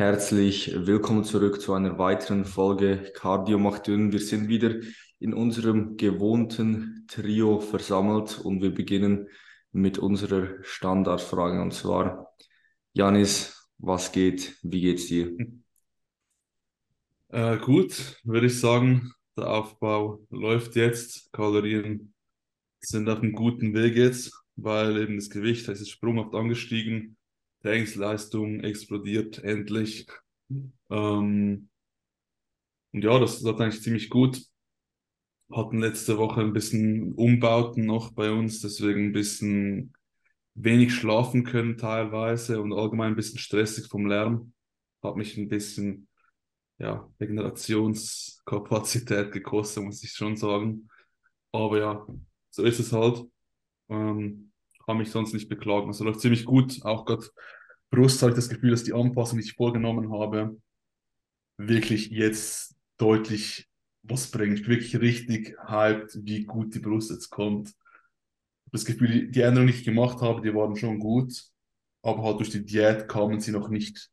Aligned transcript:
Herzlich 0.00 0.72
willkommen 0.86 1.24
zurück 1.24 1.60
zu 1.60 1.72
einer 1.72 1.98
weiteren 1.98 2.44
Folge 2.44 3.10
Cardio 3.16 3.58
macht 3.58 3.88
dünn. 3.88 4.12
Wir 4.12 4.20
sind 4.20 4.46
wieder 4.46 4.76
in 5.18 5.34
unserem 5.34 5.96
gewohnten 5.96 7.04
Trio 7.08 7.58
versammelt 7.58 8.38
und 8.38 8.62
wir 8.62 8.72
beginnen 8.72 9.26
mit 9.72 9.98
unserer 9.98 10.62
Standardfrage 10.62 11.60
und 11.60 11.74
zwar, 11.74 12.32
Janis, 12.92 13.68
was 13.78 14.12
geht? 14.12 14.56
Wie 14.62 14.82
geht's 14.82 15.06
dir? 15.06 15.36
Äh, 17.30 17.58
gut, 17.58 18.20
würde 18.22 18.46
ich 18.46 18.60
sagen, 18.60 19.10
der 19.36 19.50
Aufbau 19.50 20.24
läuft 20.30 20.76
jetzt. 20.76 21.32
Kalorien 21.32 22.14
sind 22.78 23.08
auf 23.08 23.18
einem 23.18 23.32
guten 23.32 23.74
Weg 23.74 23.96
jetzt, 23.96 24.32
weil 24.54 24.96
eben 24.96 25.16
das 25.16 25.28
Gewicht 25.28 25.66
das 25.66 25.80
ist 25.80 25.90
sprunghaft 25.90 26.36
angestiegen. 26.36 27.17
Trainingsleistung 27.62 28.60
explodiert 28.60 29.42
endlich. 29.42 30.06
Ähm, 30.90 31.68
und 32.92 33.04
ja, 33.04 33.18
das 33.18 33.40
läuft 33.42 33.60
eigentlich 33.60 33.82
ziemlich 33.82 34.10
gut. 34.10 34.42
Hatten 35.50 35.78
letzte 35.78 36.18
Woche 36.18 36.42
ein 36.42 36.52
bisschen 36.52 37.14
Umbauten 37.14 37.86
noch 37.86 38.12
bei 38.12 38.30
uns, 38.30 38.60
deswegen 38.60 39.06
ein 39.06 39.12
bisschen 39.12 39.94
wenig 40.54 40.94
schlafen 40.94 41.44
können 41.44 41.76
teilweise 41.78 42.60
und 42.60 42.72
allgemein 42.72 43.12
ein 43.12 43.16
bisschen 43.16 43.38
stressig 43.38 43.86
vom 43.88 44.06
Lärm. 44.06 44.52
Hat 45.02 45.16
mich 45.16 45.36
ein 45.38 45.48
bisschen 45.48 46.08
ja, 46.78 47.08
Regenerationskapazität 47.20 49.32
gekostet, 49.32 49.84
muss 49.84 50.02
ich 50.04 50.12
schon 50.12 50.36
sagen. 50.36 50.88
Aber 51.52 51.78
ja, 51.78 52.06
so 52.50 52.64
ist 52.64 52.80
es 52.80 52.92
halt. 52.92 53.24
Ähm, 53.88 54.47
kann 54.88 54.96
mich 54.96 55.10
sonst 55.10 55.34
nicht 55.34 55.50
beklagen. 55.50 55.88
Also 55.88 56.02
läuft 56.02 56.22
ziemlich 56.22 56.46
gut. 56.46 56.82
Auch 56.82 57.04
gerade 57.04 57.26
Brust 57.90 58.22
habe 58.22 58.32
ich 58.32 58.36
das 58.36 58.48
Gefühl, 58.48 58.70
dass 58.70 58.84
die 58.84 58.94
Anpassung, 58.94 59.38
die 59.38 59.44
ich 59.44 59.52
vorgenommen 59.52 60.10
habe, 60.10 60.56
wirklich 61.58 62.08
jetzt 62.08 62.74
deutlich 62.96 63.68
was 64.02 64.30
bringt. 64.30 64.66
Wirklich 64.66 64.98
richtig 64.98 65.54
hyped, 65.62 66.18
wie 66.24 66.46
gut 66.46 66.74
die 66.74 66.78
Brust 66.78 67.10
jetzt 67.10 67.28
kommt. 67.28 67.74
Das 68.72 68.86
Gefühl, 68.86 69.30
die 69.30 69.40
Änderungen, 69.42 69.70
die 69.70 69.78
ich 69.78 69.84
gemacht 69.84 70.22
habe, 70.22 70.40
die 70.40 70.54
waren 70.54 70.74
schon 70.74 70.98
gut, 70.98 71.34
aber 72.00 72.22
halt 72.22 72.38
durch 72.38 72.48
die 72.48 72.64
Diät 72.64 73.08
kamen 73.08 73.40
sie 73.40 73.52
noch 73.52 73.68
nicht, 73.68 74.10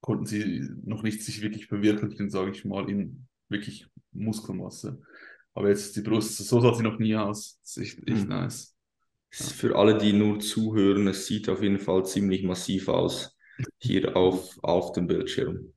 konnten 0.00 0.24
sie 0.24 0.66
noch 0.86 1.02
nicht 1.02 1.22
sich 1.22 1.42
wirklich 1.42 1.66
verwirklichen, 1.66 2.30
sage 2.30 2.52
ich 2.52 2.64
mal, 2.64 2.88
in 2.88 3.26
wirklich 3.50 3.86
Muskelmasse. 4.12 5.02
Aber 5.52 5.68
jetzt 5.68 5.96
die 5.96 6.00
Brust, 6.00 6.38
so 6.38 6.60
sah 6.60 6.72
sie 6.72 6.82
noch 6.82 6.98
nie 6.98 7.14
aus. 7.14 7.58
Das 7.60 7.76
ist 7.76 7.82
echt, 7.82 8.08
echt 8.08 8.22
mhm. 8.22 8.28
nice. 8.28 8.77
Für 9.30 9.76
alle, 9.76 9.98
die 9.98 10.12
nur 10.12 10.40
zuhören, 10.40 11.06
es 11.06 11.26
sieht 11.26 11.48
auf 11.48 11.62
jeden 11.62 11.78
Fall 11.78 12.04
ziemlich 12.06 12.42
massiv 12.44 12.88
aus 12.88 13.36
hier 13.78 14.16
auf, 14.16 14.58
auf 14.62 14.92
dem 14.92 15.06
Bildschirm. 15.06 15.72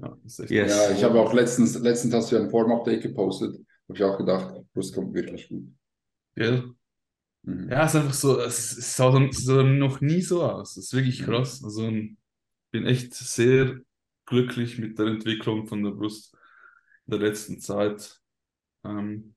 Ja, 0.00 0.16
yes. 0.24 0.50
ja 0.50 0.90
ich 0.92 1.04
habe 1.04 1.20
auch 1.20 1.32
letztens, 1.32 1.78
letztens 1.78 2.14
hast 2.14 2.32
du 2.32 2.36
ein 2.36 2.50
Form-Update 2.50 3.02
gepostet, 3.02 3.54
habe 3.88 3.98
ich 3.98 4.02
auch 4.02 4.18
gedacht, 4.18 4.62
das 4.74 4.92
kommt 4.92 5.14
wirklich 5.14 5.48
gut. 5.48 5.68
Ja. 6.36 6.64
Mhm. 7.42 7.68
Ja, 7.70 7.84
es 7.84 7.94
ist 7.94 8.00
einfach 8.00 8.14
so, 8.14 8.40
es, 8.40 8.76
es 8.76 8.96
sah, 8.96 9.10
dann, 9.10 9.30
sah 9.32 9.62
noch 9.62 10.00
nie 10.00 10.22
so 10.22 10.42
aus. 10.42 10.76
Es 10.76 10.86
ist 10.86 10.94
wirklich 10.94 11.20
mhm. 11.20 11.26
krass. 11.26 11.62
Also 11.62 11.88
ich 11.88 12.16
bin 12.70 12.86
echt 12.86 13.14
sehr 13.14 13.80
glücklich 14.26 14.78
mit 14.78 14.98
der 14.98 15.06
Entwicklung 15.06 15.66
von 15.66 15.82
der 15.82 15.90
Brust 15.90 16.34
in 17.06 17.12
der 17.12 17.20
letzten 17.20 17.60
Zeit. 17.60 18.20
Ähm, 18.84 19.34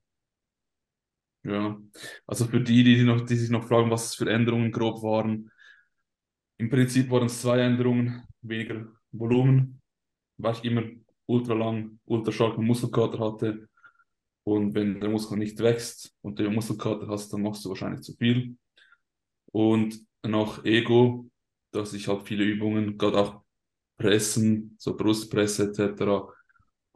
ja, 1.47 1.77
also 2.27 2.45
für 2.45 2.59
die, 2.59 2.83
die, 2.83 3.03
noch, 3.03 3.21
die 3.25 3.35
sich 3.37 3.49
noch 3.49 3.63
fragen, 3.67 3.89
was 3.89 4.07
es 4.07 4.15
für 4.15 4.29
Änderungen 4.29 4.71
grob 4.71 5.01
waren. 5.01 5.49
Im 6.57 6.69
Prinzip 6.69 7.09
waren 7.09 7.27
es 7.27 7.41
zwei 7.41 7.59
Änderungen, 7.59 8.23
weniger 8.41 8.85
Volumen, 9.11 9.81
weil 10.37 10.55
ich 10.55 10.65
immer 10.65 10.83
ultra 11.25 11.53
lang, 11.53 11.99
ultra 12.05 12.31
starken 12.33 12.65
Muskelkater 12.65 13.19
hatte. 13.19 13.69
Und 14.43 14.75
wenn 14.75 14.99
der 14.99 15.09
Muskel 15.09 15.37
nicht 15.37 15.59
wächst 15.59 16.13
und 16.21 16.37
du 16.37 16.49
Muskelkater 16.49 17.07
hast, 17.07 17.31
dann 17.31 17.43
machst 17.43 17.63
du 17.63 17.69
wahrscheinlich 17.69 18.01
zu 18.01 18.13
viel. 18.13 18.57
Und 19.51 20.05
noch 20.23 20.65
Ego, 20.65 21.29
dass 21.71 21.93
ich 21.93 22.09
halt 22.09 22.23
viele 22.23 22.43
Übungen, 22.43 22.97
gerade 22.97 23.19
auch 23.19 23.43
Pressen, 23.97 24.75
so 24.79 24.97
Brustpresse 24.97 25.69
etc., 25.69 26.33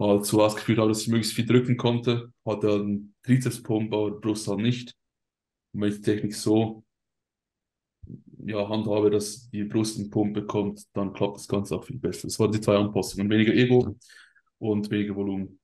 halt 0.02 0.26
so 0.26 0.44
ausgeführt 0.44 0.80
habe, 0.80 0.90
dass 0.90 1.02
ich 1.02 1.08
möglichst 1.08 1.34
viel 1.34 1.46
drücken 1.46 1.78
konnte. 1.78 2.32
Hatte 2.46 2.74
einen 2.74 3.16
Trizepspump, 3.24 3.94
aber 3.94 4.12
Brust 4.12 4.48
halt 4.48 4.60
nicht. 4.60 4.96
Und 5.74 5.82
wenn 5.82 5.90
ich 5.90 5.98
die 5.98 6.02
Technik 6.02 6.36
so 6.36 6.84
ja, 8.46 8.68
handhabe, 8.68 9.10
dass 9.10 9.50
die 9.50 9.64
Brust 9.64 10.00
einen 10.00 10.10
Pump 10.10 10.34
bekommt, 10.34 10.84
dann 10.94 11.14
klappt 11.14 11.38
das 11.38 11.48
Ganze 11.48 11.76
auch 11.76 11.84
viel 11.84 11.98
besser. 12.00 12.28
Das 12.28 12.40
waren 12.40 12.52
die 12.52 12.62
zwei 12.62 12.76
Anpassungen. 12.76 13.30
Weniger 13.30 13.54
Ego 13.54 13.96
und 14.60 14.90
weniger 14.90 15.16
Volumen. 15.16 15.60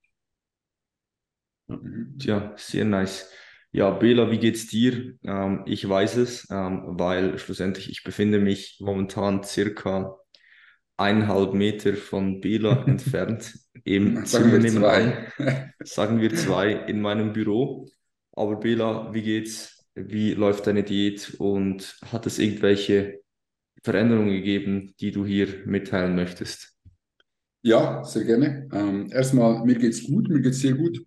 Ja. 1.68 1.78
Tja, 2.18 2.54
sehr 2.58 2.86
nice. 2.86 3.30
Ja, 3.72 3.92
Bela, 3.92 4.32
wie 4.32 4.40
geht's 4.40 4.68
dir? 4.68 5.16
Ähm, 5.24 5.64
ich 5.66 5.88
weiß 5.88 6.18
es, 6.18 6.48
ähm, 6.50 6.84
weil 6.98 7.38
schlussendlich 7.38 7.90
ich 7.90 8.04
befinde 8.04 8.40
mich 8.40 8.78
momentan 8.80 9.44
circa 9.44 10.18
eineinhalb 10.98 11.54
Meter 11.54 11.96
von 11.96 12.42
Bela 12.42 12.84
entfernt 12.88 13.58
im 13.84 14.26
Zimmer 14.26 14.58
nebenan. 14.58 15.14
Sagen 15.84 16.20
wir 16.20 16.36
zwei 16.36 16.74
in 16.74 17.02
meinem 17.02 17.34
Büro. 17.34 17.88
Aber 18.34 18.58
Bela, 18.58 19.14
wie 19.14 19.22
geht's? 19.22 19.86
Wie 19.96 20.34
läuft 20.34 20.68
deine 20.68 20.84
Diät 20.84 21.36
und 21.40 21.98
hat 22.06 22.28
es 22.28 22.38
irgendwelche 22.38 23.22
Veränderungen 23.84 24.32
gegeben, 24.32 24.94
die 25.00 25.12
du 25.12 25.26
hier 25.26 25.48
mitteilen 25.66 26.16
möchtest? 26.16 26.76
Ja, 27.64 28.04
sehr 28.04 28.24
gerne. 28.24 28.68
Ähm, 28.72 29.08
erstmal, 29.12 29.66
mir 29.66 29.76
geht's 29.76 30.06
gut, 30.06 30.30
mir 30.30 30.42
geht's 30.42 30.60
sehr 30.60 30.76
gut. 30.76 31.02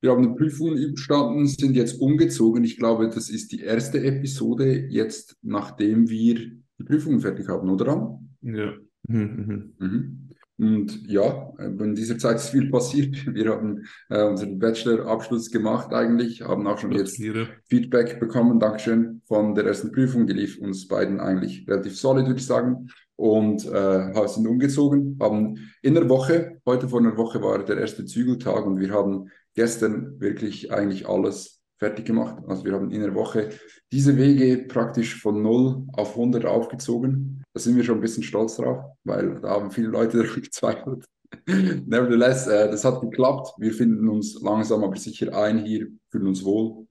Wir 0.00 0.10
haben 0.10 0.24
eine 0.24 0.36
Prüfung 0.36 0.76
überstanden, 0.76 1.48
sind 1.48 1.74
jetzt 1.74 2.00
umgezogen. 2.00 2.62
Ich 2.62 2.76
glaube, 2.76 3.08
das 3.08 3.28
ist 3.30 3.50
die 3.50 3.62
erste 3.62 3.98
Episode 4.04 4.86
jetzt, 4.88 5.36
nachdem 5.42 6.08
wir 6.08 6.34
die 6.78 6.84
Prüfung 6.84 7.20
fertig 7.20 7.48
haben, 7.48 7.68
oder? 7.70 8.20
Ja. 8.42 8.74
Mhm, 9.08 9.74
mhm. 9.78 9.86
Mhm. 9.86 10.26
Und 10.58 11.06
ja, 11.06 11.52
in 11.58 11.94
dieser 11.94 12.16
Zeit 12.16 12.36
ist 12.36 12.48
viel 12.48 12.70
passiert. 12.70 13.14
Wir 13.34 13.50
haben 13.50 13.84
äh, 14.08 14.22
unseren 14.22 14.58
Bachelor-Abschluss 14.58 15.50
gemacht 15.50 15.92
eigentlich, 15.92 16.42
haben 16.42 16.66
auch 16.66 16.78
schon 16.78 16.92
jetzt 16.92 17.20
Feedback 17.68 18.18
bekommen, 18.18 18.58
Dankeschön, 18.58 19.20
von 19.26 19.54
der 19.54 19.66
ersten 19.66 19.92
Prüfung. 19.92 20.26
Die 20.26 20.32
lief 20.32 20.58
uns 20.58 20.88
beiden 20.88 21.20
eigentlich 21.20 21.68
relativ 21.68 21.98
solid, 21.98 22.26
würde 22.26 22.40
ich 22.40 22.46
sagen. 22.46 22.88
Und 23.16 23.66
äh, 23.66 24.28
sind 24.28 24.46
umgezogen, 24.46 25.18
haben 25.20 25.56
in 25.82 25.94
der 25.94 26.08
Woche, 26.08 26.60
heute 26.66 26.88
vor 26.88 27.00
einer 27.00 27.16
Woche 27.16 27.42
war 27.42 27.64
der 27.64 27.78
erste 27.78 28.04
Zügeltag 28.04 28.66
und 28.66 28.78
wir 28.78 28.90
haben 28.90 29.30
gestern 29.54 30.20
wirklich 30.20 30.70
eigentlich 30.70 31.08
alles 31.08 31.55
fertig 31.78 32.06
gemacht. 32.06 32.42
Also 32.46 32.64
wir 32.64 32.72
haben 32.72 32.90
in 32.90 33.00
der 33.00 33.14
Woche 33.14 33.50
diese 33.92 34.16
Wege 34.16 34.64
praktisch 34.66 35.20
von 35.20 35.42
0 35.42 35.86
auf 35.92 36.10
100 36.12 36.44
aufgezogen. 36.44 37.42
Da 37.52 37.60
sind 37.60 37.76
wir 37.76 37.84
schon 37.84 37.98
ein 37.98 38.00
bisschen 38.00 38.22
stolz 38.22 38.56
drauf, 38.56 38.84
weil 39.04 39.40
da 39.40 39.50
haben 39.50 39.70
viele 39.70 39.88
Leute 39.88 40.18
daran 40.22 40.42
gezweifelt. 40.42 41.04
Nevertheless, 41.46 42.46
äh, 42.46 42.70
das 42.70 42.84
hat 42.84 43.00
geklappt. 43.00 43.54
Wir 43.58 43.72
finden 43.72 44.08
uns 44.08 44.40
langsam 44.40 44.84
aber 44.84 44.96
sicher 44.96 45.36
ein 45.36 45.64
hier, 45.64 45.88
fühlen 46.10 46.28
uns 46.28 46.44
wohl. 46.44 46.86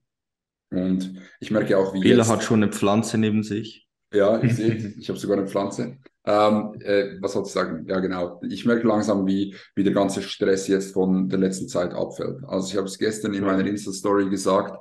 Und 0.71 1.13
ich 1.39 1.51
merke 1.51 1.77
auch, 1.77 1.93
wie 1.93 2.01
Bela 2.01 2.27
hat 2.27 2.43
schon 2.43 2.61
eine 2.61 2.71
Pflanze 2.71 3.17
neben 3.17 3.43
sich. 3.43 3.87
Ja, 4.13 4.39
ihr 4.41 4.53
seht, 4.53 4.97
ich 4.97 5.09
habe 5.09 5.19
sogar 5.19 5.37
eine 5.37 5.47
Pflanze. 5.47 5.97
Ähm, 6.25 6.73
äh, 6.81 7.17
was 7.21 7.33
soll 7.33 7.43
ich 7.43 7.51
sagen? 7.51 7.85
Ja, 7.87 7.99
genau. 7.99 8.41
Ich 8.49 8.65
merke 8.65 8.87
langsam, 8.87 9.27
wie, 9.27 9.55
wie 9.75 9.83
der 9.83 9.93
ganze 9.93 10.21
Stress 10.21 10.67
jetzt 10.67 10.93
von 10.93 11.29
der 11.29 11.39
letzten 11.39 11.67
Zeit 11.67 11.93
abfällt. 11.93 12.43
Also 12.47 12.69
ich 12.69 12.77
habe 12.77 12.87
es 12.87 12.97
gestern 12.97 13.33
in 13.33 13.43
meiner 13.43 13.65
Insta-Story 13.65 14.29
gesagt. 14.29 14.75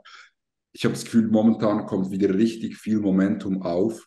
Ich 0.73 0.85
habe 0.85 0.95
das 0.95 1.05
Gefühl, 1.05 1.29
momentan 1.29 1.87
kommt 1.87 2.11
wieder 2.11 2.35
richtig 2.35 2.77
viel 2.77 2.99
Momentum 2.99 3.63
auf. 3.63 4.07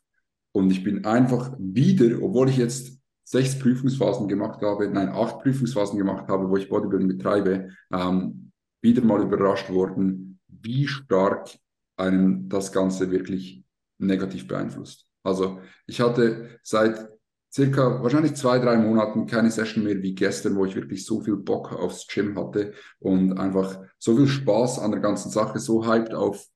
Und 0.52 0.72
ich 0.72 0.84
bin 0.84 1.06
einfach 1.06 1.56
wieder, 1.60 2.22
obwohl 2.22 2.50
ich 2.50 2.58
jetzt 2.58 2.98
sechs 3.24 3.60
Prüfungsphasen 3.60 4.28
gemacht 4.28 4.62
habe, 4.62 4.90
nein, 4.90 5.10
acht 5.10 5.40
Prüfungsphasen 5.40 5.98
gemacht 5.98 6.28
habe, 6.30 6.50
wo 6.50 6.58
ich 6.58 6.70
Bodybuilding 6.70 7.10
betreibe, 7.10 7.70
ähm, 7.92 8.52
wieder 8.82 9.04
mal 9.04 9.22
überrascht 9.22 9.70
worden, 9.70 10.40
wie 10.48 10.88
stark 10.88 11.50
einem 11.98 12.48
das 12.50 12.72
Ganze 12.72 13.12
wirklich 13.12 13.64
negativ 14.00 14.48
beeinflusst. 14.48 15.06
Also 15.24 15.60
ich 15.88 16.00
hatte 16.00 16.60
seit 16.64 17.10
circa 17.54 18.02
wahrscheinlich 18.04 18.36
zwei, 18.36 18.60
drei 18.60 18.78
Monaten 18.78 19.26
keine 19.28 19.52
Session 19.52 19.84
mehr 19.84 20.02
wie 20.02 20.16
gestern, 20.16 20.56
wo 20.56 20.66
ich 20.66 20.76
wirklich 20.76 21.06
so 21.06 21.22
viel 21.22 21.38
Bock 21.38 21.74
aufs 21.74 22.08
Gym 22.08 22.38
hatte 22.38 22.74
und 23.00 23.34
einfach 23.38 23.80
so 23.98 24.16
viel 24.16 24.28
Spaß 24.28 24.80
an 24.80 24.92
der 24.92 25.00
ganzen 25.00 25.32
Sache, 25.32 25.60
so 25.60 25.86
hyped 25.86 26.14
auf 26.14 26.48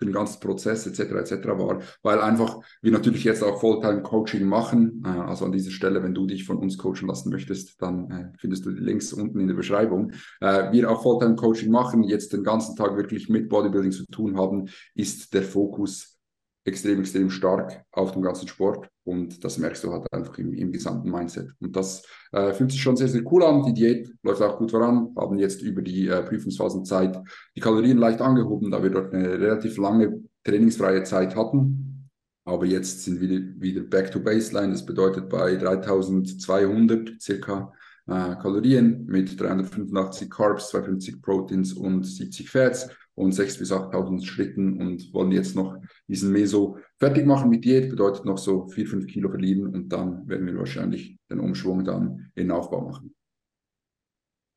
den 0.00 0.12
ganzen 0.12 0.40
Prozess 0.40 0.86
etc. 0.86 1.00
etc. 1.12 1.46
war, 1.48 1.80
weil 2.02 2.20
einfach 2.20 2.60
wir 2.82 2.92
natürlich 2.92 3.24
jetzt 3.24 3.42
auch 3.42 3.60
Fulltime-Coaching 3.60 4.46
machen. 4.46 5.02
Äh, 5.04 5.08
also 5.08 5.44
an 5.44 5.52
dieser 5.52 5.70
Stelle, 5.70 6.02
wenn 6.02 6.14
du 6.14 6.26
dich 6.26 6.44
von 6.44 6.56
uns 6.56 6.78
coachen 6.78 7.06
lassen 7.06 7.30
möchtest, 7.30 7.80
dann 7.82 8.10
äh, 8.10 8.32
findest 8.38 8.64
du 8.64 8.72
die 8.72 8.80
Links 8.80 9.12
unten 9.12 9.40
in 9.40 9.48
der 9.48 9.54
Beschreibung. 9.54 10.12
Äh, 10.40 10.72
wir 10.72 10.90
auch 10.90 11.02
Fulltime-Coaching 11.02 11.70
machen, 11.70 12.02
jetzt 12.04 12.32
den 12.32 12.42
ganzen 12.42 12.76
Tag 12.76 12.96
wirklich 12.96 13.28
mit 13.28 13.48
Bodybuilding 13.48 13.92
zu 13.92 14.06
tun 14.06 14.36
haben, 14.36 14.68
ist 14.94 15.34
der 15.34 15.42
Fokus 15.42 16.18
extrem, 16.64 17.00
extrem 17.00 17.30
stark 17.30 17.84
auf 17.92 18.12
dem 18.12 18.22
ganzen 18.22 18.48
Sport. 18.48 18.88
Und 19.10 19.42
das 19.44 19.58
merkst 19.58 19.82
du 19.82 19.90
halt 19.90 20.06
einfach 20.12 20.38
im, 20.38 20.54
im 20.54 20.70
gesamten 20.70 21.10
Mindset. 21.10 21.50
Und 21.58 21.74
das 21.74 22.04
äh, 22.30 22.52
fühlt 22.52 22.70
sich 22.70 22.80
schon 22.80 22.96
sehr, 22.96 23.08
sehr 23.08 23.22
cool 23.32 23.42
an. 23.42 23.64
Die 23.64 23.74
Diät 23.74 24.12
läuft 24.22 24.40
auch 24.40 24.56
gut 24.56 24.70
voran. 24.70 25.12
Haben 25.16 25.36
jetzt 25.38 25.62
über 25.62 25.82
die 25.82 26.06
äh, 26.06 26.22
Prüfungsphasenzeit 26.22 27.20
die 27.56 27.60
Kalorien 27.60 27.98
leicht 27.98 28.20
angehoben, 28.20 28.70
da 28.70 28.80
wir 28.80 28.90
dort 28.90 29.12
eine 29.12 29.32
relativ 29.32 29.76
lange 29.78 30.22
trainingsfreie 30.44 31.02
Zeit 31.02 31.34
hatten. 31.34 32.08
Aber 32.44 32.64
jetzt 32.66 33.02
sind 33.02 33.20
wir 33.20 33.60
wieder 33.60 33.82
back 33.82 34.12
to 34.12 34.20
baseline. 34.20 34.70
Das 34.70 34.86
bedeutet 34.86 35.28
bei 35.28 35.56
3200 35.56 37.20
circa 37.20 37.72
äh, 38.06 38.36
Kalorien 38.36 39.06
mit 39.06 39.40
385 39.40 40.30
Carbs, 40.30 40.68
250 40.70 41.20
Proteins 41.20 41.72
und 41.72 42.04
70 42.04 42.48
Fats 42.48 42.88
und 43.16 43.34
6.000 43.34 43.58
bis 43.58 43.72
8.000 43.72 44.24
Schritten 44.24 44.80
und 44.80 45.12
wollen 45.12 45.32
jetzt 45.32 45.56
noch 45.56 45.76
diesen 46.06 46.30
Meso 46.30 46.78
fertig 47.00 47.26
machen 47.26 47.50
mit 47.50 47.64
Diät, 47.64 47.88
bedeutet 47.88 48.26
noch 48.26 48.38
so 48.38 48.66
4, 48.68 48.86
5 48.86 49.06
Kilo 49.06 49.30
verlieren 49.30 49.74
und 49.74 49.88
dann 49.88 50.28
werden 50.28 50.46
wir 50.46 50.56
wahrscheinlich 50.56 51.18
den 51.30 51.40
Umschwung 51.40 51.82
dann 51.82 52.30
in 52.34 52.48
den 52.48 52.50
Aufbau 52.50 52.82
machen. 52.82 53.14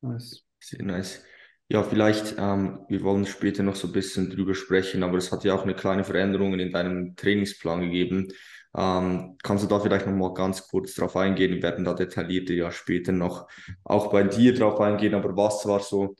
Nice. 0.02 0.44
Sehr 0.60 0.84
nice. 0.84 1.24
Ja, 1.68 1.82
vielleicht, 1.82 2.36
ähm, 2.38 2.80
wir 2.88 3.02
wollen 3.02 3.24
später 3.24 3.62
noch 3.62 3.74
so 3.74 3.88
ein 3.88 3.92
bisschen 3.92 4.28
drüber 4.28 4.54
sprechen, 4.54 5.02
aber 5.02 5.16
es 5.16 5.32
hat 5.32 5.44
ja 5.44 5.54
auch 5.54 5.62
eine 5.62 5.74
kleine 5.74 6.04
Veränderung 6.04 6.58
in 6.58 6.70
deinem 6.70 7.16
Trainingsplan 7.16 7.80
gegeben. 7.80 8.28
Ähm, 8.76 9.38
kannst 9.42 9.64
du 9.64 9.68
da 9.68 9.80
vielleicht 9.80 10.06
noch 10.06 10.12
mal 10.12 10.34
ganz 10.34 10.68
kurz 10.68 10.94
drauf 10.94 11.16
eingehen? 11.16 11.54
Wir 11.54 11.62
werden 11.62 11.86
da 11.86 11.94
detaillierter 11.94 12.52
ja 12.52 12.70
später 12.70 13.12
noch 13.12 13.48
auch 13.84 14.10
bei 14.10 14.24
dir 14.24 14.54
drauf 14.54 14.78
eingehen, 14.80 15.14
aber 15.14 15.34
was 15.36 15.66
war 15.66 15.80
so, 15.80 16.14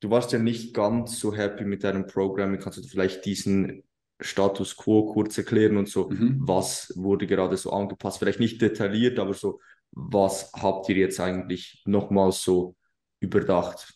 du 0.00 0.10
warst 0.10 0.32
ja 0.32 0.38
nicht 0.38 0.74
ganz 0.74 1.18
so 1.18 1.34
happy 1.34 1.64
mit 1.64 1.82
deinem 1.82 2.06
Programm. 2.06 2.58
Kannst 2.58 2.78
du 2.78 2.82
vielleicht 2.82 3.24
diesen 3.24 3.82
Status 4.20 4.76
quo 4.76 5.12
kurz 5.12 5.36
erklären 5.36 5.76
und 5.76 5.88
so, 5.88 6.08
mhm. 6.08 6.38
was 6.40 6.92
wurde 6.96 7.26
gerade 7.26 7.56
so 7.56 7.70
angepasst? 7.70 8.18
Vielleicht 8.18 8.40
nicht 8.40 8.60
detailliert, 8.60 9.18
aber 9.18 9.34
so, 9.34 9.60
was 9.92 10.52
habt 10.54 10.88
ihr 10.88 10.96
jetzt 10.96 11.20
eigentlich 11.20 11.82
nochmal 11.86 12.32
so 12.32 12.74
überdacht? 13.20 13.94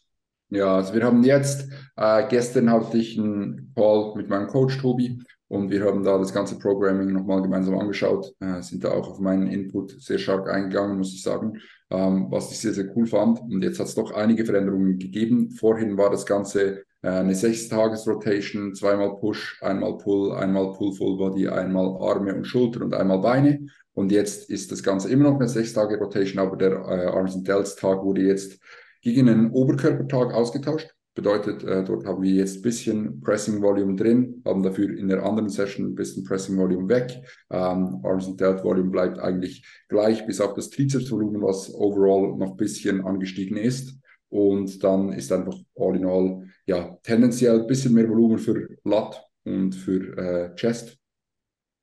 Ja, 0.51 0.77
also 0.77 0.95
wir 0.95 1.05
haben 1.05 1.23
jetzt, 1.23 1.69
äh, 1.97 2.29
gestern 2.29 2.71
hatte 2.71 2.99
ich 2.99 3.19
einen 3.19 3.73
Call 3.77 4.15
mit 4.17 4.29
meinem 4.29 4.49
Coach 4.49 4.79
Tobi 4.79 5.23
und 5.47 5.71
wir 5.71 5.85
haben 5.85 6.03
da 6.03 6.19
das 6.19 6.33
ganze 6.33 6.59
Programming 6.59 7.13
nochmal 7.13 7.41
gemeinsam 7.41 7.79
angeschaut, 7.79 8.35
äh, 8.41 8.61
sind 8.61 8.83
da 8.85 8.91
auch 8.91 9.11
auf 9.11 9.21
meinen 9.21 9.47
Input 9.47 10.01
sehr 10.03 10.19
stark 10.19 10.49
eingegangen, 10.49 10.99
muss 10.99 11.15
ich 11.15 11.23
sagen, 11.23 11.59
ähm, 11.91 12.27
was 12.31 12.51
ich 12.51 12.59
sehr, 12.59 12.75
sehr 12.75 12.97
cool 12.97 13.07
fand. 13.07 13.41
Und 13.41 13.63
jetzt 13.63 13.79
hat 13.79 13.87
es 13.87 13.95
doch 13.95 14.13
einige 14.13 14.45
Veränderungen 14.45 14.99
gegeben. 14.99 15.51
Vorhin 15.51 15.97
war 15.97 16.11
das 16.11 16.27
Ganze 16.27 16.85
eine 17.03 17.35
Sechs-Tages-Rotation, 17.35 18.75
zweimal 18.75 19.17
Push, 19.19 19.63
einmal 19.63 19.97
Pull, 19.97 20.33
einmal 20.33 20.73
Pull 20.73 20.93
Full 20.95 21.17
Body, 21.17 21.49
einmal 21.49 21.97
Arme 22.01 22.35
und 22.35 22.45
Schulter 22.45 22.83
und 22.83 22.95
einmal 22.95 23.21
Beine. 23.21 23.67
Und 23.95 24.13
jetzt 24.13 24.51
ist 24.51 24.71
das 24.71 24.83
Ganze 24.83 25.11
immer 25.11 25.31
noch 25.31 25.37
eine 25.37 25.49
Sechs-Tage-Rotation, 25.49 26.39
aber 26.39 26.57
der 26.57 26.73
äh, 26.73 27.07
Arms 27.07 27.35
and 27.35 27.49
Delts 27.49 27.77
Tag 27.77 28.03
wurde 28.03 28.23
jetzt 28.23 28.61
gegen 29.03 29.29
einen 29.29 29.51
Oberkörpertag 29.51 30.35
ausgetauscht. 30.35 30.91
Bedeutet, 31.15 31.65
äh, 31.65 31.83
dort 31.83 32.07
haben 32.07 32.23
wir 32.23 32.31
jetzt 32.31 32.59
ein 32.59 32.63
bisschen 32.63 33.21
Pressing 33.21 33.61
Volume 33.61 33.97
drin, 33.97 34.43
haben 34.45 34.63
dafür 34.63 34.97
in 34.97 35.09
der 35.09 35.25
anderen 35.25 35.49
Session 35.49 35.87
ein 35.87 35.95
bisschen 35.95 36.23
Pressing 36.25 36.57
Volume 36.57 36.89
weg. 36.89 37.21
Ähm, 37.51 38.01
Arms 38.05 38.29
and 38.29 38.41
Delt 38.41 38.63
Volume 38.63 38.91
bleibt 38.91 39.19
eigentlich 39.19 39.67
gleich, 39.89 40.25
bis 40.27 40.41
auf 40.41 40.55
das 40.55 40.71
Trizeps 40.71 41.11
Volumen, 41.11 41.43
was 41.43 41.75
overall 41.75 42.37
noch 42.39 42.53
ein 42.53 42.57
bisschen 42.57 43.05
angestiegen 43.05 43.57
ist. 43.57 43.99
Und 44.29 44.83
dann 44.85 45.13
ist 45.13 45.33
einfach 45.33 45.57
all 45.77 45.97
in 45.97 46.07
all, 46.07 46.47
ja, 46.67 46.99
tendenziell 47.03 47.61
ein 47.61 47.67
bisschen 47.67 47.95
mehr 47.95 48.09
Volumen 48.09 48.39
für 48.39 48.69
Lat 48.85 49.23
und 49.45 49.75
für 49.75 50.17
äh, 50.17 50.55
Chest 50.55 50.99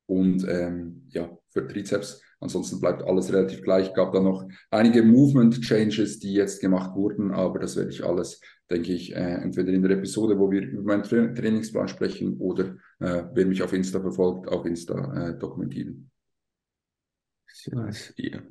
und 0.07 0.47
ähm, 0.47 1.07
ja, 1.09 1.29
für 1.49 1.67
Trizeps. 1.67 2.21
Ansonsten 2.39 2.79
bleibt 2.79 3.03
alles 3.03 3.33
relativ 3.33 3.63
gleich. 3.63 3.93
Gab 3.93 4.13
da 4.13 4.21
noch 4.21 4.47
einige 4.69 5.01
Movement 5.01 5.59
Changes, 5.61 6.19
die 6.19 6.33
jetzt 6.33 6.61
gemacht 6.61 6.95
wurden, 6.95 7.31
aber 7.31 7.59
das 7.59 7.75
werde 7.75 7.89
ich 7.89 8.03
alles, 8.03 8.39
denke 8.69 8.93
ich, 8.93 9.15
äh, 9.15 9.41
entweder 9.41 9.73
in 9.73 9.81
der 9.81 9.97
Episode, 9.97 10.37
wo 10.37 10.51
wir 10.51 10.61
über 10.61 10.83
meinen 10.83 11.03
Tra 11.03 11.27
Trainingsplan 11.27 11.87
sprechen 11.87 12.37
oder 12.37 12.75
äh, 12.99 13.23
wer 13.33 13.45
mich 13.45 13.63
auf 13.63 13.73
Insta 13.73 13.99
verfolgt, 13.99 14.47
auf 14.49 14.65
Insta 14.65 15.29
äh, 15.29 15.37
dokumentieren. 15.39 16.11
Ja. 18.17 18.41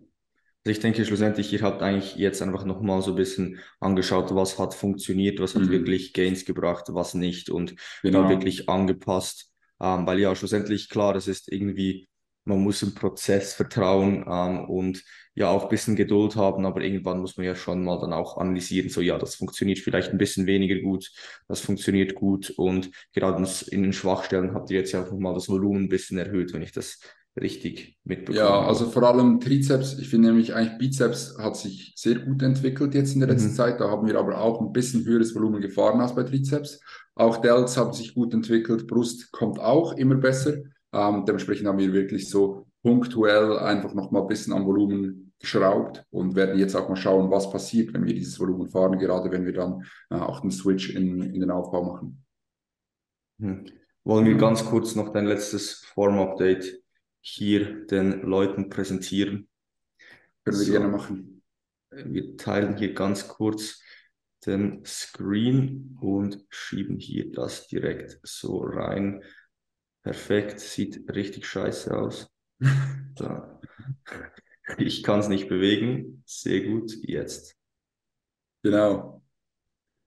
Also 0.66 0.72
ich 0.72 0.80
denke 0.80 1.04
schlussendlich, 1.04 1.52
ihr 1.52 1.62
habt 1.62 1.80
eigentlich 1.80 2.16
jetzt 2.16 2.42
einfach 2.42 2.64
nochmal 2.64 3.00
so 3.00 3.12
ein 3.12 3.16
bisschen 3.16 3.60
angeschaut, 3.78 4.34
was 4.34 4.58
hat 4.58 4.74
funktioniert, 4.74 5.38
was 5.38 5.54
hat 5.54 5.62
mhm. 5.62 5.70
wirklich 5.70 6.12
Gains 6.12 6.44
gebracht, 6.44 6.86
was 6.88 7.14
nicht 7.14 7.50
und 7.50 7.76
genau. 8.02 8.22
dann 8.22 8.30
wirklich 8.30 8.68
angepasst. 8.68 9.52
Ähm, 9.80 10.08
weil 10.08 10.18
ja 10.18 10.34
schlussendlich 10.34 10.88
klar, 10.88 11.12
das 11.12 11.28
ist 11.28 11.52
irgendwie 11.52 12.08
man 12.46 12.60
muss 12.60 12.82
im 12.82 12.94
Prozess 12.94 13.54
vertrauen 13.54 14.24
ähm, 14.28 14.68
und 14.68 15.04
ja 15.34 15.50
auch 15.50 15.64
ein 15.64 15.68
bisschen 15.68 15.96
Geduld 15.96 16.34
haben, 16.34 16.64
aber 16.64 16.80
irgendwann 16.80 17.20
muss 17.20 17.36
man 17.36 17.46
ja 17.46 17.54
schon 17.54 17.84
mal 17.84 18.00
dann 18.00 18.12
auch 18.12 18.36
analysieren, 18.38 18.88
so 18.88 19.00
ja, 19.00 19.18
das 19.18 19.34
funktioniert 19.34 19.80
vielleicht 19.80 20.10
ein 20.10 20.18
bisschen 20.18 20.46
weniger 20.46 20.80
gut, 20.80 21.10
das 21.48 21.60
funktioniert 21.60 22.14
gut 22.14 22.50
und 22.56 22.90
gerade 23.12 23.44
in 23.70 23.82
den 23.82 23.92
Schwachstellen 23.92 24.54
habt 24.54 24.70
ihr 24.70 24.78
jetzt 24.78 24.92
ja 24.92 25.00
einfach 25.00 25.16
mal 25.16 25.34
das 25.34 25.48
Volumen 25.48 25.84
ein 25.84 25.88
bisschen 25.88 26.18
erhöht, 26.18 26.52
wenn 26.52 26.62
ich 26.62 26.72
das 26.72 27.00
richtig 27.41 27.99
mitbekomme. 28.05 28.38
Ja, 28.38 28.61
also 28.67 28.87
vor 28.87 29.03
allem 29.03 29.41
Trizeps, 29.41 29.99
ich 29.99 30.09
finde 30.09 30.29
nämlich 30.29 30.55
eigentlich 30.55 30.79
Bizeps 30.79 31.37
hat 31.38 31.56
sich 31.56 31.93
sehr 31.97 32.19
gut 32.19 32.43
entwickelt 32.43 32.94
jetzt 32.94 33.15
in 33.15 33.21
der 33.21 33.29
letzten 33.29 33.50
mhm. 33.50 33.55
Zeit, 33.55 33.81
da 33.81 33.91
haben 33.91 34.06
wir 34.06 34.19
aber 34.19 34.41
auch 34.41 34.61
ein 34.61 34.73
bisschen 34.73 35.05
höheres 35.05 35.35
Volumen 35.35 35.61
gefahren 35.61 36.00
als 36.00 36.15
bei 36.15 36.23
Trizeps. 36.23 36.81
Auch 37.15 37.38
Delts 37.38 37.77
haben 37.77 37.93
sich 37.93 38.15
gut 38.15 38.33
entwickelt, 38.33 38.87
Brust 38.87 39.33
kommt 39.33 39.59
auch 39.59 39.93
immer 39.97 40.17
besser. 40.17 40.55
Ähm, 40.93 41.25
dementsprechend 41.27 41.67
haben 41.67 41.79
wir 41.79 41.93
wirklich 41.93 42.31
so 42.31 42.67
punktuell 42.83 43.59
einfach 43.59 43.94
nochmal 43.94 44.23
ein 44.23 44.29
bisschen 44.29 44.53
am 44.55 44.67
Volumen 44.67 45.33
geschraubt 45.38 46.05
und 46.11 46.35
werden 46.35 46.59
jetzt 46.59 46.75
auch 46.75 46.88
mal 46.88 46.97
schauen, 46.97 47.31
was 47.31 47.50
passiert, 47.50 47.93
wenn 47.93 48.06
wir 48.06 48.15
dieses 48.15 48.41
Volumen 48.41 48.69
fahren, 48.69 48.99
gerade 48.99 49.31
wenn 49.31 49.44
wir 49.44 49.53
dann 49.53 49.85
äh, 50.11 50.15
auch 50.15 50.41
den 50.41 50.50
Switch 50.50 50.94
in, 50.94 51.21
in 51.21 51.41
den 51.41 51.50
Aufbau 51.50 51.85
machen. 51.85 52.25
Hm. 53.41 53.67
Wollen 54.05 54.25
wir 54.25 54.37
ganz 54.37 54.65
kurz 54.65 54.94
noch 54.94 55.12
dein 55.12 55.27
letztes 55.27 55.85
Form-Update 55.94 56.81
hier 57.28 57.87
den 57.87 58.23
Leuten 58.23 58.70
präsentieren? 58.70 59.49
Können 60.44 60.58
wir 60.58 60.64
so. 60.64 60.73
gerne 60.73 60.88
machen. 60.88 61.43
Wir 61.90 62.37
teilen 62.37 62.76
hier 62.76 62.94
ganz 62.94 63.26
kurz 63.26 63.82
den 64.46 64.84
Screen 64.84 65.99
und 66.00 66.44
schieben 66.50 66.99
hier 66.99 67.32
das 67.32 67.67
direkt 67.67 68.20
so 68.23 68.58
rein. 68.58 69.25
Perfekt, 70.05 70.61
sieht 70.61 71.12
richtig 71.12 71.46
scheiße 71.46 71.96
aus. 71.96 72.31
so. 73.19 73.43
Ich 74.78 75.02
kann 75.02 75.19
es 75.19 75.28
nicht 75.28 75.49
bewegen. 75.49 76.23
Sehr 76.26 76.61
gut, 76.61 76.92
jetzt. 77.02 77.56
Genau. 78.62 79.23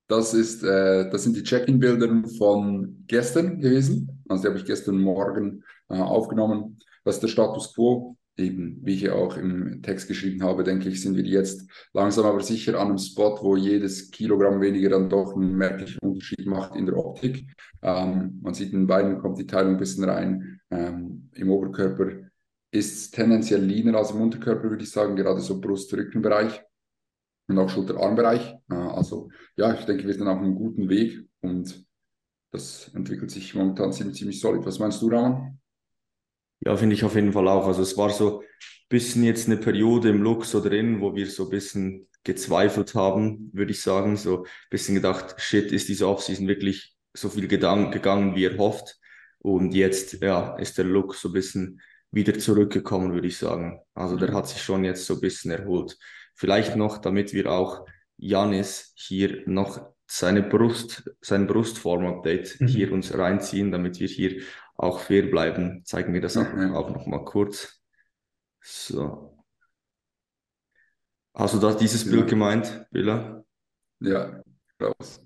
Das, 0.07 0.33
ist, 0.33 0.63
äh, 0.63 1.09
das 1.09 1.23
sind 1.23 1.35
die 1.35 1.43
Check-in-Bilder 1.43 2.23
von 2.37 3.03
gestern 3.07 3.59
gewesen. 3.59 4.23
Also 4.29 4.43
die 4.43 4.47
habe 4.49 4.59
ich 4.59 4.65
gestern 4.65 4.99
Morgen 4.99 5.65
äh, 5.89 5.97
aufgenommen. 5.97 6.79
Ist 7.09 7.21
der 7.21 7.27
Status 7.27 7.73
quo 7.73 8.17
eben, 8.39 8.79
wie 8.83 8.95
ich 8.95 9.09
auch 9.09 9.37
im 9.37 9.81
Text 9.83 10.07
geschrieben 10.07 10.43
habe, 10.43 10.63
denke 10.63 10.89
ich, 10.89 11.01
sind 11.01 11.15
wir 11.15 11.23
jetzt 11.23 11.69
langsam 11.93 12.25
aber 12.25 12.41
sicher 12.41 12.79
an 12.79 12.87
einem 12.87 12.97
Spot, 12.97 13.37
wo 13.41 13.55
jedes 13.55 14.09
Kilogramm 14.11 14.61
weniger 14.61 14.89
dann 14.89 15.09
doch 15.09 15.35
einen 15.35 15.55
merklichen 15.55 15.99
Unterschied 16.01 16.45
macht 16.47 16.75
in 16.75 16.85
der 16.85 16.97
Optik. 16.97 17.45
Ähm, 17.81 18.39
man 18.41 18.53
sieht 18.53 18.71
in 18.71 18.81
den 18.81 18.87
Beinen 18.87 19.19
kommt 19.19 19.37
die 19.37 19.47
Teilung 19.47 19.73
ein 19.73 19.79
bisschen 19.79 20.05
rein. 20.05 20.59
Ähm, 20.71 21.29
Im 21.35 21.51
Oberkörper 21.51 22.29
ist 22.71 22.95
es 22.95 23.11
tendenziell 23.11 23.61
leaner 23.61 23.97
als 23.97 24.11
im 24.11 24.21
Unterkörper, 24.21 24.69
würde 24.69 24.83
ich 24.83 24.91
sagen, 24.91 25.15
gerade 25.15 25.41
so 25.41 25.59
Brust-Rückenbereich 25.59 26.63
und 27.47 27.57
auch 27.57 27.69
Schulter-Armbereich. 27.69 28.55
Äh, 28.69 28.73
also 28.73 29.29
ja, 29.55 29.73
ich 29.73 29.85
denke, 29.85 30.07
wir 30.07 30.13
sind 30.13 30.27
auf 30.27 30.39
einem 30.39 30.55
guten 30.55 30.89
Weg 30.89 31.27
und 31.41 31.85
das 32.51 32.89
entwickelt 32.95 33.29
sich 33.29 33.53
momentan 33.53 33.91
ziemlich, 33.91 34.17
ziemlich 34.17 34.39
solid. 34.39 34.65
Was 34.65 34.79
meinst 34.79 35.01
du, 35.01 35.09
Rahman? 35.09 35.58
Ja, 36.61 36.75
finde 36.75 36.95
ich 36.95 37.03
auf 37.03 37.15
jeden 37.15 37.33
Fall 37.33 37.47
auch. 37.47 37.67
Also 37.67 37.81
es 37.81 37.97
war 37.97 38.09
so 38.09 38.41
ein 38.41 38.45
bisschen 38.89 39.23
jetzt 39.23 39.47
eine 39.47 39.57
Periode 39.57 40.09
im 40.09 40.21
Look 40.21 40.45
so 40.45 40.61
drin, 40.61 41.01
wo 41.01 41.15
wir 41.15 41.27
so 41.27 41.45
ein 41.45 41.49
bisschen 41.49 42.07
gezweifelt 42.23 42.95
haben, 42.95 43.49
würde 43.53 43.71
ich 43.71 43.81
sagen. 43.81 44.17
So 44.17 44.43
ein 44.43 44.49
bisschen 44.69 44.95
gedacht, 44.95 45.35
shit, 45.37 45.71
ist 45.71 45.87
diese 45.87 46.07
Offseason 46.07 46.47
wirklich 46.47 46.95
so 47.13 47.29
viel 47.29 47.47
gegangen, 47.47 48.35
wie 48.35 48.45
er 48.45 48.57
hofft. 48.57 48.97
Und 49.39 49.73
jetzt, 49.73 50.21
ja, 50.21 50.55
ist 50.57 50.77
der 50.77 50.85
Look 50.85 51.15
so 51.15 51.29
ein 51.29 51.33
bisschen 51.33 51.81
wieder 52.11 52.37
zurückgekommen, 52.37 53.13
würde 53.13 53.27
ich 53.27 53.37
sagen. 53.37 53.79
Also 53.93 54.17
der 54.17 54.33
hat 54.33 54.47
sich 54.47 54.61
schon 54.61 54.83
jetzt 54.83 55.05
so 55.05 55.15
ein 55.15 55.21
bisschen 55.21 55.51
erholt. 55.51 55.97
Vielleicht 56.35 56.75
noch, 56.75 56.97
damit 56.97 57.33
wir 57.33 57.51
auch 57.51 57.85
Janis 58.17 58.93
hier 58.95 59.43
noch 59.45 59.81
seine 60.07 60.41
Brust, 60.41 61.09
sein 61.21 61.47
Brustform-Update 61.47 62.59
mhm. 62.59 62.67
hier 62.67 62.91
uns 62.91 63.15
reinziehen, 63.15 63.71
damit 63.71 63.99
wir 63.99 64.07
hier 64.07 64.41
auch 64.79 64.99
fair 64.99 65.29
bleiben, 65.29 65.83
zeigen 65.83 66.13
wir 66.13 66.21
das 66.21 66.37
auch, 66.37 66.51
mhm. 66.53 66.73
auch 66.73 66.89
noch 66.89 67.05
mal 67.05 67.25
kurz. 67.25 67.81
So. 68.61 69.37
Hast 71.33 71.53
du 71.53 71.59
da 71.59 71.73
dieses 71.73 72.05
ja. 72.05 72.11
Bild 72.11 72.29
gemeint, 72.29 72.87
Billa? 72.91 73.43
Ja, 73.99 74.41
raus. 74.81 75.21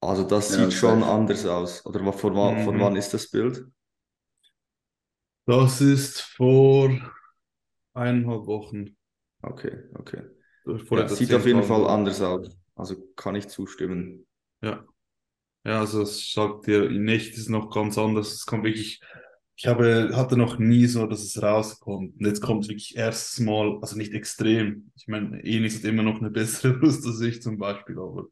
Also 0.00 0.22
das 0.22 0.50
ja, 0.50 0.64
sieht 0.64 0.74
schon 0.74 1.00
echt. 1.00 1.08
anders 1.08 1.46
aus. 1.46 1.84
Oder 1.84 2.12
von, 2.12 2.32
mhm. 2.32 2.64
von 2.64 2.80
wann 2.80 2.96
ist 2.96 3.12
das 3.12 3.28
Bild? 3.28 3.66
Das 5.46 5.80
ist 5.80 6.20
vor 6.20 6.90
eineinhalb 7.94 8.46
Wochen. 8.46 8.96
Okay, 9.42 9.84
okay. 9.94 10.22
Vor 10.84 10.98
Ja, 10.98 11.08
sieht 11.08 11.34
auf 11.34 11.46
jeden. 11.46 11.62
Fall 11.62 11.86
anders 11.86 12.20
aus. 12.20 12.56
Also 12.76 12.96
kann 13.16 13.34
ich 13.34 13.48
zustimmen. 13.48 14.26
Ja. 14.60 14.84
Ja, 15.64 15.80
also 15.80 16.02
ich 16.02 16.32
sag 16.32 16.62
dir, 16.62 16.88
in 16.90 17.08
echt 17.08 17.36
ist 17.36 17.48
noch 17.50 17.70
ganz 17.70 17.98
anders. 17.98 18.32
Es 18.32 18.46
kommt 18.46 18.64
wirklich, 18.64 19.00
ich 19.56 19.66
habe, 19.66 20.10
hatte 20.14 20.36
noch 20.36 20.58
nie 20.58 20.86
so, 20.86 21.06
dass 21.06 21.22
es 21.22 21.42
rauskommt. 21.42 22.18
Und 22.18 22.26
jetzt 22.26 22.40
kommt 22.40 22.64
es 22.64 22.68
wirklich 22.70 22.96
erstes 22.96 23.40
Mal, 23.40 23.78
also 23.80 23.96
nicht 23.96 24.14
extrem. 24.14 24.90
Ich 24.96 25.08
meine, 25.08 25.42
Enis 25.44 25.78
hat 25.78 25.84
immer 25.84 26.02
noch 26.02 26.20
eine 26.20 26.30
bessere 26.30 26.74
Brust 26.78 27.06
als 27.06 27.20
ich 27.20 27.42
zum 27.42 27.58
Beispiel, 27.58 27.98
aber 27.98 28.26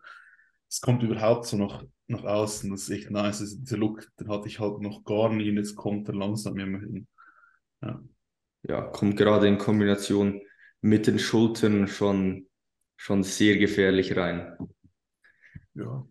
es 0.68 0.80
kommt 0.80 1.02
überhaupt 1.02 1.46
so 1.46 1.56
noch 1.56 1.84
nach 2.06 2.24
außen. 2.24 2.70
Das 2.70 2.82
ist 2.82 2.90
echt 2.90 3.10
nice. 3.10 3.40
Also 3.40 3.58
dieser 3.58 3.76
Look, 3.78 4.08
den 4.18 4.28
hatte 4.28 4.48
ich 4.48 4.60
halt 4.60 4.80
noch 4.80 5.04
gar 5.04 5.32
nie 5.32 5.50
und 5.50 5.56
jetzt 5.56 5.76
kommt 5.76 6.08
er 6.08 6.14
langsam 6.14 6.58
immer 6.58 6.80
hin. 6.80 7.06
Ja. 7.82 8.00
Ja, 8.62 8.82
kommt 8.82 9.16
gerade 9.16 9.46
in 9.48 9.58
Kombination 9.58 10.40
mit 10.80 11.06
den 11.06 11.18
Schultern 11.18 11.88
schon, 11.88 12.48
schon 12.96 13.22
sehr 13.22 13.58
gefährlich 13.58 14.16
rein. 14.16 14.56
Ja. 15.74 16.06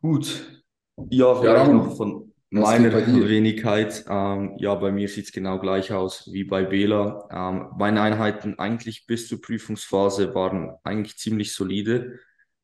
Gut. 0.00 0.62
Ja, 0.96 1.06
Ja, 1.10 1.34
vielleicht 1.34 1.68
Ramon, 1.68 1.76
noch 1.86 1.96
von 1.96 2.32
meiner? 2.50 2.92
Wenigkeit. 3.28 4.04
Ähm, 4.08 4.54
ja, 4.58 4.74
bei 4.74 4.92
mir 4.92 5.08
sieht 5.08 5.26
es 5.26 5.32
genau 5.32 5.58
gleich 5.58 5.92
aus 5.92 6.28
wie 6.32 6.44
bei 6.44 6.64
Bela. 6.64 7.28
Ähm, 7.30 7.68
meine 7.78 8.02
Einheiten 8.02 8.58
eigentlich 8.58 9.06
bis 9.06 9.28
zur 9.28 9.40
Prüfungsphase 9.40 10.34
waren 10.34 10.72
eigentlich 10.84 11.16
ziemlich 11.18 11.52
solide. 11.54 12.18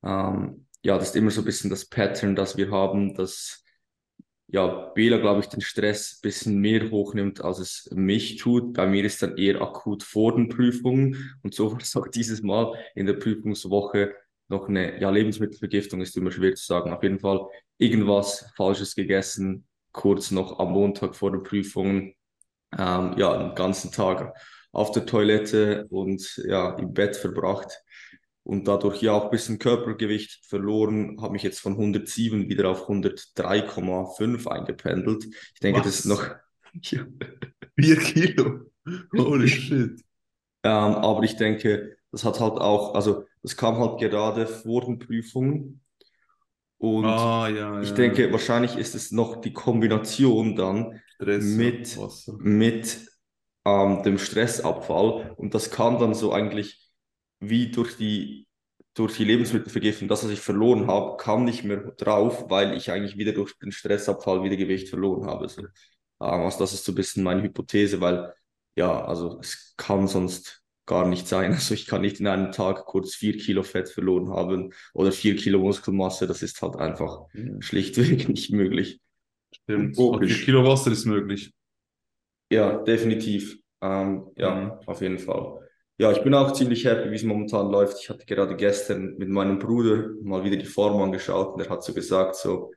Ähm, 0.04 0.66
ja, 0.82 0.98
das 0.98 1.08
ist 1.08 1.16
immer 1.16 1.30
so 1.30 1.42
ein 1.42 1.44
bisschen 1.44 1.70
das 1.70 1.86
Pattern, 1.88 2.36
das 2.36 2.56
wir 2.56 2.70
haben, 2.70 3.14
dass 3.14 3.64
ja, 4.48 4.90
Bela, 4.94 5.18
glaube 5.18 5.40
ich, 5.40 5.46
den 5.48 5.60
Stress 5.60 6.18
ein 6.18 6.22
bisschen 6.22 6.58
mehr 6.58 6.90
hochnimmt, 6.90 7.40
als 7.42 7.58
es 7.58 7.88
mich 7.92 8.36
tut. 8.36 8.74
Bei 8.74 8.86
mir 8.86 9.04
ist 9.04 9.22
dann 9.22 9.36
eher 9.36 9.60
akut 9.60 10.04
vor 10.04 10.36
den 10.36 10.48
Prüfungen. 10.48 11.36
Und 11.42 11.54
so 11.54 11.72
war 11.72 11.80
es 11.80 11.96
auch 11.96 12.06
dieses 12.08 12.42
Mal 12.42 12.74
in 12.94 13.06
der 13.06 13.14
Prüfungswoche 13.14 14.14
noch 14.48 14.68
eine, 14.68 15.00
ja, 15.00 15.10
Lebensmittelvergiftung 15.10 16.00
ist 16.00 16.16
immer 16.16 16.30
schwer 16.30 16.54
zu 16.54 16.64
sagen. 16.64 16.92
Auf 16.92 17.02
jeden 17.02 17.18
Fall 17.18 17.46
irgendwas 17.78 18.52
Falsches 18.56 18.94
gegessen, 18.94 19.66
kurz 19.92 20.30
noch 20.30 20.58
am 20.58 20.72
Montag 20.72 21.16
vor 21.16 21.32
den 21.32 21.42
Prüfungen. 21.42 22.14
Ähm, 22.76 23.14
ja, 23.16 23.36
den 23.38 23.54
ganzen 23.54 23.92
Tag 23.92 24.34
auf 24.72 24.90
der 24.90 25.06
Toilette 25.06 25.86
und 25.88 26.42
ja, 26.46 26.76
im 26.76 26.92
Bett 26.92 27.16
verbracht 27.16 27.82
und 28.46 28.68
dadurch 28.68 29.02
ja 29.02 29.12
auch 29.12 29.24
ein 29.24 29.30
bisschen 29.30 29.58
Körpergewicht 29.58 30.44
verloren, 30.46 31.16
habe 31.20 31.32
mich 31.32 31.42
jetzt 31.42 31.58
von 31.58 31.72
107 31.72 32.48
wieder 32.48 32.68
auf 32.68 32.88
103,5 32.88 34.46
eingependelt. 34.46 35.24
Ich 35.54 35.60
denke, 35.60 35.80
das 35.80 36.00
ist 36.00 36.08
Was? 36.08 36.18
noch, 36.18 36.36
ja, 36.82 37.06
Vier 37.78 37.96
Kilo. 37.96 38.60
Holy 39.16 39.48
shit. 39.48 40.00
ähm, 40.62 40.94
aber 40.94 41.24
ich 41.24 41.36
denke, 41.36 41.96
das 42.12 42.24
hat 42.24 42.38
halt 42.38 42.54
auch, 42.54 42.94
also 42.94 43.24
das 43.46 43.56
kam 43.56 43.78
halt 43.78 44.00
gerade 44.00 44.46
vor 44.48 44.86
den 44.86 45.00
Prüfungen 45.00 45.82
und 46.78 47.22
Ah, 47.22 47.48
ja, 47.48 47.80
ich 47.80 47.94
ja, 47.94 47.94
denke, 47.94 48.32
wahrscheinlich 48.32 48.76
ist 48.76 48.94
es 48.94 49.12
noch 49.12 49.40
die 49.40 49.52
Kombination 49.52 50.56
dann 50.56 51.00
Stress, 51.14 51.56
mit, 51.56 51.88
Wasser. 51.94 52.38
mit 52.38 53.08
ähm, 53.64 54.02
dem 54.04 54.18
Stressabfall 54.18 55.32
und 55.36 55.54
das 55.54 55.70
kam 55.70 55.98
dann 55.98 56.14
so 56.14 56.32
eigentlich 56.32 56.90
wie 57.40 57.70
durch 57.70 57.96
die, 57.96 58.48
durch 58.94 59.16
die 59.16 59.24
Lebensmittelvergiftung, 59.24 60.08
das, 60.08 60.24
was 60.24 60.30
ich 60.30 60.40
verloren 60.40 60.86
habe, 60.88 61.16
kam 61.18 61.44
nicht 61.44 61.64
mehr 61.64 61.78
drauf, 61.92 62.46
weil 62.50 62.76
ich 62.76 62.90
eigentlich 62.90 63.16
wieder 63.18 63.32
durch 63.32 63.58
den 63.58 63.72
Stressabfall 63.72 64.42
wieder 64.44 64.56
Gewicht 64.56 64.88
verloren 64.88 65.26
habe. 65.28 65.48
So. 65.48 65.62
Ähm, 65.62 65.68
also 66.20 66.58
das 66.60 66.72
ist 66.74 66.84
so 66.84 66.92
ein 66.92 66.94
bisschen 66.96 67.22
meine 67.22 67.42
Hypothese, 67.42 68.00
weil 68.00 68.34
ja, 68.76 69.04
also 69.04 69.38
es 69.40 69.74
kann 69.76 70.06
sonst 70.08 70.62
gar 70.86 71.06
nicht 71.08 71.28
sein. 71.28 71.52
Also 71.54 71.74
ich 71.74 71.86
kann 71.86 72.02
nicht 72.02 72.20
in 72.20 72.26
einem 72.26 72.52
Tag 72.52 72.86
kurz 72.86 73.14
vier 73.14 73.36
Kilo 73.36 73.62
Fett 73.62 73.88
verloren 73.88 74.30
haben 74.30 74.72
oder 74.94 75.12
vier 75.12 75.36
Kilo 75.36 75.58
Muskelmasse. 75.60 76.26
Das 76.26 76.42
ist 76.42 76.60
halt 76.62 76.76
einfach 76.76 77.26
schlichtweg 77.60 78.28
nicht 78.28 78.52
möglich. 78.52 79.00
stimmt. 79.54 79.98
Ab 80.12 80.24
vier. 80.24 80.44
Kilo 80.44 80.64
Wasser 80.64 80.92
ist 80.92 81.04
möglich. 81.06 81.52
Ja, 82.50 82.78
definitiv. 82.84 83.58
Ähm, 83.82 84.30
ja, 84.36 84.54
Mhm. 84.54 84.72
auf 84.86 85.00
jeden 85.00 85.18
Fall. 85.18 85.60
Ja, 85.98 86.12
ich 86.12 86.22
bin 86.22 86.34
auch 86.34 86.52
ziemlich 86.52 86.84
happy, 86.84 87.10
wie 87.10 87.14
es 87.16 87.22
momentan 87.24 87.70
läuft. 87.70 87.98
Ich 88.02 88.10
hatte 88.10 88.26
gerade 88.26 88.56
gestern 88.56 89.16
mit 89.18 89.28
meinem 89.28 89.58
Bruder 89.58 90.10
mal 90.22 90.44
wieder 90.44 90.56
die 90.56 90.64
Form 90.66 91.00
angeschaut 91.02 91.54
und 91.54 91.60
er 91.62 91.70
hat 91.70 91.82
so 91.82 91.94
gesagt, 91.94 92.36
so, 92.36 92.72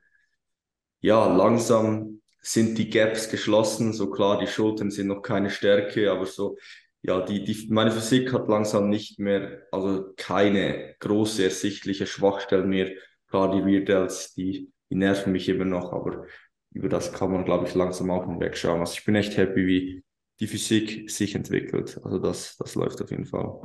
ja, 1.00 1.26
langsam 1.34 2.20
sind 2.42 2.78
die 2.78 2.90
Gaps 2.90 3.28
geschlossen. 3.30 3.92
So 3.92 4.10
klar, 4.10 4.38
die 4.40 4.46
Schultern 4.46 4.90
sind 4.90 5.08
noch 5.08 5.22
keine 5.22 5.50
Stärke, 5.50 6.10
aber 6.10 6.26
so, 6.26 6.56
ja, 7.02 7.22
die, 7.22 7.44
die, 7.44 7.68
meine 7.70 7.90
Physik 7.90 8.32
hat 8.32 8.48
langsam 8.48 8.88
nicht 8.88 9.18
mehr, 9.18 9.62
also 9.72 10.12
keine 10.16 10.94
große 10.98 11.44
ersichtliche 11.44 12.06
Schwachstellen 12.06 12.68
mehr. 12.68 12.90
Klar, 13.28 13.52
die 13.52 13.60
Rear 13.60 13.84
Delts, 13.84 14.34
die, 14.34 14.70
die 14.90 14.96
nerven 14.96 15.32
mich 15.32 15.48
immer 15.48 15.64
noch, 15.64 15.92
aber 15.92 16.26
über 16.72 16.88
das 16.88 17.12
kann 17.12 17.32
man, 17.32 17.44
glaube 17.44 17.66
ich, 17.66 17.74
langsam 17.74 18.10
auch 18.10 18.26
hinwegschauen. 18.26 18.80
Also 18.80 18.94
ich 18.94 19.04
bin 19.04 19.14
echt 19.14 19.36
happy, 19.36 19.66
wie 19.66 20.04
die 20.40 20.46
Physik 20.46 21.10
sich 21.10 21.34
entwickelt. 21.34 21.98
Also 22.04 22.18
das, 22.18 22.56
das 22.58 22.74
läuft 22.74 23.00
auf 23.02 23.10
jeden 23.10 23.26
Fall. 23.26 23.60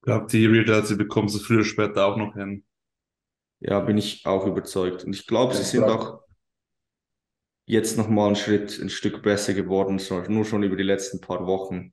Ich 0.00 0.02
glaube, 0.02 0.26
die 0.30 0.46
Rear 0.46 0.64
Delts, 0.64 0.88
die 0.88 0.96
bekommst 0.96 1.34
du 1.36 1.38
früher 1.38 1.58
oder 1.58 1.64
später 1.64 2.06
auch 2.06 2.16
noch 2.16 2.34
hin. 2.34 2.64
Ja, 3.60 3.80
bin 3.80 3.98
ich 3.98 4.24
auch 4.26 4.46
überzeugt. 4.46 5.04
Und 5.04 5.14
ich 5.14 5.26
glaube, 5.26 5.54
sie 5.54 5.64
sind 5.64 5.84
auch 5.84 6.20
jetzt 7.66 7.96
nochmal 7.98 8.28
einen 8.28 8.36
Schritt, 8.36 8.78
ein 8.78 8.88
Stück 8.90 9.22
besser 9.22 9.52
geworden, 9.54 9.98
so, 9.98 10.20
nur 10.22 10.44
schon 10.44 10.62
über 10.62 10.76
die 10.76 10.84
letzten 10.84 11.20
paar 11.20 11.46
Wochen. 11.46 11.92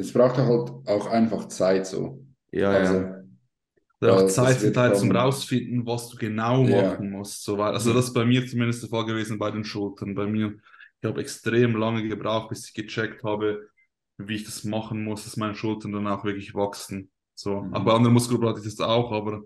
Es 0.00 0.12
braucht 0.12 0.36
halt 0.36 0.70
auch 0.88 1.06
einfach 1.06 1.48
Zeit 1.48 1.86
so. 1.86 2.24
Ja, 2.52 2.70
Also, 2.70 2.94
ja. 2.94 3.22
Ja, 4.02 4.14
auch 4.14 4.22
äh, 4.22 4.26
Zeit 4.26 4.60
zum 4.60 4.62
wird 4.62 4.74
Teil 4.74 4.94
zum 4.96 5.10
rausfinden, 5.12 5.86
was 5.86 6.08
du 6.08 6.16
genau 6.16 6.64
Ja. 6.64 6.82
machen 6.82 7.10
musst. 7.10 7.44
So 7.44 7.58
weit. 7.58 7.74
Also 7.74 7.92
das 7.92 8.06
ist 8.06 8.14
bei 8.14 8.24
mir 8.24 8.46
zumindest 8.46 8.82
der 8.82 8.90
Fall 8.90 9.04
gewesen 9.06 9.38
bei 9.38 9.50
den 9.50 9.64
Schultern. 9.64 10.14
Bei 10.14 10.26
mir, 10.26 10.54
ich 11.02 11.08
habe 11.08 11.20
extrem 11.20 11.76
lange 11.76 12.06
gebraucht, 12.08 12.48
bis 12.50 12.66
ich 12.68 12.74
gecheckt 12.74 13.22
habe, 13.24 13.68
wie 14.18 14.36
ich 14.36 14.44
das 14.44 14.64
machen 14.64 15.04
muss, 15.04 15.24
dass 15.24 15.36
meine 15.36 15.54
Schultern 15.54 15.92
dann 15.92 16.06
auch 16.06 16.24
wirklich 16.24 16.54
wachsen. 16.54 17.10
So. 17.34 17.62
Mhm. 17.62 17.74
Aber 17.74 17.84
bei 17.86 17.92
anderen 17.94 18.14
Muskelgruppen 18.14 18.48
hatte 18.56 18.66
ich 18.66 18.74
das 18.74 18.86
auch, 18.86 19.12
aber 19.12 19.42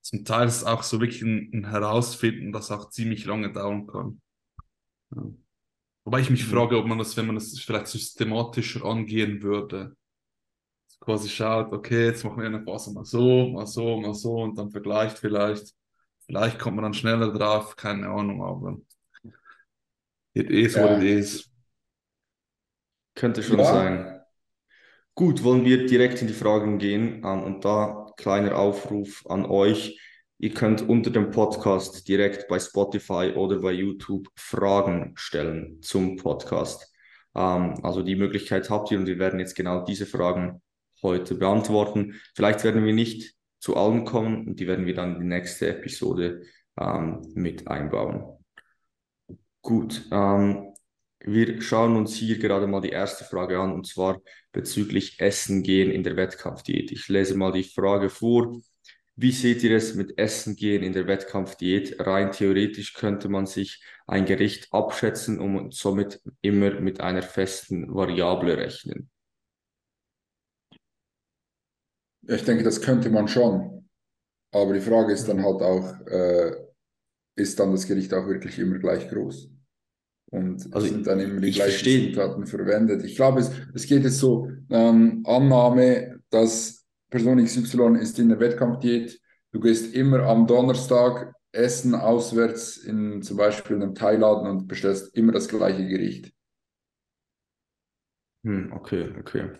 zum 0.00 0.24
Teil 0.24 0.48
ist 0.48 0.56
es 0.58 0.64
auch 0.64 0.82
so 0.82 1.00
wirklich 1.00 1.22
ein, 1.22 1.50
ein 1.54 1.70
Herausfinden, 1.70 2.52
das 2.52 2.70
auch 2.72 2.90
ziemlich 2.90 3.24
lange 3.24 3.52
dauern 3.52 3.86
kann. 3.86 4.20
Ja. 5.14 5.22
Wobei 6.04 6.20
ich 6.20 6.30
mich 6.30 6.44
Mhm. 6.44 6.46
frage, 6.46 6.78
ob 6.78 6.86
man 6.86 6.98
das, 6.98 7.16
wenn 7.16 7.26
man 7.26 7.36
das 7.36 7.58
vielleicht 7.60 7.86
systematischer 7.88 8.84
angehen 8.84 9.42
würde, 9.42 9.96
quasi 11.00 11.28
schaut, 11.28 11.72
okay, 11.72 12.06
jetzt 12.06 12.24
machen 12.24 12.38
wir 12.40 12.46
eine 12.46 12.62
Phase 12.64 12.92
mal 12.92 13.04
so, 13.04 13.48
mal 13.48 13.66
so, 13.66 14.00
mal 14.00 14.14
so 14.14 14.34
und 14.42 14.56
dann 14.58 14.70
vergleicht 14.70 15.18
vielleicht. 15.18 15.74
Vielleicht 16.26 16.58
kommt 16.58 16.76
man 16.76 16.84
dann 16.84 16.94
schneller 16.94 17.32
drauf, 17.32 17.76
keine 17.76 18.08
Ahnung, 18.08 18.42
aber 18.42 18.78
it 20.34 20.50
is 20.50 20.76
what 20.78 20.90
it 20.90 21.00
Ja. 21.00 21.02
is. 21.02 21.48
Könnte 23.14 23.42
schon 23.42 23.64
Ja. 23.64 23.64
sein. 23.64 24.20
Gut, 25.14 25.44
wollen 25.44 25.64
wir 25.64 25.86
direkt 25.86 26.22
in 26.22 26.28
die 26.28 26.34
Fragen 26.34 26.78
gehen. 26.78 27.22
Ähm, 27.24 27.42
und 27.44 27.64
da 27.64 28.06
kleiner 28.16 28.56
Aufruf 28.58 29.24
an 29.28 29.46
euch. 29.46 30.00
Ihr 30.42 30.52
könnt 30.52 30.88
unter 30.88 31.12
dem 31.12 31.30
Podcast 31.30 32.08
direkt 32.08 32.48
bei 32.48 32.58
Spotify 32.58 33.32
oder 33.36 33.60
bei 33.60 33.70
YouTube 33.70 34.26
Fragen 34.34 35.12
stellen 35.14 35.80
zum 35.82 36.16
Podcast. 36.16 36.92
Ähm, 37.36 37.78
also 37.84 38.02
die 38.02 38.16
Möglichkeit 38.16 38.68
habt 38.68 38.90
ihr 38.90 38.98
und 38.98 39.06
wir 39.06 39.20
werden 39.20 39.38
jetzt 39.38 39.54
genau 39.54 39.84
diese 39.84 40.04
Fragen 40.04 40.60
heute 41.00 41.36
beantworten. 41.36 42.20
Vielleicht 42.34 42.64
werden 42.64 42.84
wir 42.84 42.92
nicht 42.92 43.36
zu 43.60 43.76
allen 43.76 44.04
kommen 44.04 44.48
und 44.48 44.58
die 44.58 44.66
werden 44.66 44.84
wir 44.84 44.96
dann 44.96 45.14
in 45.14 45.20
die 45.20 45.26
nächste 45.28 45.68
Episode 45.68 46.42
ähm, 46.76 47.22
mit 47.34 47.68
einbauen. 47.68 48.44
Gut, 49.60 50.08
ähm, 50.10 50.72
wir 51.20 51.62
schauen 51.62 51.94
uns 51.94 52.16
hier 52.16 52.40
gerade 52.40 52.66
mal 52.66 52.80
die 52.80 52.90
erste 52.90 53.22
Frage 53.22 53.60
an 53.60 53.72
und 53.72 53.86
zwar 53.86 54.20
bezüglich 54.50 55.20
Essen 55.20 55.62
gehen 55.62 55.92
in 55.92 56.02
der 56.02 56.16
Wettkampfdiät. 56.16 56.90
Ich 56.90 57.06
lese 57.06 57.36
mal 57.36 57.52
die 57.52 57.62
Frage 57.62 58.10
vor. 58.10 58.60
Wie 59.14 59.30
seht 59.32 59.62
ihr 59.62 59.76
es 59.76 59.94
mit 59.94 60.18
Essen 60.18 60.56
gehen 60.56 60.82
in 60.82 60.92
der 60.94 61.06
Wettkampfdiät? 61.06 61.96
Rein 62.00 62.32
theoretisch 62.32 62.94
könnte 62.94 63.28
man 63.28 63.46
sich 63.46 63.84
ein 64.06 64.24
Gericht 64.24 64.68
abschätzen 64.72 65.38
und 65.38 65.74
somit 65.74 66.20
immer 66.40 66.80
mit 66.80 67.00
einer 67.00 67.22
festen 67.22 67.94
Variable 67.94 68.56
rechnen. 68.56 69.10
Ich 72.26 72.44
denke, 72.44 72.62
das 72.64 72.80
könnte 72.80 73.10
man 73.10 73.28
schon. 73.28 73.88
Aber 74.52 74.72
die 74.74 74.80
Frage 74.80 75.12
ist 75.12 75.28
dann 75.28 75.44
halt 75.44 75.60
auch, 75.62 76.06
äh, 76.06 76.52
ist 77.36 77.58
dann 77.58 77.72
das 77.72 77.86
Gericht 77.86 78.12
auch 78.14 78.26
wirklich 78.26 78.58
immer 78.58 78.78
gleich 78.78 79.08
groß? 79.08 79.50
Und 80.30 80.74
Also 80.74 80.86
sind 80.86 81.06
dann 81.06 81.20
immer 81.20 81.40
die 81.40 81.48
ich 81.48 81.56
gleichen 81.56 81.72
verstehe- 81.72 82.12
Zutaten 82.12 82.46
verwendet? 82.46 83.04
Ich 83.04 83.16
glaube, 83.16 83.40
es, 83.40 83.50
es 83.74 83.86
geht 83.86 84.04
jetzt 84.04 84.18
so, 84.18 84.50
ähm, 84.70 85.22
Annahme, 85.26 86.20
dass 86.30 86.81
Person 87.12 87.38
XY 87.38 87.96
ist 87.96 88.18
in 88.18 88.28
der 88.30 88.40
Wettkampfdiät, 88.40 89.20
du 89.52 89.60
gehst 89.60 89.94
immer 89.94 90.24
am 90.24 90.48
Donnerstag 90.48 91.34
essen 91.52 91.94
auswärts 91.94 92.78
in 92.78 93.22
zum 93.22 93.38
Beispiel 93.38 93.76
einem 93.76 93.94
Thailaden 93.94 94.48
und 94.50 94.68
bestellst 94.68 95.16
immer 95.16 95.32
das 95.32 95.48
gleiche 95.48 95.86
Gericht. 95.86 96.32
Hm, 98.44 98.72
okay, 98.72 99.14
okay. 99.18 99.50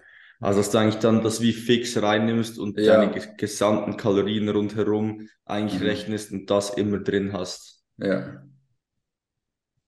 Also, 0.40 0.58
dass 0.60 0.70
du 0.70 0.78
eigentlich 0.78 0.98
dann 1.00 1.22
das 1.22 1.40
wie 1.40 1.52
fix 1.52 2.00
reinnimmst 2.02 2.58
und 2.58 2.86
Ja. 2.86 2.88
deine 2.88 3.10
gesamten 3.36 3.96
Kalorien 3.96 4.48
rundherum 4.48 5.28
eigentlich 5.44 5.80
Mhm. 5.80 5.82
rechnest 5.82 6.32
und 6.32 6.50
das 6.50 6.70
immer 6.70 6.98
drin 6.98 7.32
hast. 7.32 7.84
Ja. 7.98 8.42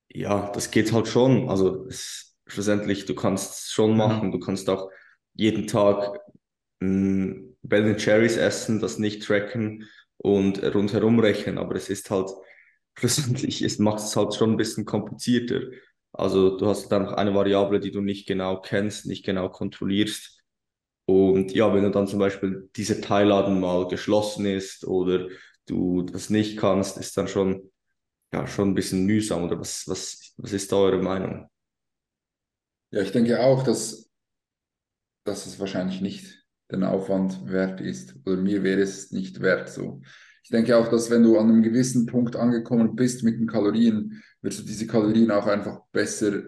Ja, 0.09 0.51
das 0.53 0.71
geht 0.71 0.93
halt 0.93 1.09
schon. 1.09 1.49
Also 1.49 1.87
es, 1.89 2.37
schlussendlich, 2.47 3.07
du 3.07 3.15
kannst 3.15 3.53
es 3.67 3.71
schon 3.73 3.97
Ja. 3.97 4.05
machen. 4.07 4.31
Du 4.33 4.39
kannst 4.39 4.69
auch 4.71 4.91
jeden 5.35 5.67
Tag 5.67 6.21
mh, 6.81 7.54
Ben 7.65 7.97
Cherries 7.97 8.37
essen, 8.37 8.81
das 8.81 8.99
nicht 8.99 9.23
tracken 9.25 9.89
und 10.19 10.63
rundherum 10.75 11.19
rechnen. 11.19 11.59
Aber 11.59 11.75
es 11.75 11.89
ist 11.89 12.11
halt, 12.11 12.31
schlussendlich, 12.99 13.79
macht 13.79 13.99
es 13.99 14.15
halt 14.15 14.35
schon 14.35 14.53
ein 14.53 14.57
bisschen 14.57 14.85
komplizierter. 14.85 15.63
Also 16.13 16.57
du 16.57 16.67
hast 16.67 16.89
dann 16.93 17.05
noch 17.05 17.13
eine 17.15 17.35
Variable, 17.35 17.81
die 17.81 17.91
du 17.91 18.01
nicht 18.01 18.29
genau 18.29 18.61
kennst, 18.61 19.07
nicht 19.07 19.25
genau 19.25 19.49
kontrollierst. 19.49 20.43
Und 21.07 21.53
ja, 21.53 21.75
wenn 21.75 21.83
du 21.83 21.91
dann 21.91 22.07
zum 22.07 22.19
Beispiel 22.19 22.71
dieser 22.77 23.01
Teilladen 23.01 23.61
mal 23.61 23.89
geschlossen 23.89 24.47
ist 24.47 24.87
oder 24.87 25.29
du 25.67 26.03
das 26.03 26.31
nicht 26.31 26.57
kannst, 26.59 26.99
ist 26.99 27.17
dann 27.17 27.29
schon, 27.29 27.71
ja, 28.33 28.47
schon 28.47 28.71
ein 28.71 28.75
bisschen 28.75 29.05
mühsam. 29.07 29.45
Oder 29.45 29.59
was, 29.59 29.89
was, 29.89 30.35
was 30.37 30.53
ist 30.53 30.71
da 30.71 30.77
eure 30.77 31.03
Meinung? 31.03 31.49
Ja, 32.91 33.03
ich 33.03 33.11
denke 33.11 33.41
auch, 33.41 33.65
dass, 33.65 34.09
dass 35.25 35.47
es 35.47 35.59
wahrscheinlich 35.59 36.01
nicht 36.01 36.44
den 36.71 36.83
Aufwand 36.83 37.51
wert 37.51 37.81
ist. 37.81 38.15
Oder 38.25 38.37
mir 38.37 38.63
wäre 38.63 38.81
es 38.81 39.11
nicht 39.11 39.41
wert 39.41 39.69
so. 39.69 40.01
Ich 40.43 40.51
denke 40.51 40.77
auch, 40.77 40.89
dass 40.89 41.11
wenn 41.11 41.23
du 41.23 41.39
an 41.39 41.49
einem 41.49 41.63
gewissen 41.63 42.07
Punkt 42.07 42.37
angekommen 42.37 42.95
bist 42.95 43.23
mit 43.23 43.39
den 43.39 43.47
Kalorien, 43.47 44.23
wirst 44.43 44.61
du 44.61 44.65
diese 44.65 44.87
Kalorien 44.87 45.31
auch 45.31 45.47
einfach 45.47 45.81
besser 45.91 46.43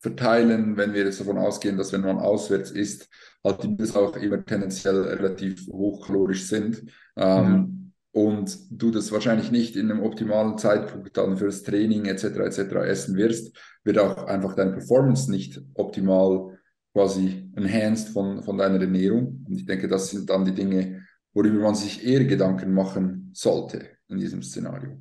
verteilen, 0.00 0.76
wenn 0.76 0.94
wir 0.94 1.04
jetzt 1.04 1.20
davon 1.20 1.38
ausgehen, 1.38 1.76
dass 1.76 1.92
wenn 1.92 2.02
man 2.02 2.18
auswärts 2.18 2.70
isst, 2.70 3.08
halt 3.44 3.62
die 3.62 3.68
Meals 3.68 3.96
auch 3.96 4.16
immer 4.16 4.44
tendenziell 4.44 5.02
relativ 5.02 5.66
hochkalorisch 5.68 6.46
sind. 6.46 6.84
Ähm, 7.16 7.92
und 8.12 8.58
du 8.70 8.90
das 8.90 9.12
wahrscheinlich 9.12 9.50
nicht 9.50 9.76
in 9.76 9.90
einem 9.90 10.02
optimalen 10.02 10.56
Zeitpunkt 10.56 11.16
dann 11.16 11.36
fürs 11.36 11.62
Training 11.62 12.06
etc. 12.06 12.24
etc. 12.24 12.58
essen 12.86 13.16
wirst, 13.16 13.56
wird 13.84 13.98
auch 13.98 14.24
einfach 14.26 14.54
deine 14.54 14.72
Performance 14.72 15.30
nicht 15.30 15.60
optimal 15.74 16.57
quasi 16.98 17.48
enhanced 17.54 18.08
von, 18.08 18.42
von 18.42 18.58
deiner 18.58 18.80
Ernährung. 18.80 19.44
Und 19.46 19.54
ich 19.54 19.64
denke, 19.64 19.86
das 19.86 20.10
sind 20.10 20.28
dann 20.28 20.44
die 20.44 20.52
Dinge, 20.52 21.06
worüber 21.32 21.60
man 21.60 21.76
sich 21.76 22.04
eher 22.04 22.24
Gedanken 22.24 22.74
machen 22.74 23.30
sollte 23.32 23.98
in 24.08 24.18
diesem 24.18 24.42
Szenario. 24.42 25.00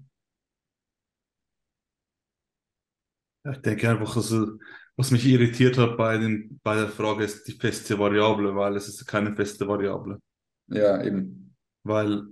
Ich 3.52 3.58
denke 3.58 3.90
einfach, 3.90 4.16
also, 4.16 4.60
was 4.96 5.10
mich 5.10 5.26
irritiert 5.26 5.80
hat 5.80 5.98
bei, 5.98 6.20
den, 6.20 6.60
bei 6.62 6.76
der 6.76 6.90
Frage 6.90 7.24
ist 7.24 7.48
die 7.48 7.54
feste 7.54 7.98
Variable, 7.98 8.56
weil 8.56 8.76
es 8.76 8.88
ist 8.88 9.04
keine 9.08 9.36
feste 9.36 9.68
Variable. 9.68 10.22
Ja, 10.68 11.04
eben. 11.04 11.56
Weil, 11.82 12.28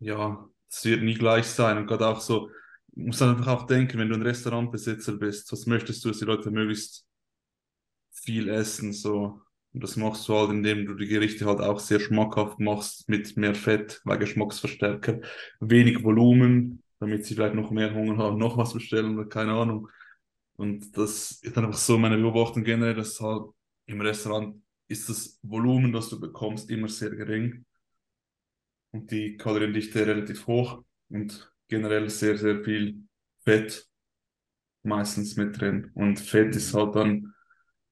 ja, 0.00 0.46
es 0.68 0.84
wird 0.84 1.02
nie 1.02 1.14
gleich 1.14 1.46
sein. 1.46 1.78
Und 1.78 1.86
gerade 1.86 2.08
auch 2.08 2.20
so, 2.20 2.50
dann 2.94 3.36
einfach 3.36 3.46
auch 3.46 3.66
denken, 3.66 3.98
wenn 3.98 4.10
du 4.10 4.16
ein 4.16 4.22
Restaurantbesitzer 4.22 5.16
bist, 5.16 5.50
was 5.50 5.64
möchtest 5.64 6.04
du, 6.04 6.08
dass 6.10 6.18
die 6.18 6.26
Leute 6.26 6.50
möglichst 6.50 7.06
viel 8.24 8.48
essen, 8.48 8.92
so. 8.92 9.40
Und 9.72 9.82
das 9.82 9.96
machst 9.96 10.28
du 10.28 10.34
halt, 10.34 10.50
indem 10.50 10.86
du 10.86 10.94
die 10.94 11.06
Gerichte 11.08 11.46
halt 11.46 11.60
auch 11.60 11.80
sehr 11.80 11.98
schmackhaft 12.00 12.60
machst, 12.60 13.08
mit 13.08 13.36
mehr 13.36 13.54
Fett, 13.54 14.00
weil 14.04 14.18
Geschmacksverstärker, 14.18 15.20
wenig 15.60 16.04
Volumen, 16.04 16.82
damit 17.00 17.26
sie 17.26 17.34
vielleicht 17.34 17.54
noch 17.54 17.70
mehr 17.70 17.92
Hunger 17.94 18.16
haben, 18.18 18.38
noch 18.38 18.56
was 18.56 18.72
bestellen 18.72 19.18
oder 19.18 19.28
keine 19.28 19.52
Ahnung. 19.52 19.88
Und 20.56 20.96
das 20.96 21.32
ist 21.42 21.58
einfach 21.58 21.74
so 21.74 21.98
meine 21.98 22.16
Beobachtung 22.16 22.62
generell, 22.62 22.94
dass 22.94 23.20
halt 23.20 23.50
im 23.86 24.00
Restaurant 24.00 24.62
ist 24.86 25.08
das 25.08 25.38
Volumen, 25.42 25.92
das 25.92 26.08
du 26.08 26.20
bekommst, 26.20 26.70
immer 26.70 26.88
sehr 26.88 27.10
gering 27.10 27.64
und 28.92 29.10
die 29.10 29.36
Kaloriendichte 29.36 30.06
relativ 30.06 30.46
hoch 30.46 30.84
und 31.08 31.52
generell 31.68 32.08
sehr, 32.10 32.38
sehr 32.38 32.62
viel 32.62 33.02
Fett 33.44 33.88
meistens 34.84 35.36
mit 35.36 35.60
drin. 35.60 35.90
Und 35.94 36.20
Fett 36.20 36.54
ist 36.54 36.74
halt 36.74 36.94
dann, 36.94 37.33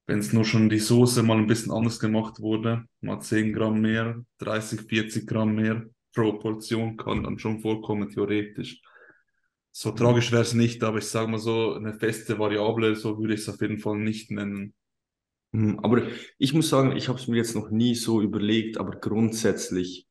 wenn 0.06 0.18
es 0.18 0.32
nur 0.32 0.44
schon 0.44 0.68
die 0.68 0.78
Soße 0.78 1.22
mal 1.22 1.38
ein 1.38 1.46
bisschen 1.46 1.72
anders 1.72 2.00
gemacht 2.00 2.40
wurde, 2.40 2.84
mal 3.00 3.20
10 3.20 3.52
Gramm 3.52 3.80
mehr, 3.80 4.24
30, 4.38 4.82
40 4.82 5.26
Gramm 5.26 5.54
mehr 5.54 5.86
pro 6.14 6.34
Portion 6.34 6.96
kann 6.96 7.22
dann 7.22 7.38
schon 7.38 7.60
vorkommen, 7.60 8.10
theoretisch. 8.10 8.82
So 9.70 9.92
tragisch 9.92 10.32
wäre 10.32 10.42
es 10.42 10.52
nicht, 10.52 10.82
aber 10.84 10.98
ich 10.98 11.06
sage 11.06 11.28
mal 11.30 11.38
so, 11.38 11.74
eine 11.74 11.94
feste 11.94 12.38
Variable, 12.38 12.94
so 12.94 13.18
würde 13.18 13.34
ich 13.34 13.40
es 13.40 13.48
auf 13.48 13.60
jeden 13.60 13.78
Fall 13.78 13.96
nicht 13.98 14.30
nennen. 14.30 14.74
Hm, 15.52 15.78
Aber 15.80 16.02
ich 16.38 16.54
muss 16.54 16.68
sagen, 16.68 16.96
ich 16.96 17.08
habe 17.08 17.18
es 17.18 17.28
mir 17.28 17.36
jetzt 17.36 17.54
noch 17.54 17.70
nie 17.70 17.94
so 17.94 18.20
überlegt, 18.20 18.78
aber 18.78 18.92
grundsätzlich 18.96 20.06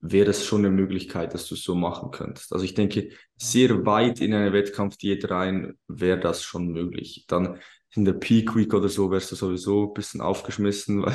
wäre 0.00 0.30
es 0.30 0.44
schon 0.44 0.64
eine 0.64 0.70
Möglichkeit, 0.74 1.34
dass 1.34 1.46
du 1.48 1.54
es 1.54 1.62
so 1.62 1.74
machen 1.74 2.10
könntest. 2.12 2.52
Also 2.52 2.64
ich 2.64 2.74
denke, 2.74 3.10
sehr 3.36 3.84
weit 3.84 4.20
in 4.20 4.32
eine 4.32 4.52
Wettkampfdiät 4.52 5.28
rein 5.30 5.76
wäre 5.88 6.20
das 6.20 6.42
schon 6.44 6.68
möglich. 6.68 7.24
Dann 7.28 7.58
in 7.94 8.04
der 8.04 8.12
Peak 8.14 8.54
Week 8.54 8.72
oder 8.74 8.88
so 8.88 9.10
wärst 9.10 9.32
du 9.32 9.36
sowieso 9.36 9.88
ein 9.88 9.94
bisschen 9.94 10.20
aufgeschmissen, 10.20 11.02
weil, 11.04 11.14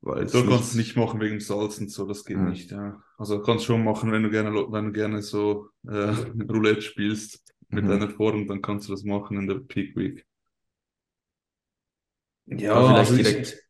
weil 0.00 0.26
Du 0.26 0.32
kannst 0.32 0.50
nicht- 0.50 0.60
es 0.60 0.74
nicht 0.74 0.96
machen 0.96 1.20
wegen 1.20 1.40
Salz 1.40 1.78
und 1.78 1.90
so, 1.90 2.06
das 2.06 2.24
geht 2.24 2.36
Ja. 2.36 2.42
nicht, 2.44 2.70
ja. 2.70 3.02
Also 3.18 3.40
kannst 3.42 3.64
schon 3.64 3.82
machen, 3.84 4.12
wenn 4.12 4.22
du 4.22 4.30
gerne, 4.30 4.50
wenn 4.52 4.86
du 4.86 4.92
gerne 4.92 5.22
so 5.22 5.68
äh, 5.88 5.90
Roulette 6.50 6.82
spielst 6.82 7.42
mit 7.68 7.84
Mhm. 7.84 7.88
deiner 7.88 8.10
Form, 8.10 8.46
dann 8.46 8.62
kannst 8.62 8.88
du 8.88 8.92
das 8.92 9.02
machen 9.04 9.38
in 9.38 9.46
der 9.48 9.56
Peak 9.56 9.96
Week. 9.96 10.24
Ja, 12.46 12.74
Aber 12.74 12.88
vielleicht 12.88 13.10
also 13.10 13.14
ich- 13.16 13.26
direkt 13.26 13.62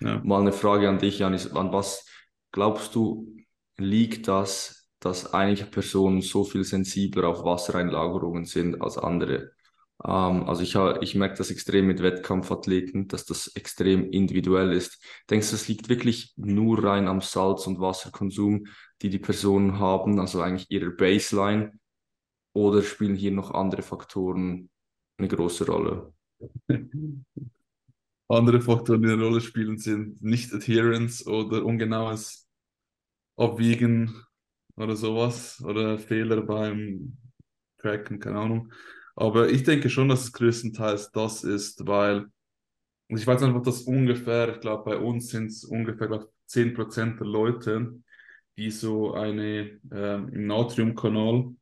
Ja. 0.00 0.20
mal 0.24 0.40
eine 0.40 0.52
Frage 0.52 0.88
an 0.88 0.98
dich, 0.98 1.18
Janis. 1.20 1.52
An 1.52 1.72
was 1.72 2.06
glaubst 2.52 2.94
du, 2.94 3.36
liegt 3.76 4.26
das, 4.28 4.88
dass 5.00 5.32
einige 5.32 5.64
Personen 5.66 6.22
so 6.22 6.42
viel 6.44 6.64
sensibler 6.64 7.28
auf 7.28 7.44
Wassereinlagerungen 7.44 8.44
sind 8.44 8.80
als 8.82 8.98
andere? 8.98 9.52
Ähm, 10.04 10.48
also 10.48 10.62
ich, 10.62 10.74
ich 11.02 11.14
merke 11.14 11.36
das 11.36 11.50
extrem 11.50 11.86
mit 11.86 12.02
Wettkampfathleten, 12.02 13.08
dass 13.08 13.24
das 13.24 13.48
extrem 13.48 14.10
individuell 14.10 14.72
ist. 14.72 15.02
Denkst 15.30 15.50
du, 15.50 15.56
es 15.56 15.68
liegt 15.68 15.88
wirklich 15.88 16.32
nur 16.36 16.82
rein 16.84 17.08
am 17.08 17.20
Salz- 17.20 17.66
und 17.66 17.80
Wasserkonsum, 17.80 18.66
die 19.02 19.10
die 19.10 19.18
Personen 19.18 19.78
haben, 19.78 20.20
also 20.20 20.40
eigentlich 20.40 20.70
ihre 20.70 20.90
Baseline? 20.90 21.72
Oder 22.52 22.82
spielen 22.82 23.14
hier 23.14 23.32
noch 23.32 23.52
andere 23.52 23.82
Faktoren 23.82 24.70
eine 25.18 25.28
große 25.28 25.66
Rolle? 25.66 26.12
Andere 28.30 28.60
Faktoren, 28.60 29.00
die 29.00 29.08
eine 29.08 29.22
Rolle 29.22 29.40
spielen, 29.40 29.78
sind 29.78 30.22
Nicht-Adherence 30.22 31.26
oder 31.26 31.64
ungenaues 31.64 32.46
Abwiegen 33.38 34.22
oder 34.76 34.96
sowas 34.96 35.62
oder 35.64 35.98
Fehler 35.98 36.42
beim 36.42 37.16
Tracken, 37.78 38.18
keine 38.20 38.38
Ahnung. 38.38 38.72
Aber 39.18 39.50
ich 39.50 39.64
denke 39.64 39.90
schon, 39.90 40.08
dass 40.08 40.22
es 40.22 40.32
größtenteils 40.32 41.10
das 41.10 41.42
ist, 41.42 41.84
weil 41.88 42.26
ich 43.08 43.26
weiß 43.26 43.42
einfach, 43.42 43.62
dass 43.62 43.82
ungefähr, 43.82 44.54
ich 44.54 44.60
glaube, 44.60 44.84
bei 44.92 44.96
uns 44.96 45.30
sind 45.30 45.46
es 45.46 45.64
ungefähr 45.64 46.06
glaub, 46.06 46.32
10% 46.46 47.18
der 47.18 47.26
Leute, 47.26 48.00
die 48.56 48.70
so 48.70 49.14
eine 49.14 49.80
ähm, 49.90 50.28
im 50.28 50.46
Natriumkanal 50.46 51.52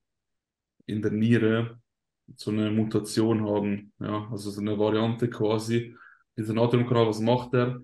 in 0.85 1.01
der 1.01 1.13
Niere 1.13 1.81
so 2.35 2.51
eine 2.51 2.71
Mutation 2.71 3.49
haben, 3.49 3.93
ja, 4.01 4.29
also 4.31 4.51
so 4.51 4.61
eine 4.61 4.79
Variante 4.79 5.31
quasi. 5.31 5.97
Dieser 6.37 6.53
Natriumkanal, 6.53 7.07
was 7.07 7.21
macht 7.21 7.55
der? 7.55 7.83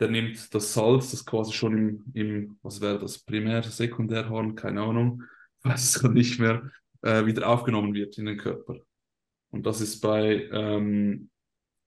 Der 0.00 0.08
nimmt 0.08 0.54
das 0.54 0.72
Salz, 0.72 1.10
das 1.10 1.26
quasi 1.26 1.52
schon 1.52 1.76
im, 1.76 2.04
im 2.14 2.58
was 2.62 2.80
wäre 2.80 2.98
das, 2.98 3.18
Primär-, 3.18 3.64
Sekundärhorn, 3.64 4.54
keine 4.54 4.80
Ahnung, 4.80 5.24
weiß 5.62 5.84
es 5.90 6.00
gerade 6.00 6.14
nicht 6.14 6.40
mehr, 6.40 6.70
äh, 7.02 7.26
wieder 7.26 7.46
aufgenommen 7.50 7.92
wird 7.92 8.16
in 8.16 8.24
den 8.24 8.38
Körper. 8.38 8.80
Und 9.50 9.66
das 9.66 9.80
ist 9.80 10.00
bei, 10.00 10.48
ähm, 10.52 11.30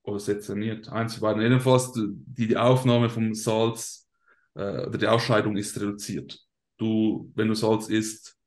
oder 0.04 0.20
sezerniert, 0.20 0.90
eins, 0.90 1.20
beiden, 1.20 1.42
jedenfalls 1.42 1.94
die, 1.94 2.48
die 2.48 2.58
Aufnahme 2.58 3.10
vom 3.10 3.34
Salz, 3.34 4.10
äh, 4.56 4.86
oder 4.86 4.98
die 4.98 5.08
Ausscheidung 5.08 5.58
ist 5.58 5.80
reduziert. 5.80 6.40
Du, 6.78 7.32
wenn 7.36 7.48
du 7.48 7.54
Salz 7.54 7.88
isst, 7.88 8.38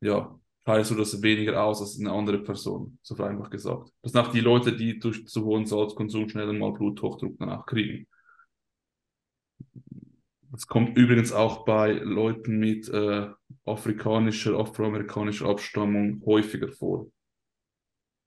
ja, 0.00 0.38
scheidest 0.64 0.90
du 0.90 0.94
das 0.94 1.22
weniger 1.22 1.62
aus 1.62 1.80
als 1.80 1.98
eine 1.98 2.12
andere 2.12 2.38
Person, 2.42 2.98
so 3.02 3.14
vereinfacht 3.14 3.50
gesagt. 3.50 3.90
Das 4.02 4.12
sind 4.12 4.20
auch 4.20 4.32
die 4.32 4.40
Leute, 4.40 4.74
die 4.74 4.98
durch 4.98 5.26
zu 5.26 5.44
hohen 5.44 5.66
Salzkonsum 5.66 6.28
schneller 6.28 6.52
mal 6.52 6.72
Bluthochdruck 6.72 7.38
dann 7.38 7.50
auch 7.50 7.66
kriegen. 7.66 8.06
Das 10.50 10.66
kommt 10.66 10.96
übrigens 10.96 11.32
auch 11.32 11.64
bei 11.64 11.92
Leuten 11.92 12.58
mit 12.58 12.88
äh, 12.88 13.28
afrikanischer, 13.64 14.56
afroamerikanischer 14.58 15.48
Abstammung 15.48 16.22
häufiger 16.24 16.68
vor, 16.68 17.08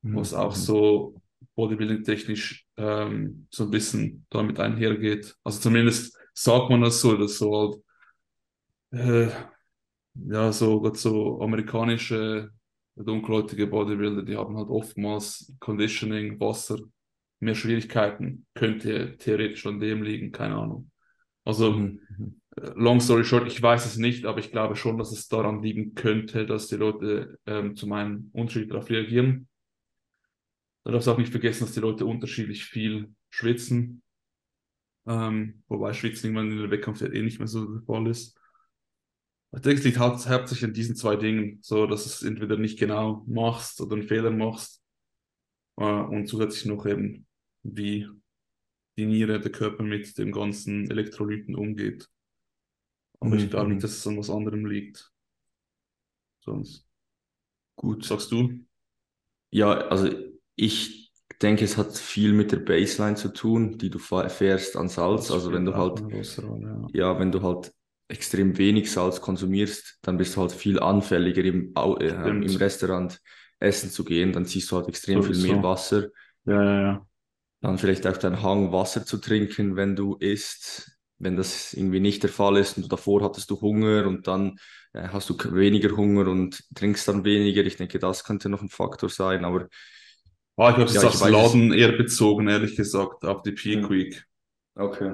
was 0.02 0.34
auch 0.34 0.56
so 0.56 1.22
bodybuilding-technisch 1.56 2.66
ähm, 2.78 3.48
so 3.50 3.64
ein 3.64 3.72
bisschen 3.72 4.26
damit 4.30 4.60
einhergeht. 4.60 5.36
Also 5.44 5.60
zumindest 5.60 6.18
sagt 6.34 6.70
man 6.70 6.82
das 6.82 7.02
so, 7.02 7.18
dass 7.18 7.38
so 7.38 7.84
halt, 8.92 9.30
äh, 9.30 9.32
ja, 10.14 10.52
so, 10.52 10.82
gerade 10.82 10.98
so 10.98 11.42
amerikanische 11.42 12.52
dunkelhäutige 12.96 13.68
Bodybuilder, 13.68 14.24
die 14.24 14.38
haben 14.38 14.58
halt 14.58 14.70
oftmals 14.70 15.54
Conditioning, 15.60 16.40
Wasser 16.40 16.80
mehr 17.40 17.54
Schwierigkeiten 17.54 18.48
könnte 18.56 19.16
theoretisch 19.18 19.66
an 19.68 19.80
dem 19.80 20.02
liegen, 20.02 20.32
keine 20.32 20.56
Ahnung. 20.56 20.90
Also, 21.46 21.72
mhm. 21.72 22.02
Äh, 22.58 22.72
long 22.76 23.00
story 23.00 23.24
short, 23.24 23.48
ich 23.48 23.62
weiß 23.62 23.86
es 23.86 23.98
nicht, 23.98 24.26
aber 24.26 24.40
ich 24.40 24.52
glaube 24.52 24.76
schon, 24.76 24.98
dass 24.98 25.12
es 25.12 25.28
daran 25.28 25.62
liegen 25.62 25.94
könnte, 25.94 26.46
dass 26.46 26.68
die 26.68 26.76
Leute 26.76 27.38
ähm, 27.46 27.76
zu 27.76 27.88
meinem 27.88 28.30
Unterschied 28.34 28.72
darauf 28.72 28.90
reagieren. 28.90 29.48
Du 30.88 30.94
darfst 30.94 31.10
auch 31.10 31.18
nicht 31.18 31.32
vergessen, 31.32 31.66
dass 31.66 31.74
die 31.74 31.82
Leute 31.82 32.06
unterschiedlich 32.06 32.64
viel 32.64 33.14
schwitzen. 33.30 34.02
Ähm, 35.06 35.62
wobei 35.68 35.92
Schwitzen 35.92 36.28
irgendwann 36.28 36.50
in 36.50 36.60
der 36.60 36.72
Wettkampfzeit 36.72 37.14
eh 37.14 37.22
nicht 37.22 37.40
mehr 37.40 37.48
so 37.50 37.66
der 37.66 37.82
Fall 37.82 38.08
ist. 38.08 38.40
Ich 39.54 39.62
denke, 39.62 39.80
es 39.80 39.84
liegt 39.84 40.00
hauptsächlich 40.00 40.64
an 40.64 40.72
diesen 40.72 40.96
zwei 40.96 41.18
Dingen, 41.18 41.60
so 41.62 41.88
dass 41.88 42.06
es 42.06 42.24
entweder 42.24 42.56
nicht 42.56 42.80
genau 42.80 43.26
machst 43.28 43.82
oder 43.82 43.98
einen 43.98 44.08
Fehler 44.08 44.32
machst 44.32 44.82
äh, 45.76 45.84
und 45.84 46.28
zusätzlich 46.28 46.68
noch 46.68 46.86
eben, 46.86 47.28
wie 47.64 48.08
die 48.98 49.08
Niere, 49.08 49.42
der 49.42 49.52
Körper 49.52 49.84
mit 49.84 50.18
dem 50.18 50.32
ganzen 50.32 50.90
Elektrolyten 50.90 51.56
umgeht. 51.56 52.08
Aber 53.20 53.32
mhm. 53.32 53.40
ich 53.40 53.50
glaube 53.50 53.72
nicht, 53.72 53.84
dass 53.84 53.92
es 53.92 54.08
an 54.08 54.18
was 54.18 54.30
anderem 54.30 54.66
liegt. 54.66 55.12
Sonst. 56.40 56.88
Gut. 57.76 58.06
Sagst 58.06 58.32
du? 58.32 58.66
Ja, 59.50 59.72
also 59.88 60.27
ich 60.58 61.14
denke, 61.42 61.64
es 61.64 61.78
hat 61.78 61.96
viel 61.96 62.34
mit 62.34 62.52
der 62.52 62.58
Baseline 62.58 63.16
zu 63.16 63.30
tun, 63.30 63.78
die 63.78 63.90
du 63.90 64.00
fährst 64.00 64.76
an 64.76 64.90
Salz. 64.90 65.32
Also 65.32 65.54
wenn 65.54 65.66
du 65.66 65.76
halt, 65.76 66.02
Rolle, 66.02 66.88
ja. 66.94 67.12
ja. 67.14 67.20
wenn 67.20 67.32
du 67.32 67.42
halt 67.42 67.72
extrem 68.10 68.58
wenig 68.58 68.92
Salz 68.92 69.22
konsumierst, 69.22 70.00
dann 70.02 70.18
bist 70.18 70.36
du 70.36 70.42
halt 70.42 70.52
viel 70.52 70.80
anfälliger 70.80 71.44
im, 71.44 71.74
äh, 71.76 72.30
im 72.30 72.56
Restaurant 72.56 73.20
essen 73.60 73.92
zu 73.92 74.04
gehen. 74.04 74.34
Dann 74.34 74.46
ziehst 74.46 74.72
du 74.72 74.78
halt 74.78 74.88
extrem 74.88 75.22
so 75.22 75.32
viel 75.32 75.42
mehr. 75.42 75.64
Wasser. 75.64 76.08
Ja, 76.46 76.64
ja, 76.64 76.82
ja. 76.82 77.08
Dann 77.62 77.78
vielleicht 77.78 78.06
auch 78.08 78.18
deinen 78.18 78.42
Hang, 78.42 78.72
Wasser 78.72 79.06
zu 79.06 79.18
trinken, 79.18 79.76
wenn 79.76 79.96
du 79.96 80.16
isst. 80.16 80.92
Wenn 81.20 81.36
das 81.36 81.74
irgendwie 81.74 82.00
nicht 82.00 82.22
der 82.22 82.30
Fall 82.30 82.58
ist 82.58 82.78
und 82.78 82.84
du 82.84 82.90
davor 82.90 83.24
hattest 83.24 83.50
du 83.50 83.60
Hunger 83.60 84.06
und 84.06 84.28
dann 84.28 84.60
äh, 84.94 85.08
hast 85.08 85.30
du 85.30 85.36
weniger 85.56 85.98
Hunger 85.98 86.28
und 86.28 86.64
trinkst 86.76 87.08
dann 87.08 87.24
weniger. 87.26 87.64
Ich 87.64 87.76
denke, 87.76 87.98
das 87.98 88.24
könnte 88.24 88.50
noch 88.50 88.62
ein 88.62 88.70
Faktor 88.70 89.10
sein, 89.10 89.44
aber 89.44 89.68
Oh, 90.60 90.70
ich 90.70 90.74
habe 90.74 90.84
es 90.86 90.96
ja, 90.96 91.04
aufs 91.04 91.28
Laden 91.28 91.72
eher 91.72 91.92
bezogen, 91.92 92.48
ehrlich 92.48 92.76
gesagt, 92.76 93.24
auf 93.24 93.44
die 93.44 93.52
Peak. 93.52 93.88
Week. 93.92 94.26
Okay. 94.74 95.14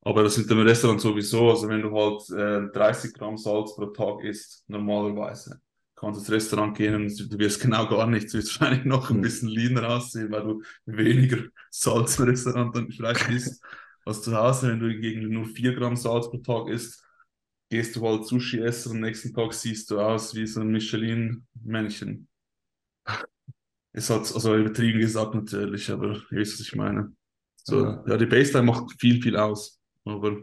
Aber 0.00 0.22
das 0.22 0.36
sind 0.36 0.50
im 0.50 0.60
Restaurant 0.60 1.02
sowieso, 1.02 1.50
also 1.50 1.68
wenn 1.68 1.82
du 1.82 1.94
halt 1.94 2.30
äh, 2.30 2.72
30 2.72 3.12
Gramm 3.12 3.36
Salz 3.36 3.76
pro 3.76 3.86
Tag 3.86 4.24
isst, 4.24 4.64
normalerweise, 4.68 5.60
kannst 5.94 6.16
du 6.16 6.22
ins 6.22 6.30
Restaurant 6.30 6.74
gehen 6.74 6.94
und 6.94 7.30
du 7.30 7.38
wirst 7.38 7.60
genau 7.60 7.86
gar 7.86 8.06
nichts, 8.06 8.32
du 8.32 8.38
wirst 8.38 8.48
wahrscheinlich 8.60 8.86
noch 8.86 9.10
ein 9.10 9.16
hm. 9.16 9.22
bisschen 9.22 9.48
leaner 9.50 9.86
aussehen, 9.96 10.32
weil 10.32 10.44
du 10.44 10.62
weniger 10.86 11.44
Salz 11.68 12.18
im 12.18 12.24
Restaurant 12.24 12.74
dann 12.74 12.90
vielleicht 12.90 13.28
isst 13.28 13.62
als 14.06 14.22
zu 14.22 14.34
Hause. 14.34 14.68
Wenn 14.68 14.80
du 14.80 14.98
gegen 14.98 15.28
nur 15.28 15.44
4 15.44 15.74
Gramm 15.74 15.96
Salz 15.96 16.30
pro 16.30 16.38
Tag 16.38 16.68
isst, 16.68 17.04
gehst 17.68 17.94
du 17.96 18.08
halt 18.08 18.26
Sushi 18.26 18.60
essen 18.60 18.92
und 18.92 18.96
am 18.96 19.02
nächsten 19.02 19.34
Tag 19.34 19.52
siehst 19.52 19.90
du 19.90 20.00
aus 20.00 20.34
wie 20.34 20.46
so 20.46 20.62
ein 20.62 20.70
Michelin-Männchen. 20.70 22.28
Ist 23.92 24.10
halt, 24.10 24.20
also 24.32 24.56
übertrieben 24.56 25.00
gesagt 25.00 25.34
natürlich, 25.34 25.90
aber 25.90 26.14
ihr 26.30 26.38
wisst, 26.38 26.60
was 26.60 26.66
ich 26.66 26.76
meine. 26.76 27.12
So, 27.56 27.84
ja. 27.84 28.04
ja, 28.06 28.16
die 28.16 28.26
Baseline 28.26 28.66
macht 28.66 28.98
viel, 28.98 29.20
viel 29.20 29.36
aus. 29.36 29.80
Aber 30.04 30.38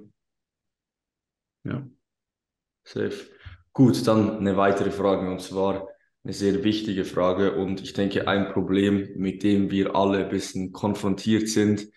ja. 1.64 1.88
Safe. 2.84 3.28
Gut, 3.74 4.08
dann 4.08 4.38
eine 4.38 4.58
weitere 4.58 4.92
Frage 4.92 5.30
und 5.30 5.42
zwar 5.42 5.88
eine 6.24 6.34
sehr 6.34 6.64
wichtige 6.64 7.06
Frage 7.06 7.56
und 7.56 7.82
ich 7.82 7.94
denke 7.94 8.28
ein 8.28 8.52
Problem, 8.52 9.10
mit 9.16 9.44
dem 9.44 9.72
wir 9.72 9.96
alle 9.96 10.26
ein 10.26 10.30
bisschen 10.30 10.72
konfrontiert 10.72 11.48
sind, 11.48 11.88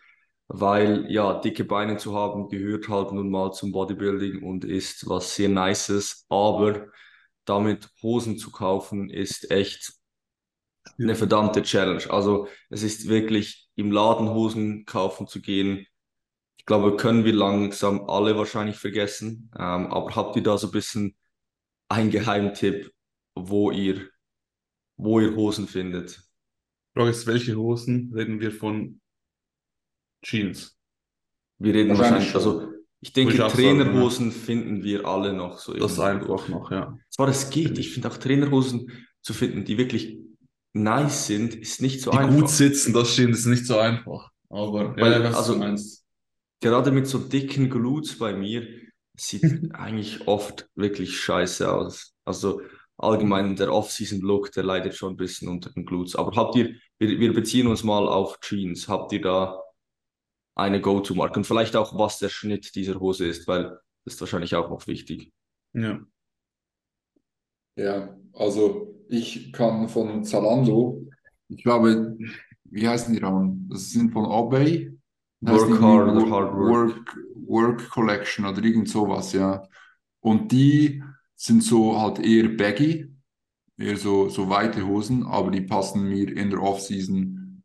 weil 0.46 1.06
ja, 1.10 1.40
dicke 1.40 1.64
Beine 1.64 1.96
zu 1.96 2.14
haben 2.14 2.48
gehört 2.48 2.88
halt 2.88 3.12
nun 3.12 3.30
mal 3.30 3.52
zum 3.52 3.72
Bodybuilding 3.72 4.42
und 4.42 4.64
ist 4.64 5.08
was 5.08 5.34
sehr 5.34 5.48
Nices, 5.48 6.26
aber 6.28 6.88
damit 7.44 7.88
Hosen 8.02 8.36
zu 8.36 8.50
kaufen 8.50 9.10
ist 9.10 9.50
echt 9.50 9.92
eine 11.02 11.14
verdammte 11.14 11.62
Challenge. 11.62 12.10
Also 12.10 12.48
es 12.68 12.82
ist 12.82 13.08
wirklich 13.08 13.68
im 13.76 13.90
Laden 13.90 14.28
Hosen 14.30 14.84
kaufen 14.84 15.26
zu 15.26 15.40
gehen. 15.40 15.86
Ich 16.58 16.66
glaube, 16.66 16.96
können 16.96 17.24
wir 17.24 17.32
langsam 17.32 18.08
alle 18.08 18.36
wahrscheinlich 18.36 18.76
vergessen. 18.76 19.50
Ähm, 19.54 19.86
aber 19.86 20.14
habt 20.14 20.36
ihr 20.36 20.42
da 20.42 20.58
so 20.58 20.68
ein 20.68 20.72
bisschen 20.72 21.16
einen 21.88 22.10
Geheimtipp, 22.10 22.92
wo 23.34 23.70
ihr, 23.70 24.08
wo 24.96 25.20
ihr 25.20 25.34
Hosen 25.34 25.66
findet? 25.66 26.22
Frage 26.94 27.10
ist, 27.10 27.26
welche 27.26 27.56
Hosen 27.56 28.12
reden 28.14 28.40
wir 28.40 28.52
von 28.52 29.00
Jeans? 30.22 30.76
Wir 31.58 31.74
reden 31.74 31.90
wahrscheinlich, 31.90 32.34
wahrscheinlich 32.34 32.34
also 32.34 32.80
ich 33.00 33.12
denke, 33.12 33.34
ich 33.34 33.52
Trainerhosen 33.52 34.30
sagen, 34.30 34.40
ja. 34.40 34.46
finden 34.46 34.82
wir 34.82 35.06
alle 35.06 35.32
noch 35.32 35.58
so. 35.58 35.72
Das 35.72 35.98
einfach 35.98 36.48
noch, 36.48 36.70
ja. 36.70 36.98
Zwar 37.08 37.28
es 37.28 37.48
geht, 37.48 37.78
ich 37.78 37.92
finde 37.92 38.08
auch 38.08 38.18
Trainerhosen 38.18 38.90
zu 39.22 39.32
finden, 39.32 39.64
die 39.64 39.78
wirklich 39.78 40.18
nice 40.72 41.26
sind, 41.26 41.54
ist 41.54 41.82
nicht 41.82 42.00
so 42.00 42.10
die 42.10 42.18
einfach. 42.18 42.36
gut 42.36 42.50
sitzen, 42.50 42.92
das 42.92 43.12
stimmt, 43.12 43.34
ist 43.34 43.46
nicht 43.46 43.66
so 43.66 43.78
einfach. 43.78 44.30
Aber 44.48 44.96
Weil, 44.96 45.12
ja, 45.12 45.24
was 45.24 45.36
also, 45.36 45.52
du 45.54 45.58
meinst. 45.60 46.04
Gerade 46.62 46.90
mit 46.90 47.06
so 47.06 47.18
dicken 47.18 47.70
Glutes 47.70 48.18
bei 48.18 48.34
mir 48.34 48.66
sieht 49.16 49.42
eigentlich 49.74 50.26
oft 50.26 50.68
wirklich 50.74 51.18
scheiße 51.18 51.72
aus. 51.72 52.14
Also 52.24 52.60
allgemein 52.98 53.56
der 53.56 53.72
Off-Season-Look, 53.72 54.52
der 54.52 54.64
leidet 54.64 54.94
schon 54.94 55.14
ein 55.14 55.16
bisschen 55.16 55.48
unter 55.48 55.70
den 55.70 55.86
Glutes. 55.86 56.16
Aber 56.16 56.36
habt 56.36 56.54
ihr, 56.56 56.74
wir, 56.98 57.18
wir 57.18 57.32
beziehen 57.32 57.66
uns 57.66 57.82
mal 57.82 58.06
auf 58.06 58.38
Jeans, 58.40 58.88
habt 58.88 59.12
ihr 59.12 59.22
da 59.22 59.62
eine 60.54 60.80
Go-To-Marke 60.80 61.38
und 61.38 61.46
vielleicht 61.46 61.76
auch, 61.76 61.98
was 61.98 62.18
der 62.18 62.28
Schnitt 62.28 62.74
dieser 62.74 63.00
Hose 63.00 63.26
ist, 63.26 63.48
weil 63.48 63.78
das 64.04 64.14
ist 64.14 64.20
wahrscheinlich 64.20 64.54
auch 64.54 64.68
noch 64.68 64.86
wichtig. 64.86 65.32
Ja. 65.72 66.00
Ja, 67.76 68.14
also 68.34 68.99
ich 69.10 69.52
kann 69.52 69.88
von 69.88 70.24
Zalando, 70.24 71.06
ich 71.48 71.62
glaube, 71.62 72.16
wie 72.64 72.88
heißen 72.88 73.12
die 73.12 73.20
Rahmen? 73.20 73.68
Das 73.68 73.90
sind 73.90 74.12
von 74.12 74.24
Obey. 74.24 74.96
Work 75.40 75.80
Hard 75.80 76.16
oder 76.16 76.30
Hard 76.30 76.54
Work. 76.54 76.96
Work. 76.96 77.16
Work 77.46 77.90
Collection 77.90 78.44
oder 78.46 78.62
irgend 78.62 78.88
sowas, 78.88 79.32
ja. 79.32 79.66
Und 80.20 80.52
die 80.52 81.02
sind 81.34 81.64
so 81.64 82.00
halt 82.00 82.20
eher 82.20 82.48
baggy, 82.48 83.12
eher 83.76 83.96
so, 83.96 84.28
so 84.28 84.48
weite 84.48 84.86
Hosen, 84.86 85.24
aber 85.24 85.50
die 85.50 85.62
passen 85.62 86.08
mir 86.08 86.36
in 86.36 86.50
der 86.50 86.62
Off-Season 86.62 87.64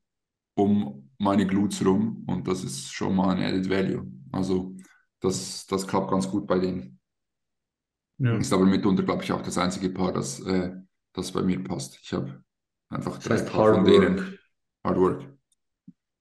um 0.56 1.12
meine 1.20 1.46
Glutes 1.46 1.86
rum 1.86 2.24
und 2.28 2.48
das 2.48 2.64
ist 2.64 2.92
schon 2.92 3.16
mal 3.16 3.36
ein 3.36 3.44
Added 3.44 3.70
Value. 3.70 4.08
Also 4.32 4.76
das, 5.20 5.66
das 5.68 5.86
klappt 5.86 6.10
ganz 6.10 6.30
gut 6.30 6.48
bei 6.48 6.58
denen. 6.58 7.00
Ja. 8.18 8.38
Ist 8.38 8.54
aber 8.54 8.66
mitunter, 8.66 9.04
glaube 9.04 9.24
ich, 9.24 9.32
auch 9.32 9.42
das 9.42 9.58
einzige 9.58 9.90
Paar, 9.90 10.14
das 10.14 10.40
äh, 10.40 10.72
das 11.16 11.32
bei 11.32 11.42
mir 11.42 11.64
passt. 11.64 12.00
Ich 12.02 12.14
habe 12.14 12.44
einfach 12.90 13.18
drei 13.20 13.38
das 13.38 13.46
Paar 13.46 13.76
von 13.76 13.86
denen. 13.86 14.38
Hard 14.84 14.98
Work. 14.98 15.38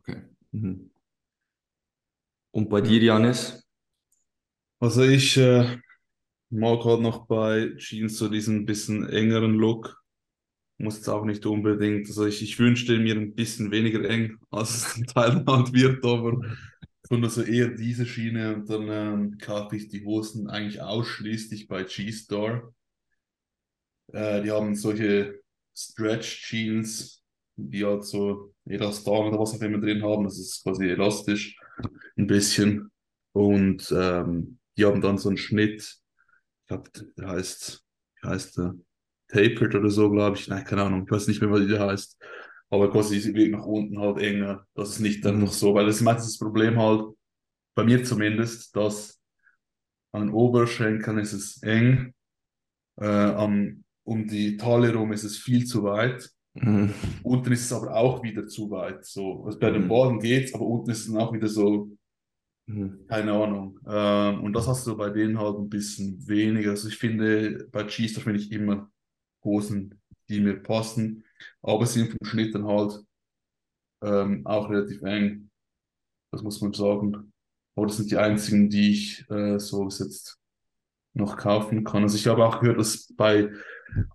Okay. 0.01 0.23
Mhm. 0.53 0.91
Und 2.53 2.71
bei 2.71 2.81
dir, 2.81 3.03
Janis? 3.03 3.67
Also 4.79 5.03
ich 5.03 5.37
äh, 5.37 5.79
mag 6.51 6.85
halt 6.85 7.01
noch 7.01 7.27
bei 7.27 7.75
Jeans 7.77 8.17
so 8.17 8.29
diesen 8.29 8.65
bisschen 8.65 9.09
engeren 9.09 9.55
Look. 9.55 10.01
Muss 10.79 10.97
jetzt 10.97 11.09
auch 11.09 11.25
nicht 11.25 11.47
unbedingt, 11.47 12.09
also 12.09 12.27
ich, 12.27 12.43
ich 12.43 12.59
wünschte 12.59 12.99
mir 12.99 13.15
ein 13.15 13.35
bisschen 13.35 13.71
weniger 13.71 14.09
eng, 14.09 14.39
als 14.51 14.71
es 14.71 14.95
zum 14.95 15.07
Teil 15.07 15.45
halt 15.47 15.73
wird, 15.73 16.05
aber 16.05 16.41
sondern 17.09 17.31
so 17.31 17.43
eher 17.43 17.69
diese 17.69 18.07
Schiene 18.07 18.57
und 18.57 18.69
dann 18.69 18.89
ähm, 18.89 19.39
kaufe 19.39 19.77
ich 19.77 19.89
die 19.89 20.05
Hosen 20.05 20.49
eigentlich 20.49 20.81
ausschließlich 20.81 21.69
bei 21.69 21.85
G-Store. 21.85 22.75
Äh, 24.13 24.43
die 24.43 24.51
haben 24.51 24.75
solche 24.75 25.41
Stretch 25.77 26.47
Jeans, 26.49 27.23
die 27.57 27.85
halt 27.85 28.05
so 28.05 28.55
Elastan 28.67 29.29
oder 29.29 29.39
was 29.39 29.55
auch 29.55 29.61
immer 29.61 29.79
drin 29.79 30.03
haben. 30.03 30.25
Das 30.25 30.39
ist 30.39 30.63
quasi 30.63 30.89
elastisch 30.89 31.59
ein 32.17 32.27
bisschen. 32.27 32.91
Und 33.33 33.93
ähm, 33.97 34.59
die 34.77 34.85
haben 34.85 35.01
dann 35.01 35.19
so 35.19 35.29
einen 35.29 35.39
Schnitt. 35.39 35.83
Ich 35.83 36.69
glaube, 36.69 36.91
der 37.17 37.29
heißt, 37.29 37.85
wie 38.23 38.29
heißt 38.29 38.59
der? 38.59 38.75
Tapered 39.29 39.75
oder 39.75 39.91
so, 39.91 40.11
glaube 40.11 40.37
ich. 40.37 40.49
Nein, 40.49 40.65
keine 40.65 40.83
Ahnung. 40.83 41.05
Ich 41.05 41.11
weiß 41.11 41.29
nicht 41.29 41.41
mehr, 41.41 41.53
wie 41.53 41.67
der 41.67 41.87
heißt. 41.87 42.21
Aber 42.71 42.91
quasi 42.91 43.35
wird 43.35 43.51
nach 43.51 43.67
unten 43.67 43.99
halt 43.99 44.19
enger. 44.19 44.67
Das 44.75 44.91
ist 44.91 45.01
nicht 45.01 45.27
einfach 45.27 45.53
so, 45.53 45.75
weil 45.75 45.87
das 45.87 45.97
ist 45.97 46.03
meistens 46.03 46.33
das 46.33 46.39
Problem 46.39 46.79
halt, 46.79 47.15
bei 47.75 47.85
mir 47.85 48.05
zumindest, 48.05 48.75
dass 48.77 49.21
an 50.13 50.31
Oberschenkeln 50.31 51.19
ist 51.19 51.33
es 51.33 51.63
eng, 51.63 52.15
äh, 53.01 53.07
am 53.07 53.84
um 54.05 54.27
die 54.27 54.57
Taille 54.57 54.95
rum 54.95 55.13
ist 55.13 55.25
es 55.25 55.39
viel 55.39 55.65
zu 55.65 55.83
weit. 55.83 56.31
Mhm. 56.55 56.95
Unten 57.23 57.53
ist 57.53 57.65
es 57.65 57.73
aber 57.73 57.95
auch 57.97 58.23
wieder 58.23 58.47
zu 58.47 58.71
weit. 58.71 59.05
So, 59.05 59.45
also 59.45 59.59
bei 59.59 59.71
mhm. 59.71 59.75
den 59.75 59.89
Ballen 59.89 60.21
geht's, 60.21 60.55
aber 60.55 60.67
unten 60.67 60.91
ist 60.91 61.01
es 61.01 61.07
dann 61.13 61.21
auch 61.21 61.33
wieder 61.33 61.49
so, 61.49 61.91
mhm. 62.67 63.07
keine 63.09 63.33
Ahnung. 63.33 63.81
Ähm, 63.87 64.45
und 64.45 64.53
das 64.53 64.69
hast 64.69 64.87
du 64.87 64.97
bei 64.97 65.11
denen 65.11 65.39
halt 65.39 65.57
ein 65.59 65.69
bisschen 65.69 66.27
weniger. 66.29 66.71
Also 66.71 66.89
ich 66.89 66.97
finde, 66.97 67.69
bei 67.73 67.85
Cheese 67.85 68.21
finde 68.21 68.41
ich 68.41 68.53
immer 68.53 68.91
Hosen, 69.43 70.01
die 70.29 70.41
mir 70.41 70.63
passen, 70.63 71.25
aber 71.63 71.87
sind 71.87 72.13
vom 72.13 72.27
Schnitt 72.27 72.55
dann 72.55 72.67
halt 72.67 73.01
ähm, 74.03 74.47
auch 74.47 74.71
relativ 74.71 75.03
eng. 75.03 75.51
Das 76.31 76.43
muss 76.43 76.61
man 76.61 76.73
sagen. 76.73 77.33
Aber 77.77 77.87
das 77.87 77.97
sind 77.97 78.11
die 78.11 78.17
einzigen, 78.17 78.71
die 78.71 78.93
ich 78.93 79.29
äh, 79.31 79.59
so 79.59 79.85
bis 79.85 79.99
jetzt 79.99 80.39
noch 81.15 81.37
kaufen 81.37 81.85
kann. 81.85 82.03
Also 82.03 82.17
ich 82.17 82.27
habe 82.27 82.45
auch 82.45 82.61
gehört, 82.61 82.79
dass 82.79 83.13
bei 83.17 83.51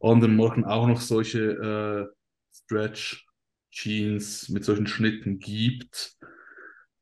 anderen 0.01 0.35
Marken 0.35 0.65
auch 0.65 0.87
noch 0.87 1.01
solche 1.01 1.39
äh, 1.39 2.15
Stretch 2.51 3.25
Jeans 3.71 4.49
mit 4.49 4.65
solchen 4.65 4.87
Schnitten 4.87 5.39
gibt. 5.39 6.17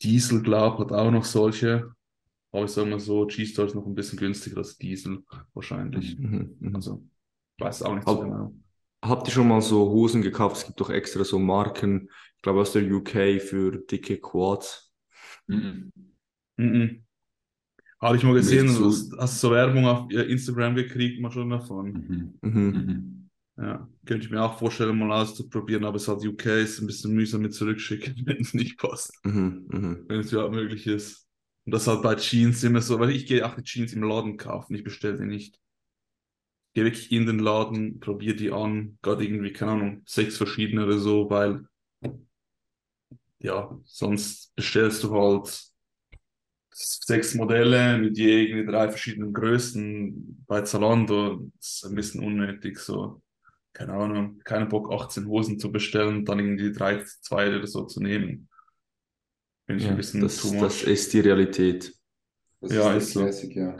Diesel, 0.02 0.44
glaube 0.44 0.80
hat 0.84 0.92
auch 0.92 1.12
noch 1.12 1.26
solche. 1.26 1.92
Aber 2.52 2.66
ich 2.66 2.72
sage 2.72 2.90
mal 2.90 3.00
so, 3.00 3.26
G-Star 3.26 3.66
ist 3.66 3.76
noch 3.76 3.86
ein 3.86 3.96
bisschen 3.96 4.20
günstiger 4.20 4.58
als 4.58 4.78
Diesel 4.78 5.24
wahrscheinlich. 5.54 6.18
Mhm, 6.18 6.56
mhm. 6.60 6.76
also, 6.76 7.04
ich 7.58 7.66
weiß 7.66 7.84
auch 7.84 7.96
nicht 7.96 8.08
so 8.08 8.20
genau. 8.20 8.54
Habt 9.04 9.28
ihr 9.28 9.32
schon 9.32 9.48
mal 9.48 9.62
so 9.62 9.90
Hosen 9.90 10.22
gekauft? 10.22 10.58
Es 10.58 10.66
gibt 10.66 10.80
doch 10.80 10.90
extra 10.90 11.24
so 11.24 11.38
Marken, 11.40 12.10
ich 12.36 12.42
glaube 12.42 12.62
aus 12.62 12.74
der 12.74 12.84
UK 12.84 13.40
für 13.42 13.78
dicke 13.86 14.18
Quads. 14.18 14.92
Mhm. 15.48 15.92
Mhm. 16.58 17.07
Habe 18.00 18.18
ich 18.18 18.24
mal 18.24 18.34
gesehen, 18.34 18.70
so. 18.70 18.86
hast, 18.86 19.12
du 19.12 19.48
so 19.48 19.52
Werbung 19.52 19.86
auf 19.86 20.12
Instagram 20.12 20.76
gekriegt, 20.76 21.20
mal 21.20 21.32
schon 21.32 21.50
davon. 21.50 22.38
Mhm. 22.42 22.50
Mhm. 22.50 22.62
mhm. 22.62 23.14
Ja, 23.60 23.90
könnte 24.06 24.26
ich 24.26 24.32
mir 24.32 24.44
auch 24.44 24.60
vorstellen, 24.60 25.00
mal 25.00 25.12
auszuprobieren, 25.12 25.84
aber 25.84 25.96
es 25.96 26.08
hat 26.08 26.24
UK 26.24 26.46
ist 26.46 26.80
ein 26.80 26.86
bisschen 26.86 27.14
mühsam 27.14 27.42
mit 27.42 27.56
zurückschicken, 27.56 28.16
wenn 28.26 28.38
es 28.38 28.54
nicht 28.54 28.78
passt. 28.78 29.12
Mhm, 29.26 29.66
mh. 29.68 29.98
Wenn 30.08 30.20
es 30.20 30.32
überhaupt 30.32 30.54
möglich 30.54 30.86
ist. 30.86 31.28
Und 31.66 31.74
das 31.74 31.88
halt 31.88 32.04
bei 32.04 32.16
Jeans 32.16 32.64
immer 32.64 32.82
so, 32.82 33.00
weil 33.00 33.10
ich 33.10 33.26
gehe 33.26 33.44
auch 33.46 33.56
die 33.56 33.64
Jeans 33.64 33.94
im 33.94 34.04
Laden 34.04 34.38
kaufen, 34.38 34.76
ich 34.76 34.84
bestelle 34.84 35.18
die 35.18 35.26
nicht. 35.26 35.56
Ich 35.56 36.74
gehe 36.76 36.86
wirklich 36.86 37.12
in 37.12 37.26
den 37.26 37.40
Laden, 37.40 38.00
probiere 38.00 38.36
die 38.36 38.52
an, 38.52 39.00
gerade 39.02 39.26
irgendwie, 39.26 39.52
keine 39.52 39.72
Ahnung, 39.72 40.04
sechs 40.06 40.38
verschiedene 40.38 40.86
oder 40.86 41.00
so, 41.00 41.28
weil 41.32 41.66
ja, 43.40 43.76
sonst 43.86 44.56
bestellst 44.56 45.04
du 45.04 45.14
halt 45.14 45.67
sechs 46.78 47.34
Modelle 47.34 47.98
mit 47.98 48.18
je 48.18 48.44
irgendwie 48.44 48.72
drei 48.72 48.90
verschiedenen 48.90 49.34
Größen 49.34 50.46
bei 50.48 50.62
Zalando. 50.62 51.50
Das 51.58 51.68
ist 51.68 51.86
ein 51.86 51.96
bisschen 51.96 52.24
unnötig 52.24 52.80
so 52.80 53.22
keine 53.78 53.94
Ahnung, 53.94 54.40
keinen 54.44 54.70
Bock, 54.70 54.92
18 54.92 55.28
Hosen 55.28 55.60
zu 55.60 55.72
bestellen 55.72 56.18
und 56.18 56.26
dann 56.26 56.40
irgendwie 56.40 56.72
drei, 56.72 57.04
zwei 57.22 57.56
oder 57.56 57.68
so 57.68 57.84
zu 57.84 58.02
nehmen. 58.02 58.50
Bin 59.68 59.78
ich 59.78 59.84
ja, 59.84 59.92
ein 59.92 59.98
bisschen 59.98 60.22
das, 60.22 60.38
too 60.38 60.52
much. 60.54 60.62
das 60.64 60.84
ist 60.84 61.14
die 61.14 61.20
Realität. 61.20 61.94
Das 62.60 62.74
ja, 62.74 62.94
ist, 62.94 63.04
ist 63.04 63.14
so. 63.14 63.20
Classic, 63.20 63.56
ja. 63.56 63.78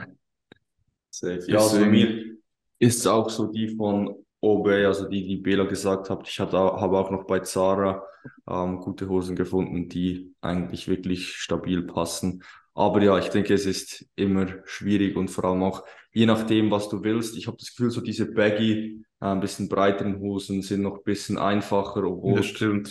Safe. 1.10 1.44
Ja, 1.48 1.58
also 1.58 1.80
bei 1.80 1.86
mir 1.86 2.36
ist 2.78 2.98
es 2.98 3.06
auch 3.08 3.28
so 3.28 3.46
die 3.46 3.74
von 3.74 4.24
Obey, 4.40 4.84
also 4.84 5.08
die, 5.08 5.26
die 5.26 5.38
Bela 5.38 5.64
gesagt 5.64 6.10
hat. 6.10 6.28
Ich 6.28 6.38
habe 6.38 6.56
auch 6.56 7.10
noch 7.10 7.24
bei 7.24 7.40
Zara 7.40 8.06
ähm, 8.48 8.78
gute 8.78 9.08
Hosen 9.08 9.34
gefunden, 9.34 9.88
die 9.88 10.32
eigentlich 10.40 10.86
wirklich 10.86 11.34
stabil 11.34 11.82
passen. 11.82 12.44
Aber 12.78 13.02
ja, 13.02 13.18
ich 13.18 13.28
denke, 13.30 13.54
es 13.54 13.66
ist 13.66 14.06
immer 14.14 14.46
schwierig 14.64 15.16
und 15.16 15.32
vor 15.32 15.46
allem 15.46 15.64
auch 15.64 15.82
je 16.12 16.26
nachdem, 16.26 16.70
was 16.70 16.88
du 16.88 17.02
willst. 17.02 17.36
Ich 17.36 17.48
habe 17.48 17.56
das 17.56 17.70
Gefühl, 17.70 17.90
so 17.90 18.00
diese 18.00 18.30
baggy, 18.30 19.04
äh, 19.20 19.26
ein 19.26 19.40
bisschen 19.40 19.68
breiteren 19.68 20.20
Hosen 20.20 20.62
sind 20.62 20.82
noch 20.82 20.98
ein 20.98 21.02
bisschen 21.04 21.38
einfacher, 21.38 22.04
obwohl 22.04 22.40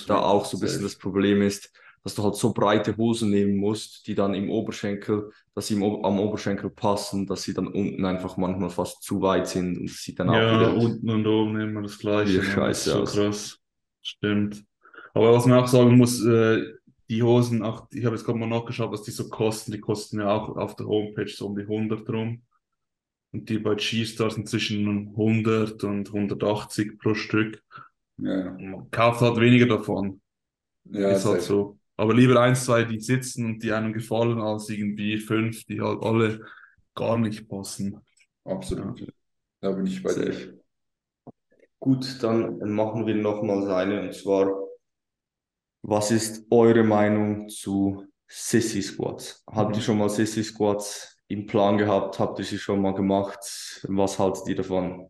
da 0.07 0.19
auch 0.19 0.43
so 0.43 0.57
ein 0.57 0.59
bisschen 0.59 0.83
das 0.83 0.97
Problem 0.97 1.41
ist, 1.41 1.71
dass 2.03 2.15
du 2.15 2.23
halt 2.23 2.35
so 2.35 2.51
breite 2.51 2.97
Hosen 2.97 3.29
nehmen 3.29 3.55
musst, 3.55 4.05
die 4.07 4.13
dann 4.13 4.33
im 4.33 4.49
Oberschenkel, 4.49 5.31
dass 5.55 5.67
sie 5.67 5.75
im, 5.75 5.83
am 5.83 6.19
Oberschenkel 6.19 6.69
passen, 6.69 7.25
dass 7.25 7.43
sie 7.43 7.53
dann 7.53 7.67
unten 7.67 8.03
einfach 8.03 8.35
manchmal 8.35 8.69
fast 8.69 9.03
zu 9.03 9.21
weit 9.21 9.47
sind 9.47 9.77
und 9.77 9.89
sieht 9.89 10.19
dann 10.19 10.33
ja, 10.33 10.33
auch 10.33 10.59
wieder 10.59 10.75
unten 10.75 11.09
und 11.09 11.25
oben 11.25 11.61
immer 11.61 11.81
das 11.81 11.97
gleiche. 11.97 12.43
Scheiße 12.43 12.89
so 12.89 13.01
aus. 13.03 13.13
krass. 13.13 13.59
Stimmt. 14.01 14.65
Aber 15.13 15.31
was 15.31 15.45
man 15.45 15.59
auch 15.59 15.67
sagen 15.67 15.97
muss, 15.97 16.21
äh, 16.25 16.76
die 17.09 17.23
Hosen, 17.23 17.63
auch, 17.63 17.87
ich 17.91 18.05
habe 18.05 18.15
jetzt 18.15 18.25
gerade 18.25 18.39
mal 18.39 18.47
nachgeschaut, 18.47 18.91
was 18.91 19.03
die 19.03 19.11
so 19.11 19.29
kosten. 19.29 19.71
Die 19.71 19.79
kosten 19.79 20.19
ja 20.19 20.29
auch 20.29 20.55
auf 20.57 20.75
der 20.75 20.87
Homepage 20.87 21.27
so 21.27 21.47
um 21.47 21.55
die 21.55 21.63
100 21.63 22.07
rum. 22.09 22.41
Und 23.31 23.49
die 23.49 23.59
bei 23.59 23.75
G-Star 23.75 24.31
sind 24.31 24.49
zwischen 24.49 25.09
100 25.09 25.83
und 25.83 26.07
180 26.07 26.97
pro 26.99 27.13
Stück. 27.13 27.63
Ja. 28.17 28.51
Man 28.51 28.89
kauft 28.91 29.21
halt 29.21 29.39
weniger 29.39 29.67
davon. 29.67 30.21
Ja, 30.85 31.11
ist 31.11 31.25
halt 31.25 31.41
so. 31.41 31.77
Aber 31.97 32.13
lieber 32.13 32.39
eins, 32.39 32.65
zwei, 32.65 32.83
die 32.83 32.99
sitzen 32.99 33.45
und 33.45 33.63
die 33.63 33.71
einem 33.71 33.93
gefallen, 33.93 34.39
als 34.39 34.69
irgendwie 34.69 35.17
fünf, 35.17 35.65
die 35.65 35.81
halt 35.81 36.03
alle 36.03 36.45
gar 36.95 37.17
nicht 37.17 37.47
passen. 37.47 38.01
Absolut. 38.43 38.99
Ja. 38.99 39.07
Da 39.61 39.71
bin 39.71 39.87
ich 39.87 40.01
bei 40.03 40.13
dir. 40.13 40.59
Gut, 41.79 42.21
dann 42.21 42.59
machen 42.71 43.05
wir 43.05 43.15
nochmals 43.15 43.67
eine 43.67 44.01
und 44.01 44.13
zwar 44.13 44.66
was 45.87 46.11
ist 46.11 46.45
eure 46.51 46.83
Meinung 46.83 47.47
zu 47.47 48.05
Sissy 48.27 48.81
Squats? 48.81 49.43
Habt 49.47 49.77
ihr 49.77 49.81
schon 49.81 49.97
mal 49.97 50.09
Sissy 50.09 50.43
Squats 50.43 51.17
im 51.29 51.47
Plan 51.47 51.77
gehabt? 51.77 52.19
Habt 52.19 52.39
ihr 52.39 52.45
sie 52.45 52.57
schon 52.57 52.81
mal 52.81 52.93
gemacht? 52.93 53.39
Was 53.87 54.19
haltet 54.19 54.47
ihr 54.49 54.57
davon? 54.57 55.09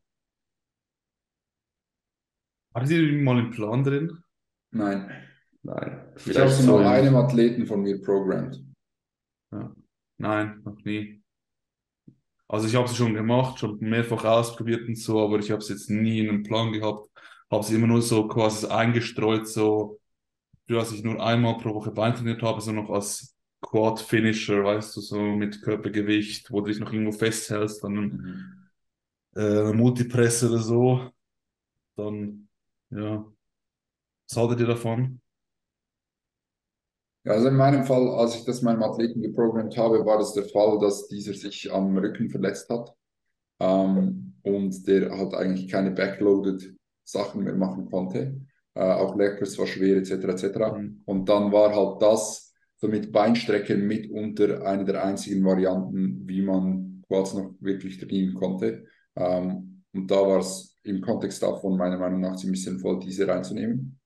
Hattet 2.76 2.92
ihr 2.92 3.24
mal 3.24 3.40
im 3.40 3.50
Plan 3.50 3.84
drin? 3.84 4.24
Nein. 4.70 5.12
Nein. 5.64 6.14
Ich 6.24 6.38
habe 6.38 6.52
sie 6.52 6.68
mal 6.68 6.86
einem 6.86 7.16
Athleten 7.16 7.66
von 7.66 7.82
mir 7.82 8.00
programmt. 8.00 8.64
Ja. 9.52 9.74
Nein, 10.20 10.62
noch 10.64 10.78
nie. 10.84 11.24
Also 12.48 12.68
ich 12.68 12.76
habe 12.76 12.88
sie 12.88 12.96
schon 12.96 13.16
gemacht, 13.16 13.58
schon 13.58 13.80
mehrfach 13.80 14.24
ausprobiert 14.26 14.88
und 14.88 14.96
so, 14.96 15.26
aber 15.26 15.40
ich 15.40 15.50
habe 15.50 15.60
es 15.60 15.70
jetzt 15.70 15.90
nie 15.90 16.20
in 16.20 16.30
einem 16.30 16.44
Plan 16.44 16.72
gehabt. 16.72 17.10
Habe 17.50 17.64
sie 17.64 17.76
immer 17.76 17.88
nur 17.88 18.04
so 18.04 18.28
quasi 18.28 18.68
eingestreut, 18.68 19.48
so 19.48 20.00
dass 20.76 20.92
ich 20.92 21.04
nur 21.04 21.26
einmal 21.26 21.58
pro 21.58 21.74
Woche 21.74 21.92
Bein 21.92 22.14
trainiert 22.14 22.42
habe, 22.42 22.62
so 22.62 22.72
noch 22.72 22.90
als 22.90 23.36
Quad-Finisher, 23.62 24.64
weißt 24.64 24.96
du, 24.96 25.02
so 25.02 25.20
mit 25.20 25.62
Körpergewicht, 25.62 26.52
wo 26.52 26.62
du 26.62 26.68
dich 26.68 26.80
noch 26.80 26.92
irgendwo 26.92 27.12
festhältst, 27.12 27.84
dann 27.84 27.94
mhm. 27.94 29.42
äh, 29.42 29.74
Multipresse 29.74 30.50
oder 30.50 30.60
so. 30.60 31.10
Dann, 31.96 32.48
ja. 32.90 33.26
Was 34.30 34.38
haltet 34.38 34.60
ihr 34.60 34.68
davon? 34.68 35.22
Ja, 37.24 37.34
also 37.34 37.48
in 37.48 37.56
meinem 37.56 37.84
Fall, 37.86 38.08
als 38.10 38.36
ich 38.36 38.46
das 38.46 38.62
meinem 38.62 38.84
Athleten 38.84 39.22
geprogrammt 39.22 39.76
habe, 39.78 40.06
war 40.06 40.18
das 40.18 40.34
der 40.34 40.46
Fall, 40.46 40.80
dass 40.80 41.08
dieser 41.08 41.34
sich 41.34 41.72
am 41.74 41.98
Rücken 41.98 42.30
verletzt 42.30 42.70
hat 42.70 42.96
ähm, 43.60 44.36
und 44.44 44.88
der 44.88 45.12
halt 45.12 45.34
eigentlich 45.34 45.68
keine 45.70 45.92
backloaded 45.92 46.78
Sachen 47.04 47.44
mehr 47.44 47.56
machen 47.56 47.90
konnte 47.90 48.47
äh, 48.78 48.80
auch 48.80 49.18
Lecker's 49.18 49.58
war 49.58 49.66
schwer 49.66 49.98
etc. 49.98 50.12
etc. 50.12 50.46
Mhm. 50.78 51.02
Und 51.06 51.28
dann 51.28 51.52
war 51.52 51.76
halt 51.76 52.00
das 52.02 52.54
so 52.76 52.88
mit 52.88 53.12
Beinstrecke 53.12 53.76
mitunter 53.76 54.64
eine 54.66 54.86
der 54.86 55.04
einzigen 55.04 55.44
Varianten, 55.44 56.28
wie 56.28 56.44
man 56.44 57.04
Quads 57.08 57.34
noch 57.34 57.56
wirklich 57.60 57.98
trainieren 57.98 58.36
konnte. 58.36 58.86
Ähm, 59.16 59.84
und 59.94 60.12
da 60.12 60.18
war 60.18 60.40
es 60.40 60.78
im 60.84 61.02
Kontext 61.02 61.42
davon 61.42 61.76
meiner 61.76 61.98
Meinung 61.98 62.22
nach 62.22 62.36
ziemlich 62.36 62.64
sinnvoll, 62.64 63.00
diese 63.00 63.28
reinzunehmen. 63.28 64.00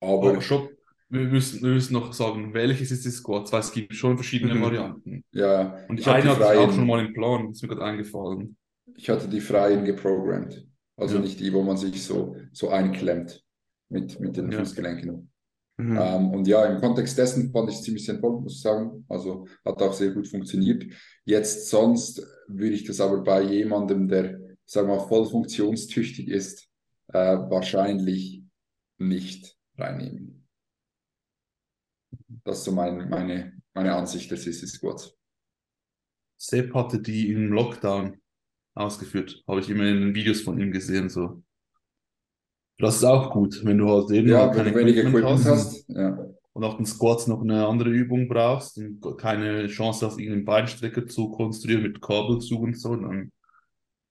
Aber 0.00 0.36
oh, 0.36 0.40
schon, 0.40 0.68
wir, 1.08 1.26
müssen, 1.26 1.60
wir 1.62 1.70
müssen 1.70 1.94
noch 1.94 2.12
sagen, 2.12 2.54
welches 2.54 2.92
ist 2.92 3.04
die 3.04 3.10
Squats, 3.10 3.52
weil 3.52 3.60
es 3.60 3.72
gibt 3.72 3.92
schon 3.94 4.16
verschiedene 4.16 4.54
mhm. 4.54 4.62
Varianten. 4.62 5.24
Ja. 5.32 5.78
Und 5.88 5.98
ich 5.98 6.06
eine 6.06 6.30
hatte 6.30 6.42
ich 6.42 6.58
auch 6.60 6.72
schon 6.72 6.86
mal 6.86 7.04
im 7.04 7.12
Plan, 7.12 7.50
ist 7.50 7.62
mir 7.62 7.70
gerade 7.70 7.84
eingefallen. 7.84 8.56
Ich 8.96 9.10
hatte 9.10 9.26
die 9.26 9.40
freien 9.40 9.84
geprogrammt. 9.84 10.64
Also 10.96 11.16
ja. 11.16 11.22
nicht 11.22 11.40
die, 11.40 11.52
wo 11.52 11.62
man 11.62 11.76
sich 11.76 12.04
so, 12.04 12.36
so 12.52 12.68
einklemmt 12.68 13.43
mit, 13.94 14.20
mit 14.20 14.36
den 14.36 14.50
ja. 14.50 14.58
Fußgelenken. 14.58 15.30
Mhm. 15.76 15.98
Ähm, 16.00 16.30
und 16.30 16.46
ja, 16.46 16.66
im 16.66 16.80
Kontext 16.80 17.16
dessen 17.16 17.50
fand 17.50 17.70
ich 17.70 17.76
es 17.76 17.82
ziemlich 17.82 18.04
sinnvoll, 18.04 18.40
muss 18.40 18.56
ich 18.56 18.60
sagen. 18.60 19.04
Also 19.08 19.46
hat 19.64 19.80
auch 19.80 19.92
sehr 19.92 20.10
gut 20.10 20.28
funktioniert. 20.28 20.84
Jetzt 21.24 21.70
sonst 21.70 22.26
würde 22.48 22.74
ich 22.74 22.84
das 22.84 23.00
aber 23.00 23.22
bei 23.22 23.42
jemandem, 23.42 24.08
der, 24.08 24.38
sagen 24.66 24.88
wir 24.88 24.96
mal, 24.96 25.08
voll 25.08 25.26
funktionstüchtig 25.26 26.28
ist, 26.28 26.68
äh, 27.08 27.18
wahrscheinlich 27.18 28.42
nicht 28.98 29.56
reinnehmen. 29.76 30.46
Das 32.44 32.58
ist 32.58 32.64
so 32.64 32.72
mein, 32.72 33.08
meine, 33.08 33.60
meine 33.74 33.94
Ansicht 33.94 34.30
des 34.30 34.44
Sissy 34.44 34.66
Squats. 34.66 35.16
Sepp 36.36 36.74
hatte 36.74 37.00
die 37.00 37.30
im 37.30 37.48
Lockdown 37.52 38.20
ausgeführt. 38.74 39.42
Habe 39.48 39.60
ich 39.60 39.70
immer 39.70 39.86
in 39.86 40.00
den 40.00 40.14
Videos 40.14 40.40
von 40.40 40.60
ihm 40.60 40.70
gesehen. 40.70 41.08
So. 41.08 41.42
Das 42.78 42.96
ist 42.96 43.04
auch 43.04 43.30
gut, 43.30 43.64
wenn 43.64 43.78
du 43.78 43.88
halt 43.88 44.10
eben 44.10 44.28
ja, 44.28 44.40
halt 44.40 44.54
keine 44.54 44.74
wenig 44.74 44.96
Equipment, 44.96 45.44
hast, 45.44 45.88
ja. 45.88 46.18
und 46.52 46.64
auf 46.64 46.76
den 46.76 46.86
Squats 46.86 47.28
noch 47.28 47.40
eine 47.40 47.66
andere 47.66 47.90
Übung 47.90 48.28
brauchst 48.28 48.78
und 48.78 49.00
keine 49.16 49.68
Chance 49.68 50.06
hast, 50.06 50.18
irgendeinen 50.18 50.44
Beinstrecker 50.44 51.06
zu 51.06 51.30
konstruieren 51.30 51.82
mit 51.82 52.02
Kabelzug 52.02 52.62
und 52.62 52.78
so, 52.78 52.96
dann 52.96 53.30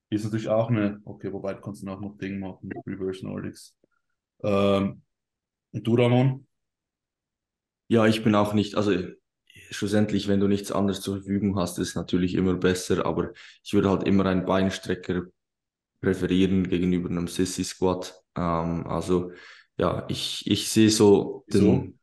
ist 0.09 0.23
natürlich 0.23 0.47
auch 0.47 0.69
eine, 0.69 1.01
okay, 1.03 1.33
wobei 1.33 1.53
du 1.53 1.61
kannst 1.61 1.83
dann 1.83 1.89
auch 1.89 1.99
noch 1.99 2.17
Ding 2.17 2.39
machen 2.39 2.69
mit 2.69 2.77
Reverse 2.87 3.25
Nordics. 3.25 3.75
Ähm, 4.43 5.01
und 5.71 5.87
du, 5.87 5.95
Ramon? 5.95 6.47
Ja, 7.87 8.05
ich 8.05 8.23
bin 8.23 8.35
auch 8.35 8.53
nicht, 8.53 8.75
also 8.75 8.93
schlussendlich, 9.71 10.27
wenn 10.27 10.39
du 10.39 10.47
nichts 10.47 10.71
anderes 10.71 11.01
zur 11.01 11.17
Verfügung 11.17 11.57
hast, 11.57 11.79
ist 11.79 11.95
natürlich 11.95 12.35
immer 12.35 12.53
besser, 12.53 13.05
aber 13.05 13.31
ich 13.63 13.73
würde 13.73 13.89
halt 13.89 14.03
immer 14.03 14.25
einen 14.25 14.45
Beinstrecker 14.45 15.23
präferieren 16.01 16.69
gegenüber 16.69 17.09
einem 17.09 17.27
Sissy 17.27 17.63
Squat. 17.63 18.22
Ähm, 18.37 18.87
also 18.87 19.31
ja, 19.77 20.05
ich, 20.09 20.47
ich 20.49 20.69
sehe 20.69 20.89
so 20.89 21.45
Wieso? 21.47 21.53
den, 21.53 21.99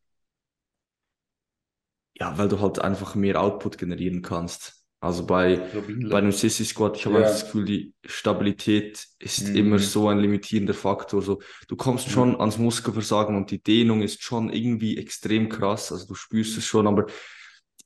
ja, 2.15 2.37
weil 2.39 2.49
du 2.49 2.61
halt 2.61 2.79
einfach 2.81 3.15
mehr 3.15 3.41
Output 3.41 3.79
generieren 3.79 4.23
kannst. 4.23 4.77
Also 5.03 5.25
bei, 5.27 5.67
bei 6.11 6.19
einem 6.19 6.33
Sissy 6.33 6.65
Squad, 6.65 6.97
ich 6.99 7.07
habe 7.07 7.21
Ja. 7.21 7.23
das 7.23 7.45
Gefühl, 7.45 7.65
die 7.65 7.95
Stabilität 8.05 9.07
ist 9.19 9.49
Mhm. 9.49 9.55
immer 9.55 9.79
so 9.79 10.09
ein 10.09 10.19
limitierender 10.21 10.75
Faktor. 10.75 11.23
So, 11.23 11.41
du 11.69 11.77
kommst 11.77 12.09
Ja. 12.09 12.11
schon 12.11 12.39
ans 12.39 12.59
Muskelversagen 12.59 13.35
und 13.37 13.51
die 13.51 13.63
Dehnung 13.63 14.03
ist 14.03 14.23
schon 14.23 14.51
irgendwie 14.53 14.99
extrem 14.99 15.49
krass. 15.49 15.91
Also 15.91 16.07
du 16.07 16.15
spürst 16.15 16.59
es 16.59 16.67
schon, 16.67 16.87
aber 16.87 17.07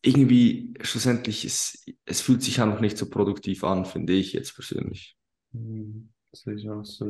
irgendwie 0.02 0.74
schlussendlich 0.82 1.44
ist, 1.44 1.86
es 2.06 2.20
fühlt 2.22 2.42
sich 2.42 2.60
einfach 2.60 2.80
nicht 2.80 2.98
so 2.98 3.10
produktiv 3.10 3.64
an, 3.64 3.86
finde 3.86 4.14
ich 4.14 4.32
jetzt 4.34 4.54
persönlich. 4.54 5.16
Hm, 5.52 6.12
Das 6.30 6.42
sehe 6.42 6.54
ich 6.56 6.68
auch 6.68 6.84
so, 6.84 7.04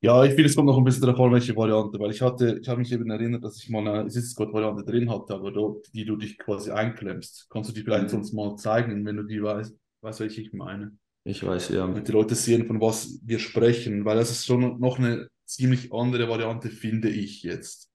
ja. 0.00 0.24
Ich 0.24 0.30
finde, 0.30 0.46
es 0.46 0.54
kommt 0.56 0.66
noch 0.66 0.78
ein 0.78 0.84
bisschen 0.84 1.02
darauf 1.02 1.20
an, 1.20 1.32
welche 1.32 1.56
Variante, 1.56 1.98
weil 1.98 2.10
ich 2.10 2.22
hatte, 2.22 2.58
ich 2.60 2.68
habe 2.68 2.78
mich 2.80 2.92
eben 2.92 3.10
erinnert, 3.10 3.44
dass 3.44 3.58
ich 3.62 3.68
mal 3.68 3.80
eine 3.86 4.04
Assist 4.06 4.32
Squad 4.32 4.52
Variante 4.52 4.84
drin 4.84 5.10
hatte, 5.10 5.34
aber 5.34 5.50
dort, 5.52 5.92
die 5.94 6.04
du 6.04 6.16
dich 6.16 6.38
quasi 6.38 6.70
einklemmst. 6.70 7.48
Kannst 7.50 7.70
du 7.70 7.74
die 7.74 7.82
vielleicht 7.82 8.08
Mhm. 8.08 8.08
sonst 8.08 8.32
mal 8.32 8.56
zeigen, 8.56 9.04
wenn 9.04 9.16
du 9.16 9.22
die 9.24 9.42
weißt, 9.42 9.74
weißt, 10.02 10.20
welche 10.20 10.40
ich 10.42 10.52
meine? 10.52 10.96
Ich 11.24 11.44
weiß, 11.44 11.68
ja. 11.70 11.86
Damit 11.86 12.08
die 12.08 12.12
Leute 12.12 12.34
sehen, 12.34 12.66
von 12.66 12.80
was 12.80 13.20
wir 13.24 13.38
sprechen, 13.38 14.04
weil 14.04 14.16
das 14.16 14.30
ist 14.30 14.46
schon 14.46 14.80
noch 14.80 14.98
eine 14.98 15.28
ziemlich 15.44 15.92
andere 15.92 16.28
Variante, 16.28 16.70
finde 16.70 17.10
ich 17.10 17.42
jetzt. 17.42 17.90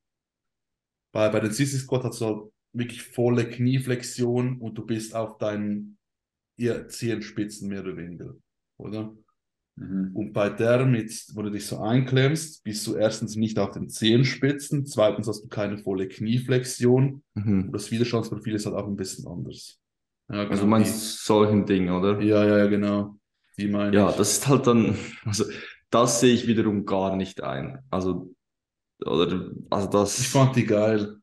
Weil 1.11 1.29
bei 1.31 1.39
den 1.39 1.51
Sissy 1.51 1.77
Squad 1.77 2.03
hast 2.03 2.21
du 2.21 2.25
halt 2.25 2.51
wirklich 2.73 3.03
volle 3.03 3.47
Knieflexion 3.49 4.59
und 4.59 4.77
du 4.77 4.85
bist 4.85 5.15
auf 5.15 5.37
deinen 5.37 5.97
eher 6.57 6.87
Zehenspitzen 6.87 7.69
mehr 7.69 7.81
oder 7.81 7.97
weniger, 7.97 8.35
oder? 8.77 9.15
Mhm. 9.75 10.15
Und 10.15 10.33
bei 10.33 10.49
der 10.49 10.85
mit, 10.85 11.11
wo 11.33 11.41
du 11.41 11.49
dich 11.49 11.65
so 11.65 11.79
einklemmst, 11.79 12.63
bist 12.63 12.85
du 12.87 12.95
erstens 12.95 13.35
nicht 13.35 13.57
auf 13.59 13.71
den 13.71 13.89
Zehenspitzen, 13.89 14.85
zweitens 14.85 15.27
hast 15.27 15.43
du 15.43 15.47
keine 15.49 15.77
volle 15.79 16.07
Knieflexion 16.07 17.23
Mhm. 17.35 17.59
und 17.65 17.73
das 17.73 17.91
Widerstandsprofil 17.91 18.53
ist 18.55 18.65
halt 18.67 18.75
auch 18.75 18.87
ein 18.87 18.95
bisschen 18.95 19.27
anders. 19.27 19.79
Ja, 20.29 20.45
Also 20.49 20.65
genau, 20.65 20.65
du 20.65 20.69
meinst 20.71 21.25
solchen 21.25 21.65
Dingen, 21.65 21.93
oder? 21.93 22.29
ja, 22.29 22.45
ja, 22.45 22.57
ja, 22.59 22.67
genau. 22.67 23.19
Die 23.57 23.67
meine 23.67 23.97
Ja, 23.97 24.05
ich. 24.05 24.11
das 24.11 24.31
ist 24.33 24.47
halt 24.47 24.67
dann, 24.67 24.97
also 25.25 25.45
das 25.89 26.19
sehe 26.19 26.33
ich 26.33 26.47
wiederum 26.47 26.85
gar 26.85 27.15
nicht 27.15 27.41
ein. 27.43 27.83
Also, 27.89 28.33
oder, 29.05 29.51
also 29.71 29.87
das 29.89 30.19
Ich 30.19 30.29
fand 30.29 30.55
die 30.55 30.65
geil. 30.65 31.17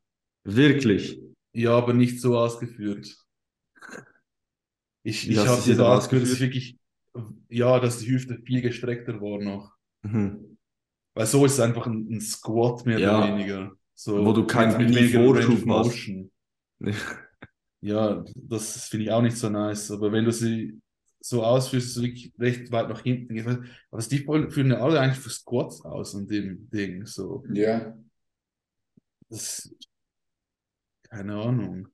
wirklich. 0.44 1.20
Ja, 1.52 1.76
aber 1.78 1.92
nicht 1.92 2.20
so 2.20 2.36
ausgeführt. 2.36 3.16
Ich, 5.02 5.30
ich 5.30 5.46
habe 5.46 5.60
du 5.62 5.62
sie 5.62 5.74
dir 5.74 5.76
dann 5.76 5.86
da 5.86 5.94
ausgeführt, 5.94 6.22
dass 6.24 6.32
ich 6.34 6.40
ausgeführt? 6.40 6.40
wirklich, 6.40 6.78
ja, 7.48 7.80
dass 7.80 7.98
die 7.98 8.10
Hüfte 8.10 8.38
viel 8.44 8.62
gestreckter 8.62 9.20
war 9.20 9.40
noch. 9.40 9.74
Mhm. 10.02 10.56
Weil 11.14 11.26
so 11.26 11.44
ist 11.44 11.54
es 11.54 11.60
einfach 11.60 11.86
ein, 11.86 12.08
ein 12.10 12.20
Squat 12.20 12.86
mehr 12.86 12.98
Ja. 12.98 13.18
oder 13.18 13.28
weniger. 13.34 13.72
So 13.94 14.24
Wo 14.24 14.32
du 14.32 14.46
keinen 14.46 14.72
hast. 14.72 15.66
Motion. 15.66 16.30
Ja, 17.82 18.22
das 18.34 18.88
finde 18.88 19.04
ich 19.06 19.10
auch 19.10 19.22
nicht 19.22 19.38
so 19.38 19.48
nice. 19.48 19.90
Aber 19.90 20.12
wenn 20.12 20.26
du 20.26 20.32
sie 20.32 20.78
so 21.18 21.42
ausführst, 21.42 21.96
wirklich 21.96 22.30
recht 22.38 22.70
weit 22.72 22.90
nach 22.90 23.02
hinten 23.02 23.34
gehst, 23.34 23.48
aber 23.90 24.02
die 24.02 24.18
führen 24.18 24.70
ja 24.70 24.80
alle 24.82 25.00
eigentlich 25.00 25.18
für 25.18 25.30
Squats 25.30 25.82
aus 25.82 26.14
an 26.14 26.28
dem 26.28 26.68
Ding. 26.68 27.06
So, 27.06 27.42
Ja. 27.52 27.96
das, 29.30 29.74
keine 31.08 31.36
Ahnung. 31.36 31.88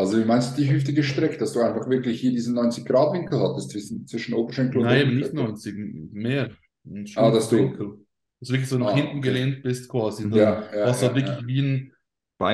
Also 0.00 0.18
wie 0.18 0.24
meinst 0.24 0.56
du 0.56 0.62
die 0.62 0.70
Hüfte 0.70 0.92
gestreckt, 0.94 1.40
dass 1.40 1.52
du 1.52 1.60
einfach 1.60 1.88
wirklich 1.88 2.20
hier 2.20 2.30
diesen 2.32 2.54
90-Grad-Winkel 2.54 3.38
hattest 3.40 3.70
zwischen, 3.70 4.06
zwischen 4.06 4.34
Oberschenkel 4.34 4.80
und 4.80 4.84
Nein, 4.88 5.00
eben 5.02 5.16
nicht 5.16 5.32
Unterschenkel? 5.32 5.34
90, 5.34 5.74
mehr. 6.12 6.50
Ein 6.84 7.06
Ah, 7.16 7.30
dass 7.30 7.48
du-. 7.50 8.06
Dass 8.40 8.48
du 8.48 8.54
wirklich 8.54 8.68
so 8.70 8.78
nach 8.78 8.88
Ah, 8.88 8.94
hinten 8.94 9.18
okay. 9.18 9.22
gelehnt 9.22 9.62
bist 9.62 9.88
quasi. 9.88 10.24
Ja, 10.32 10.62
ja, 10.74 10.86
hast 10.86 11.02
du 11.02 11.06
halt 11.06 11.16
ja, 11.16 11.16
wirklich 11.16 11.46
wie, 11.46 11.60
ein, 11.60 11.92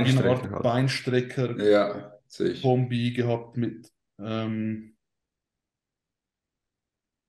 wie 0.00 0.10
eine 0.10 0.22
Beinstrecker 0.24 0.50
halt. 0.50 0.62
Beinstrecker 0.62 1.56
Ja, 1.56 2.12
sehe 2.28 2.50
ich. 2.50 2.62
Kombi 2.62 3.12
gehabt 3.12 3.56
mit, 3.56 3.92
ähm, 4.18 4.96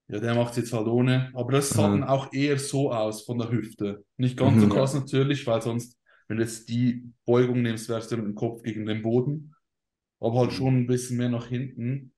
ja, 0.07 0.19
der 0.19 0.35
macht 0.35 0.51
es 0.51 0.57
jetzt 0.57 0.73
halt 0.73 0.87
ohne, 0.87 1.31
aber 1.33 1.51
das 1.51 1.75
sah 1.75 1.89
Mhm. 1.89 1.91
dann 1.91 2.03
auch 2.03 2.31
eher 2.33 2.57
so 2.59 2.91
aus 2.93 3.23
von 3.25 3.37
der 3.39 3.51
Hüfte. 3.51 4.05
Nicht 4.17 4.37
ganz 4.37 4.61
so 4.61 4.67
Mhm. 4.67 4.69
krass 4.69 4.93
natürlich, 4.93 5.45
weil 5.47 5.61
sonst, 5.61 5.97
wenn 6.27 6.37
du 6.37 6.43
jetzt 6.43 6.69
die 6.69 7.03
Beugung 7.25 7.61
nimmst, 7.61 7.89
wärst 7.89 8.11
du 8.11 8.17
mit 8.17 8.25
dem 8.25 8.35
Kopf 8.35 8.63
gegen 8.63 8.85
den 8.85 9.01
Boden, 9.01 9.53
aber 10.19 10.39
halt 10.39 10.51
Mhm. 10.51 10.53
schon 10.53 10.75
ein 10.77 10.87
bisschen 10.87 11.17
mehr 11.17 11.29
nach 11.29 11.47
hinten. 11.47 12.13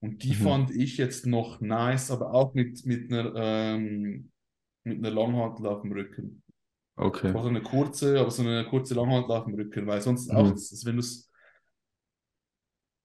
Und 0.00 0.24
die 0.24 0.34
Mhm. 0.34 0.36
fand 0.36 0.70
ich 0.72 0.98
jetzt 0.98 1.26
noch 1.26 1.60
nice, 1.60 2.10
aber 2.10 2.32
auch 2.34 2.54
mit, 2.54 2.86
mit 2.86 3.12
einer, 3.12 3.34
ähm, 3.36 4.32
mit 4.84 4.98
einer 4.98 5.10
Langhantel 5.12 5.66
auf 5.68 5.82
dem 5.82 5.92
Rücken. 5.92 6.42
Okay. 6.98 7.32
War 7.32 7.42
so 7.42 7.48
eine 7.48 7.62
kurze, 7.62 8.20
aber 8.20 8.30
so 8.30 8.42
eine 8.42 8.66
kurze 8.68 8.94
Langhantel 8.94 9.32
auf 9.32 9.44
dem 9.46 9.54
Rücken, 9.54 9.86
weil 9.86 10.02
sonst 10.02 10.30
Mhm. 10.30 10.32
auch, 10.32 10.56
wenn 10.84 10.96
du 10.96 11.00
es 11.00 11.30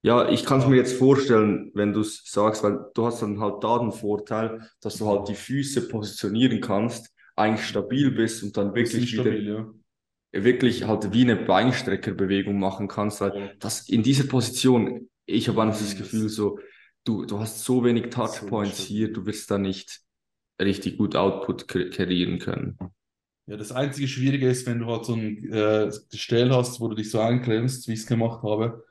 Ja, 0.03 0.29
ich 0.29 0.45
kann 0.45 0.59
es 0.61 0.67
mir 0.67 0.77
jetzt 0.77 0.97
vorstellen, 0.97 1.71
wenn 1.75 1.93
du 1.93 1.99
es 2.01 2.23
sagst, 2.25 2.63
weil 2.63 2.79
du 2.95 3.05
hast 3.05 3.21
dann 3.21 3.39
halt 3.39 3.63
da 3.63 3.77
den 3.79 3.91
Vorteil, 3.91 4.67
dass 4.81 4.97
du 4.97 5.07
halt 5.07 5.27
die 5.27 5.35
Füße 5.35 5.87
positionieren 5.89 6.59
kannst, 6.59 7.13
eigentlich 7.35 7.67
stabil 7.67 8.09
bist 8.11 8.41
und 8.43 8.57
dann 8.57 8.73
wirklich 8.73 9.11
wieder 9.11 9.31
stabil, 9.31 9.47
ja. 9.47 9.71
Wirklich 10.31 10.85
halt 10.87 11.13
wie 11.13 11.23
eine 11.23 11.35
Beinstreckerbewegung 11.35 12.59
machen 12.59 12.87
kannst, 12.87 13.21
weil 13.21 13.55
das 13.59 13.87
in 13.89 14.03
dieser 14.03 14.25
Position, 14.25 15.09
ich 15.25 15.47
habe 15.49 15.61
einfach 15.61 15.79
das 15.79 15.95
Gefühl 15.97 16.29
so, 16.29 16.59
du, 17.03 17.25
du 17.25 17.39
hast 17.39 17.63
so 17.63 17.83
wenig 17.83 18.09
Touchpoints 18.09 18.79
hier, 18.83 19.11
du 19.11 19.25
wirst 19.25 19.51
da 19.51 19.57
nicht 19.57 20.01
richtig 20.61 20.97
gut 20.97 21.15
Output 21.15 21.65
kre- 21.65 21.89
kreieren 21.91 22.39
können. 22.39 22.77
Ja, 23.47 23.57
das 23.57 23.71
einzige 23.71 24.07
Schwierige 24.07 24.49
ist, 24.49 24.65
wenn 24.67 24.79
du 24.79 24.85
halt 24.87 25.05
so 25.05 25.13
ein 25.13 25.51
äh, 25.51 25.91
Gestell 26.11 26.51
hast, 26.51 26.79
wo 26.79 26.87
du 26.87 26.95
dich 26.95 27.09
so 27.11 27.19
einklemmst, 27.19 27.87
wie 27.87 27.93
ich 27.93 28.01
es 28.01 28.05
gemacht 28.07 28.43
habe. 28.43 28.85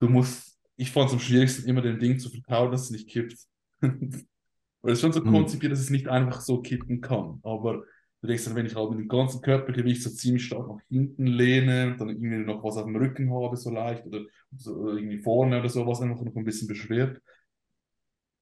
Du 0.00 0.08
musst, 0.08 0.58
ich 0.76 0.90
fand 0.92 1.08
es 1.08 1.14
am 1.14 1.20
schwierigsten, 1.20 1.68
immer 1.68 1.82
dem 1.82 1.98
Ding 1.98 2.18
zu 2.18 2.30
vertrauen, 2.30 2.72
dass 2.72 2.84
es 2.84 2.90
nicht 2.90 3.08
kippt. 3.08 3.36
Weil 3.82 4.92
es 4.94 5.00
schon 5.00 5.12
so 5.12 5.24
Hm. 5.24 5.30
konzipiert, 5.30 5.72
dass 5.72 5.80
es 5.80 5.90
nicht 5.90 6.08
einfach 6.08 6.40
so 6.40 6.62
kippen 6.62 7.00
kann. 7.00 7.40
Aber 7.44 7.84
du 8.22 8.28
denkst 8.28 8.44
dann, 8.46 8.56
wenn 8.56 8.66
ich 8.66 8.76
halt 8.76 8.90
mit 8.90 9.00
dem 9.00 9.08
ganzen 9.08 9.42
Körpergewicht 9.42 10.02
so 10.02 10.10
ziemlich 10.10 10.46
stark 10.46 10.68
nach 10.68 10.80
hinten 10.88 11.26
lehne 11.26 11.88
und 11.92 12.00
dann 12.00 12.10
irgendwie 12.10 12.38
noch 12.38 12.64
was 12.64 12.78
auf 12.78 12.86
dem 12.86 12.96
Rücken 12.96 13.32
habe, 13.34 13.56
so 13.56 13.70
leicht, 13.70 14.06
oder 14.06 14.22
so 14.56 14.74
oder 14.76 14.94
irgendwie 14.94 15.18
vorne 15.18 15.60
oder 15.60 15.68
sowas, 15.70 16.00
einfach 16.02 16.22
noch 16.22 16.36
ein 16.36 16.44
bisschen 16.44 16.68
beschwert. 16.68 17.20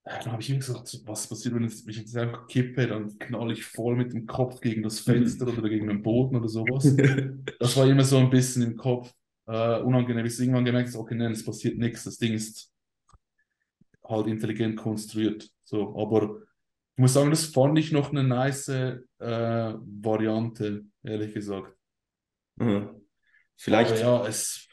Äh, 0.04 0.18
Dann 0.22 0.32
habe 0.32 0.42
ich 0.42 0.50
immer 0.50 0.58
gesagt, 0.60 1.00
was 1.04 1.28
passiert, 1.28 1.54
wenn 1.54 1.64
ich 1.64 1.84
jetzt 1.96 2.16
einfach 2.16 2.46
kippe, 2.46 2.86
dann 2.86 3.18
knall 3.18 3.52
ich 3.52 3.64
voll 3.64 3.96
mit 3.96 4.12
dem 4.12 4.26
Kopf 4.26 4.60
gegen 4.60 4.82
das 4.82 5.00
Fenster 5.00 5.46
oder 5.48 5.68
gegen 5.68 5.88
den 5.88 6.02
Boden 6.02 6.36
oder 6.36 6.48
sowas. 6.48 6.94
Das 7.58 7.76
war 7.76 7.86
immer 7.86 8.04
so 8.04 8.16
ein 8.18 8.30
bisschen 8.30 8.62
im 8.62 8.76
Kopf 8.76 9.12
äh, 9.46 9.80
unangenehm, 9.80 10.24
ich 10.26 10.38
irgendwann 10.40 10.64
gemerkt 10.64 10.88
habe, 10.90 10.98
okay, 11.00 11.14
nein, 11.14 11.32
es 11.32 11.44
passiert 11.44 11.76
nichts, 11.78 12.04
das 12.04 12.16
Ding 12.18 12.32
ist 12.34 12.72
halt 14.04 14.26
intelligent 14.26 14.76
konstruiert. 14.76 15.50
So, 15.64 15.96
aber 15.98 16.40
muss 17.00 17.14
sagen, 17.14 17.30
das 17.30 17.46
fand 17.46 17.78
ich 17.78 17.92
noch 17.92 18.10
eine 18.10 18.22
nice 18.22 18.68
äh, 18.68 18.98
Variante, 19.18 20.84
ehrlich 21.02 21.34
gesagt. 21.34 21.74
Mhm. 22.56 22.90
Vielleicht 23.56 23.92
Aber 23.92 24.00
ja, 24.00 24.26
es, 24.26 24.68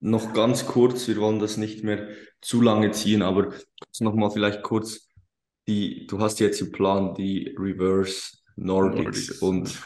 noch 0.00 0.32
ganz 0.34 0.66
kurz, 0.66 1.08
wir 1.08 1.16
wollen 1.16 1.38
das 1.38 1.56
nicht 1.56 1.84
mehr 1.84 2.08
zu 2.40 2.60
lange 2.60 2.90
ziehen, 2.90 3.22
aber 3.22 3.52
nochmal 3.98 4.30
vielleicht 4.30 4.62
kurz, 4.62 5.08
die, 5.66 6.06
du 6.06 6.20
hast 6.20 6.38
jetzt 6.38 6.60
im 6.60 6.70
Plan 6.70 7.14
die 7.14 7.54
Reverse 7.58 8.36
Nordics 8.56 9.40
Nordics. 9.40 9.42
und 9.42 9.82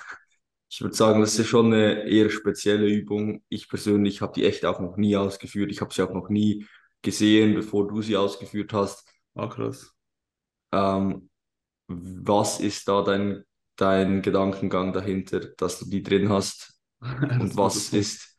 ich 0.68 0.80
würde 0.80 0.94
sagen, 0.94 1.20
das 1.20 1.38
ist 1.38 1.48
schon 1.48 1.66
eine 1.66 2.08
eher 2.08 2.30
spezielle 2.30 2.86
Übung. 2.86 3.42
Ich 3.48 3.68
persönlich 3.68 4.20
habe 4.20 4.32
die 4.34 4.44
echt 4.44 4.64
auch 4.64 4.78
noch 4.78 4.96
nie 4.96 5.16
ausgeführt. 5.16 5.72
Ich 5.72 5.80
habe 5.80 5.92
sie 5.92 6.02
auch 6.02 6.12
noch 6.12 6.28
nie 6.28 6.64
gesehen, 7.02 7.54
bevor 7.54 7.88
du 7.88 8.02
sie 8.02 8.16
ausgeführt 8.16 8.72
hast. 8.72 9.08
ah, 9.34 9.48
krass. 9.48 9.92
Ähm, 10.72 11.30
was 11.88 12.61
ist 12.61 12.88
da 12.88 13.02
dein, 13.02 13.44
dein 13.76 14.22
Gedankengang 14.22 14.92
dahinter, 14.92 15.40
dass 15.59 15.78
du 15.80 15.86
die 15.90 16.03
drin 16.03 16.28
hast? 16.30 16.74
Und 17.01 17.57
was 17.57 17.92
ist 17.92 18.36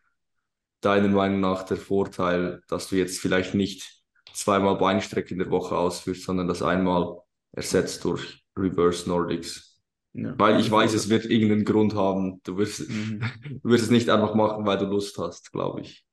deiner 0.81 1.09
Meinung 1.09 1.39
nach 1.41 1.63
der 1.63 1.77
Vorteil, 1.77 2.61
dass 2.67 2.89
du 2.89 2.95
jetzt 2.95 3.19
vielleicht 3.19 3.53
nicht 3.53 4.01
zweimal 4.33 4.77
Beinstrecke 4.77 5.33
in 5.33 5.39
der 5.39 5.51
Woche 5.51 5.77
ausführst, 5.77 6.23
sondern 6.23 6.47
das 6.47 6.61
einmal 6.63 7.19
ersetzt 7.51 8.03
durch 8.05 8.43
Reverse 8.57 9.07
Nordics? 9.09 9.81
Ja. 10.13 10.33
Weil 10.37 10.59
ich 10.59 10.69
weiß, 10.71 10.93
es 10.93 11.09
wird 11.09 11.25
irgendeinen 11.25 11.65
Grund 11.65 11.95
haben. 11.95 12.41
Du 12.43 12.57
wirst, 12.57 12.89
Mhm. 12.89 13.21
du 13.63 13.69
wirst 13.69 13.85
es 13.85 13.89
nicht 13.91 14.09
einfach 14.09 14.35
machen, 14.35 14.65
weil 14.65 14.77
du 14.77 14.85
Lust 14.85 15.17
hast, 15.17 15.51
glaube 15.51 15.81
ich. 15.81 16.05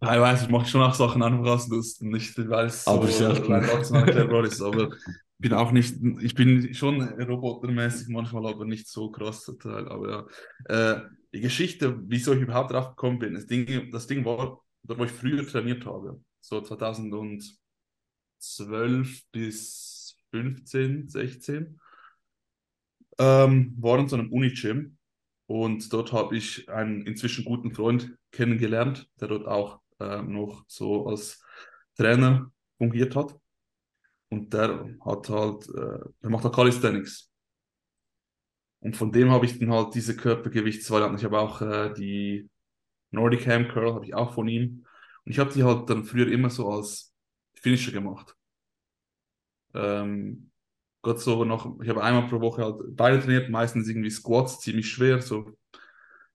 Teilweise 0.00 0.48
mache 0.50 0.64
ich 0.64 0.70
schon 0.70 0.82
auch 0.82 0.94
Sachen 0.94 1.22
einfach 1.22 1.44
aus 1.44 1.68
Lust, 1.68 2.02
nicht 2.02 2.38
weil 2.48 2.66
es 2.66 2.84
so 2.84 2.92
Aber 2.92 3.08
rational 3.08 4.06
erklärbar 4.06 4.44
ist, 4.44 4.62
aber 4.62 4.92
ich 4.92 4.98
bin 5.38 5.52
auch 5.52 5.72
nicht, 5.72 5.96
ich 6.20 6.34
bin 6.34 6.72
schon 6.74 7.02
robotermäßig 7.02 8.08
manchmal, 8.08 8.46
aber 8.46 8.64
nicht 8.64 8.86
so 8.88 9.10
krass 9.10 9.42
zum 9.42 9.58
Teil, 9.58 9.88
aber 9.88 10.28
ja. 10.68 10.94
Äh, 10.94 11.00
die 11.34 11.40
Geschichte, 11.40 11.98
wieso 12.06 12.32
ich 12.32 12.40
überhaupt 12.40 12.70
drauf 12.70 12.90
gekommen 12.90 13.18
bin, 13.18 13.34
das 13.34 13.46
Ding, 13.46 13.90
das 13.90 14.06
Ding 14.06 14.24
war, 14.24 14.62
dort 14.82 14.98
wo 14.98 15.04
ich 15.04 15.10
früher 15.10 15.46
trainiert 15.46 15.84
habe, 15.84 16.20
so 16.40 16.60
2012 16.60 17.58
bis 19.32 20.16
15, 20.30 21.08
16, 21.08 21.80
ähm, 23.18 23.74
war 23.78 23.98
in 23.98 24.08
so 24.08 24.16
einem 24.16 24.32
Uni-Gym 24.32 24.97
und 25.48 25.90
dort 25.94 26.12
habe 26.12 26.36
ich 26.36 26.68
einen 26.68 27.06
inzwischen 27.06 27.42
guten 27.46 27.72
Freund 27.72 28.14
kennengelernt, 28.32 29.08
der 29.18 29.28
dort 29.28 29.46
auch 29.48 29.80
äh, 29.98 30.20
noch 30.20 30.64
so 30.68 31.06
als 31.06 31.42
Trainer 31.96 32.52
fungiert 32.76 33.16
hat. 33.16 33.34
Und 34.28 34.52
der 34.52 34.94
hat 35.00 35.30
halt, 35.30 35.66
äh, 35.70 36.06
der 36.22 36.30
macht 36.30 36.44
halt 36.44 36.54
Calisthenics. 36.54 37.32
Und 38.80 38.94
von 38.94 39.10
dem 39.10 39.30
habe 39.30 39.46
ich 39.46 39.58
dann 39.58 39.72
halt 39.72 39.94
diese 39.94 40.14
Körpergewichtsvarianten. 40.14 41.18
Ich 41.18 41.24
habe 41.24 41.40
auch 41.40 41.62
äh, 41.62 41.94
die 41.94 42.50
Nordic 43.10 43.46
Ham 43.46 43.68
Curl, 43.68 43.94
habe 43.94 44.04
ich 44.04 44.14
auch 44.14 44.34
von 44.34 44.48
ihm. 44.48 44.84
Und 45.24 45.32
ich 45.32 45.38
habe 45.38 45.50
die 45.50 45.64
halt 45.64 45.88
dann 45.88 46.04
früher 46.04 46.30
immer 46.30 46.50
so 46.50 46.70
als 46.70 47.14
Finisher 47.54 47.92
gemacht. 47.92 48.36
Ähm, 49.72 50.50
Gott 51.02 51.20
so 51.20 51.44
noch, 51.44 51.80
ich 51.80 51.88
habe 51.88 52.02
einmal 52.02 52.28
pro 52.28 52.40
Woche 52.40 52.64
halt 52.64 52.96
beide 52.96 53.20
trainiert, 53.20 53.50
meistens 53.50 53.88
irgendwie 53.88 54.10
Squats, 54.10 54.60
ziemlich 54.60 54.90
schwer, 54.90 55.22
so 55.22 55.52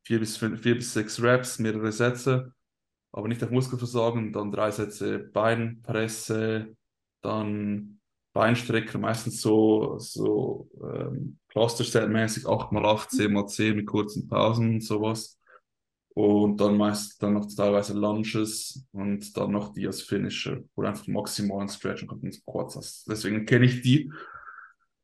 vier 0.03 0.19
bis, 0.19 0.37
fünf, 0.37 0.61
vier 0.61 0.75
bis 0.75 0.93
sechs 0.93 1.21
Reps, 1.21 1.59
mehrere 1.59 1.91
Sätze, 1.91 2.53
aber 3.11 3.27
nicht 3.27 3.43
auf 3.43 3.51
Muskelversagen, 3.51 4.31
dann 4.33 4.51
drei 4.51 4.71
Sätze 4.71 5.19
Beinpresse, 5.19 6.75
dann 7.21 7.99
Beinstrecker, 8.33 8.97
meistens 8.97 9.41
so, 9.41 9.97
so 9.99 10.67
ähm, 10.81 11.37
Cluster-Set-mäßig, 11.49 12.45
8x8, 12.45 13.11
10x10 13.11 13.75
mit 13.75 13.85
kurzen 13.85 14.27
Pausen 14.27 14.75
und 14.75 14.83
sowas. 14.83 15.39
Und 16.15 16.59
dann 16.59 16.77
meist 16.77 17.21
dann 17.21 17.33
noch 17.33 17.47
teilweise 17.47 17.93
Lunges 17.93 18.85
und 18.91 19.35
dann 19.37 19.51
noch 19.51 19.73
die 19.73 19.87
als 19.87 20.01
Finisher, 20.01 20.63
wo 20.75 20.81
du 20.83 20.87
einfach 20.87 21.07
maximalen 21.07 21.69
Stretch 21.69 22.03
und 22.03 22.33
Squats 22.33 22.75
hast. 22.75 23.07
Deswegen 23.07 23.45
kenne 23.45 23.65
ich 23.65 23.81
die. 23.81 24.11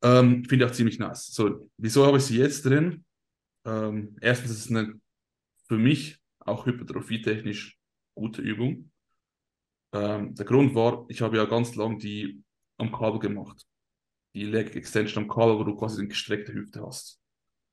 Ähm, 0.02 0.44
Finde 0.44 0.64
ich 0.64 0.70
auch 0.70 0.74
ziemlich 0.74 0.98
nice. 0.98 1.26
So, 1.26 1.70
wieso 1.76 2.06
habe 2.06 2.18
ich 2.18 2.24
sie 2.24 2.38
jetzt 2.38 2.64
drin? 2.64 3.04
Ähm, 3.64 4.16
erstens 4.20 4.50
ist 4.52 4.64
es 4.66 4.70
eine 4.70 5.00
für 5.68 5.78
mich 5.78 6.18
auch 6.40 6.66
hypertrophietechnisch 6.66 7.78
gute 8.14 8.42
Übung. 8.42 8.90
Ähm, 9.92 10.34
der 10.34 10.44
Grund 10.44 10.74
war, 10.74 11.04
ich 11.08 11.20
habe 11.20 11.36
ja 11.36 11.44
ganz 11.44 11.74
lang 11.74 11.98
die 11.98 12.42
am 12.78 12.92
Kabel 12.92 13.20
gemacht. 13.20 13.66
Die 14.34 14.44
Leg 14.44 14.74
Extension 14.76 15.24
am 15.24 15.28
Kabel, 15.28 15.58
wo 15.58 15.64
du 15.64 15.76
quasi 15.76 16.00
eine 16.00 16.08
gestreckte 16.08 16.52
Hüfte 16.52 16.84
hast. 16.84 17.20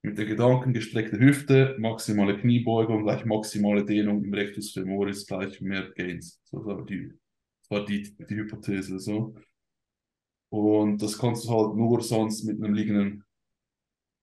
Mit 0.02 0.16
der 0.18 0.26
Gedanken 0.26 0.72
gestreckte 0.72 1.18
Hüfte, 1.18 1.76
maximale 1.78 2.38
Kniebeugung 2.38 3.02
gleich 3.02 3.24
maximale 3.24 3.84
Dehnung 3.84 4.22
im 4.22 4.32
Rectus 4.32 4.72
femoris 4.72 5.26
gleich 5.26 5.60
mehr 5.60 5.90
Gains. 5.90 6.40
So 6.44 6.64
war 6.64 6.84
die, 6.84 7.12
das 7.62 7.70
war 7.70 7.84
die, 7.84 8.02
die 8.16 8.36
Hypothese. 8.36 8.98
So. 9.00 9.34
Und 10.50 11.02
das 11.02 11.18
kannst 11.18 11.44
du 11.44 11.50
halt 11.50 11.76
nur 11.76 12.00
sonst 12.00 12.44
mit 12.44 12.62
einem 12.62 12.74
liegenden 12.74 13.24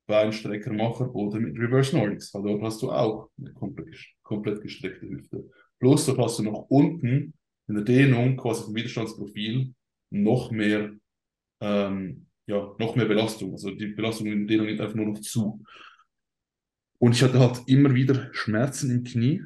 Beinstrecker 0.08 0.72
machen 0.72 1.10
oder 1.10 1.40
mit 1.40 1.58
Reverse 1.58 1.96
Nordics, 1.96 2.34
weil 2.34 2.44
dort 2.44 2.62
hast 2.62 2.82
du 2.82 2.92
auch 2.92 3.30
eine 3.40 3.54
komplett, 3.54 4.62
gestreckte 4.62 5.08
Hüfte. 5.08 5.50
Plus 5.80 6.06
dort 6.06 6.20
hast 6.20 6.40
du 6.40 6.44
noch 6.44 6.68
unten 6.70 7.34
in 7.68 7.76
der 7.76 7.84
Dehnung, 7.84 8.38
quasi 8.38 8.64
vom 8.64 8.76
Widerstandsprofil, 8.76 9.74
noch 10.12 10.52
mehr, 10.52 10.94
ähm, 11.62 12.28
ja, 12.48 12.76
noch 12.78 12.96
mehr 12.96 13.06
Belastung. 13.06 13.54
Also 13.54 13.72
die 13.72 13.88
Belastung 13.88 14.28
in 14.28 14.40
der 14.40 14.48
Dehnung 14.48 14.68
nimmt 14.68 14.82
einfach 14.82 14.96
nur 14.96 15.08
noch 15.08 15.20
zu. 15.20 15.64
Und 17.00 17.14
ich 17.14 17.24
hatte 17.24 17.40
halt 17.40 17.64
immer 17.68 17.94
wieder 17.94 18.30
Schmerzen 18.34 18.92
im 18.92 19.04
Knie 19.04 19.44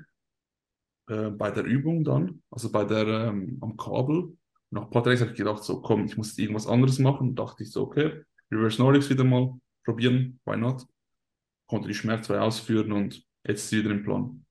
äh, 1.08 1.30
bei 1.30 1.52
der 1.52 1.64
Übung 1.64 2.04
dann, 2.04 2.44
also 2.52 2.72
bei 2.72 2.84
der 2.84 3.30
ähm, 3.30 3.58
am 3.62 3.78
Kabel 3.78 4.38
nach 4.72 4.84
ein 4.84 4.90
paar 4.90 5.04
Tagen 5.04 5.20
habe 5.20 5.32
ich 5.32 5.38
gedacht, 5.38 5.64
so 5.64 5.82
komm, 5.82 6.06
ich 6.06 6.18
muss 6.18 6.38
irgendwas 6.38 6.68
anderes 6.68 7.00
machen. 7.00 7.30
Und 7.30 7.36
dachte 7.36 7.64
ich 7.64 7.72
so, 7.72 7.84
okay, 7.84 8.24
Reverse 8.52 8.82
Nordics 8.82 9.10
wieder 9.10 9.24
mal 9.24 9.60
probieren, 9.86 10.40
why 10.46 10.58
not? 10.58 10.86
Konnte 11.68 11.88
die 11.88 11.94
schmerzfrei 11.94 12.40
ausführen 12.40 12.92
und 12.92 13.24
jetzt 13.46 13.64
ist 13.64 13.70
sie 13.70 13.80
wieder 13.80 13.92
im 13.92 14.04
Plan. 14.04 14.46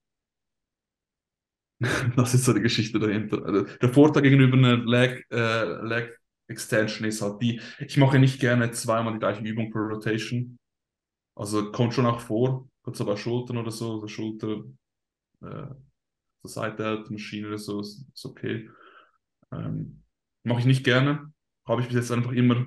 das 2.17 2.35
ist 2.35 2.45
so 2.45 2.53
die 2.53 2.61
Geschichte 2.61 2.99
dahinter. 2.99 3.45
Also 3.45 3.63
der 3.63 3.89
Vorteil 3.93 4.23
gegenüber 4.23 4.57
einer 4.57 4.77
Leg, 4.77 5.25
äh, 5.31 5.83
Leg 5.87 6.19
Extension 6.49 7.07
ist 7.07 7.23
halt 7.23 7.43
die, 7.43 7.61
ich 7.79 7.97
mache 7.99 8.19
nicht 8.19 8.41
gerne 8.41 8.71
zweimal 8.71 9.13
die 9.13 9.19
gleiche 9.19 9.43
Übung 9.43 9.71
pro 9.71 9.81
Rotation. 9.81 10.59
Also 11.37 11.71
kommt 11.71 11.95
schon 11.95 12.07
auch 12.07 12.21
vor, 12.21 12.69
kurz 12.83 12.99
bei 13.05 13.17
Schultern 13.17 13.59
oder 13.59 13.71
so, 13.71 13.99
oder 13.99 14.09
Schulter, 14.09 14.65
äh, 15.43 15.75
zur 16.41 16.51
Seite 16.51 17.05
Maschine 17.11 17.49
oder 17.49 17.59
so, 17.59 17.81
ist, 17.81 18.05
ist 18.13 18.25
okay. 18.25 18.69
Ähm, 19.53 20.03
Mache 20.45 20.61
ich 20.61 20.67
nicht 20.67 20.85
gerne. 20.85 21.33
Habe 21.67 21.83
ich 21.83 21.89
bis 21.89 21.97
jetzt 21.97 22.13
einfach 22.13 22.33
immer 22.33 22.67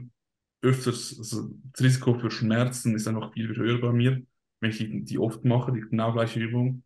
öfters, 0.61 1.17
also 1.17 1.49
das 1.71 1.81
Risiko 1.81 2.13
für 2.13 2.29
Schmerzen 2.29 2.95
ist 2.95 3.07
einfach 3.07 3.33
viel 3.33 3.55
höher 3.55 3.81
bei 3.81 3.91
mir. 3.91 4.21
Wenn 4.59 4.69
ich 4.69 4.77
die, 4.77 5.03
die 5.03 5.17
oft 5.17 5.43
mache, 5.43 5.71
die 5.71 5.81
genau 5.81 6.13
gleiche 6.13 6.39
Übung, 6.39 6.83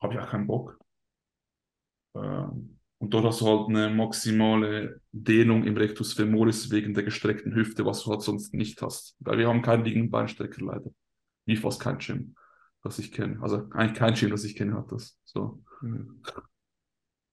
habe 0.00 0.14
ich 0.14 0.20
auch 0.20 0.28
keinen 0.28 0.46
Bock. 0.46 0.78
Ähm, 2.14 2.78
und 2.98 3.10
dort 3.12 3.24
hast 3.24 3.40
du 3.40 3.46
halt 3.46 3.68
eine 3.68 3.90
maximale 3.90 5.00
Dehnung 5.12 5.64
im 5.64 5.76
Rectus 5.76 6.12
femoris 6.12 6.70
wegen 6.70 6.94
der 6.94 7.04
gestreckten 7.04 7.54
Hüfte, 7.54 7.84
was 7.84 8.02
du 8.02 8.10
halt 8.10 8.22
sonst 8.22 8.54
nicht 8.54 8.80
hast. 8.82 9.16
Weil 9.20 9.38
wir 9.38 9.48
haben 9.48 9.62
keinen 9.62 9.84
liegenden 9.84 10.10
Beinstrecker 10.10 10.64
leider. 10.64 10.90
Wie 11.46 11.56
fast 11.56 11.80
kein 11.80 11.98
Gym, 11.98 12.34
das 12.82 12.98
ich 12.98 13.12
kenne. 13.12 13.42
Also 13.42 13.68
eigentlich 13.70 13.98
kein 13.98 14.14
Gym, 14.14 14.30
das 14.30 14.44
ich 14.44 14.56
kenne, 14.56 14.74
hat 14.74 14.92
das. 14.92 15.18
So. 15.24 15.62
Mhm. 15.80 16.22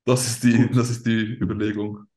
Das 0.05 0.25
ist 0.27 0.43
die, 0.43 0.69
das 0.71 0.89
ist 0.89 1.05
die 1.05 1.37
Überlegung 1.39 2.07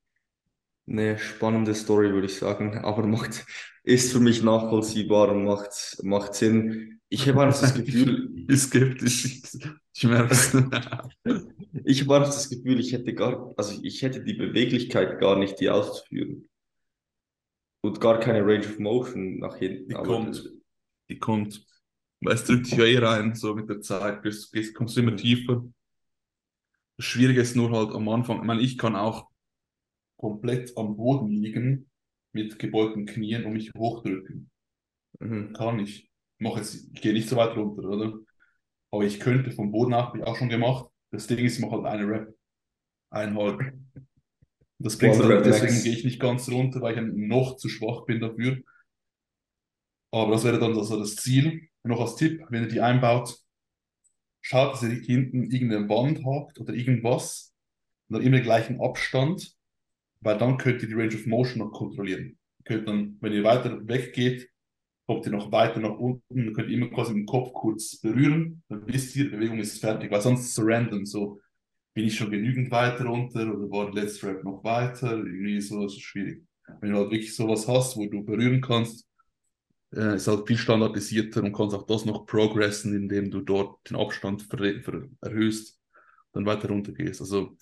eine 0.86 1.18
spannende 1.18 1.74
Story, 1.74 2.12
würde 2.12 2.26
ich 2.26 2.36
sagen, 2.36 2.78
aber 2.78 3.06
macht, 3.06 3.46
ist 3.82 4.12
für 4.12 4.20
mich 4.20 4.42
nachvollziehbar 4.42 5.30
und 5.30 5.44
macht, 5.44 5.98
macht 6.02 6.34
Sinn. 6.34 7.00
Ich 7.08 7.28
habe 7.28 7.42
einfach 7.42 7.60
das 7.60 7.74
Gefühl. 7.74 8.30
Ist 8.48 8.68
skeptisch, 8.70 9.42
ich 9.94 10.04
merke 10.04 10.32
es. 10.32 10.54
ich 11.84 12.02
habe 12.02 12.16
einfach 12.16 12.34
das 12.34 12.50
Gefühl, 12.50 12.78
ich 12.80 12.92
hätte 12.92 13.14
gar, 13.14 13.54
also 13.56 13.80
ich 13.82 14.02
hätte 14.02 14.22
die 14.22 14.34
Beweglichkeit 14.34 15.18
gar 15.18 15.38
nicht, 15.38 15.60
die 15.60 15.70
auszuführen. 15.70 16.48
Und 17.82 18.00
gar 18.00 18.20
keine 18.20 18.40
Range 18.40 18.66
of 18.66 18.78
Motion 18.78 19.38
nach 19.38 19.56
hinten. 19.56 19.88
Die 19.88 19.94
kommt. 19.94 20.52
Die 21.08 21.18
kommt. 21.18 21.66
Weil 22.20 22.34
es 22.34 22.44
drückt 22.44 22.66
dich 22.66 22.78
ja 22.78 22.84
eh 22.84 22.98
rein, 22.98 23.34
so 23.34 23.54
mit 23.54 23.68
der 23.68 23.80
Zeit. 23.80 24.22
Bis, 24.22 24.50
kommst 24.74 24.96
du 24.96 25.00
immer 25.00 25.16
tiefer. 25.16 25.64
Das 26.96 27.06
Schwierige 27.06 27.40
ist 27.40 27.56
nur 27.56 27.70
halt 27.70 27.94
am 27.94 28.08
Anfang, 28.08 28.38
ich 28.38 28.44
meine, 28.44 28.60
ich 28.62 28.78
kann 28.78 28.96
auch 28.96 29.28
komplett 30.16 30.76
am 30.76 30.96
Boden 30.96 31.28
liegen 31.28 31.90
mit 32.32 32.58
gebeugten 32.58 33.06
Knien 33.06 33.44
und 33.44 33.52
mich 33.52 33.72
hochdrücken. 33.76 34.50
Mhm. 35.20 35.52
Kann 35.52 35.78
ich. 35.78 36.10
Mach 36.38 36.56
jetzt, 36.56 36.90
ich 36.92 37.00
gehe 37.00 37.12
nicht 37.12 37.28
so 37.28 37.36
weit 37.36 37.56
runter, 37.56 37.88
oder? 37.88 38.18
Aber 38.90 39.04
ich 39.04 39.20
könnte 39.20 39.50
vom 39.50 39.70
Boden 39.70 39.94
ab, 39.94 40.08
habe 40.08 40.18
ich 40.18 40.24
auch 40.24 40.36
schon 40.36 40.48
gemacht. 40.48 40.86
Das 41.10 41.26
Ding 41.26 41.44
ist, 41.44 41.56
ich 41.56 41.64
mache 41.64 41.76
halt 41.76 41.86
eine 41.86 42.08
Rap. 42.08 42.34
Einhalb. 43.10 43.60
Das 44.78 44.98
bringt 44.98 45.22
halt, 45.22 45.46
deswegen 45.46 45.82
gehe 45.82 45.92
ich 45.92 46.04
nicht 46.04 46.20
ganz 46.20 46.48
runter, 46.50 46.80
weil 46.80 46.98
ich 46.98 47.14
noch 47.14 47.56
zu 47.56 47.68
schwach 47.68 48.04
bin 48.04 48.20
dafür. 48.20 48.58
Aber 50.10 50.32
das 50.32 50.44
wäre 50.44 50.58
dann 50.58 50.76
also 50.76 50.98
das 50.98 51.16
Ziel. 51.16 51.68
noch 51.84 52.00
als 52.00 52.16
Tipp, 52.16 52.44
wenn 52.48 52.64
ihr 52.64 52.68
die 52.68 52.80
einbaut, 52.80 53.38
schaut, 54.40 54.74
dass 54.74 54.82
ihr 54.82 54.90
hinten 54.90 55.44
irgendeine 55.50 55.88
Wand 55.88 56.24
habt 56.24 56.60
oder 56.60 56.74
irgendwas 56.74 57.54
und 58.08 58.14
dann 58.16 58.22
immer 58.22 58.36
den 58.36 58.44
gleichen 58.44 58.80
Abstand 58.80 59.53
weil 60.24 60.38
dann 60.38 60.56
könnt 60.56 60.82
ihr 60.82 60.88
die 60.88 60.94
Range 60.94 61.14
of 61.14 61.26
Motion 61.26 61.58
noch 61.58 61.72
kontrollieren. 61.72 62.38
Ihr 62.58 62.64
könnt 62.64 62.88
dann, 62.88 63.16
wenn 63.20 63.32
ihr 63.32 63.44
weiter 63.44 63.86
weggeht, 63.86 64.48
kommt 65.06 65.26
ihr 65.26 65.32
noch 65.32 65.52
weiter 65.52 65.80
nach 65.80 65.98
unten, 65.98 66.52
könnt 66.54 66.70
ihr 66.70 66.76
immer 66.78 66.88
quasi 66.88 67.12
dem 67.12 67.26
Kopf 67.26 67.52
kurz 67.52 68.00
berühren, 68.00 68.62
dann 68.68 68.86
wisst 68.86 69.14
ihr, 69.16 69.24
die 69.24 69.30
Bewegung 69.30 69.58
ist 69.58 69.78
fertig, 69.78 70.10
weil 70.10 70.22
sonst 70.22 70.40
ist 70.40 70.48
es 70.48 70.54
so 70.54 70.62
random, 70.64 71.04
so 71.04 71.40
bin 71.92 72.06
ich 72.06 72.16
schon 72.16 72.30
genügend 72.30 72.70
weiter 72.70 73.04
runter 73.04 73.42
oder 73.42 73.70
war 73.70 73.90
der 73.90 74.02
letzte 74.02 74.28
Rap 74.28 74.42
noch 74.44 74.64
weiter, 74.64 75.12
irgendwie 75.12 75.60
so, 75.60 75.84
ist 75.84 76.00
schwierig. 76.00 76.42
Wenn 76.80 76.92
du 76.92 76.98
halt 76.98 77.10
wirklich 77.10 77.36
sowas 77.36 77.68
hast, 77.68 77.96
wo 77.96 78.06
du 78.06 78.24
berühren 78.24 78.62
kannst, 78.62 79.06
äh, 79.94 80.16
ist 80.16 80.26
halt 80.26 80.46
viel 80.46 80.56
standardisierter 80.56 81.42
und 81.42 81.52
kannst 81.52 81.76
auch 81.76 81.86
das 81.86 82.06
noch 82.06 82.26
progressen, 82.26 82.96
indem 82.96 83.30
du 83.30 83.42
dort 83.42 83.88
den 83.88 83.96
Abstand 83.96 84.46
erhöhst, 85.20 85.78
dann 86.32 86.46
weiter 86.46 86.68
runter 86.68 86.92
gehst. 86.92 87.20
Also 87.20 87.56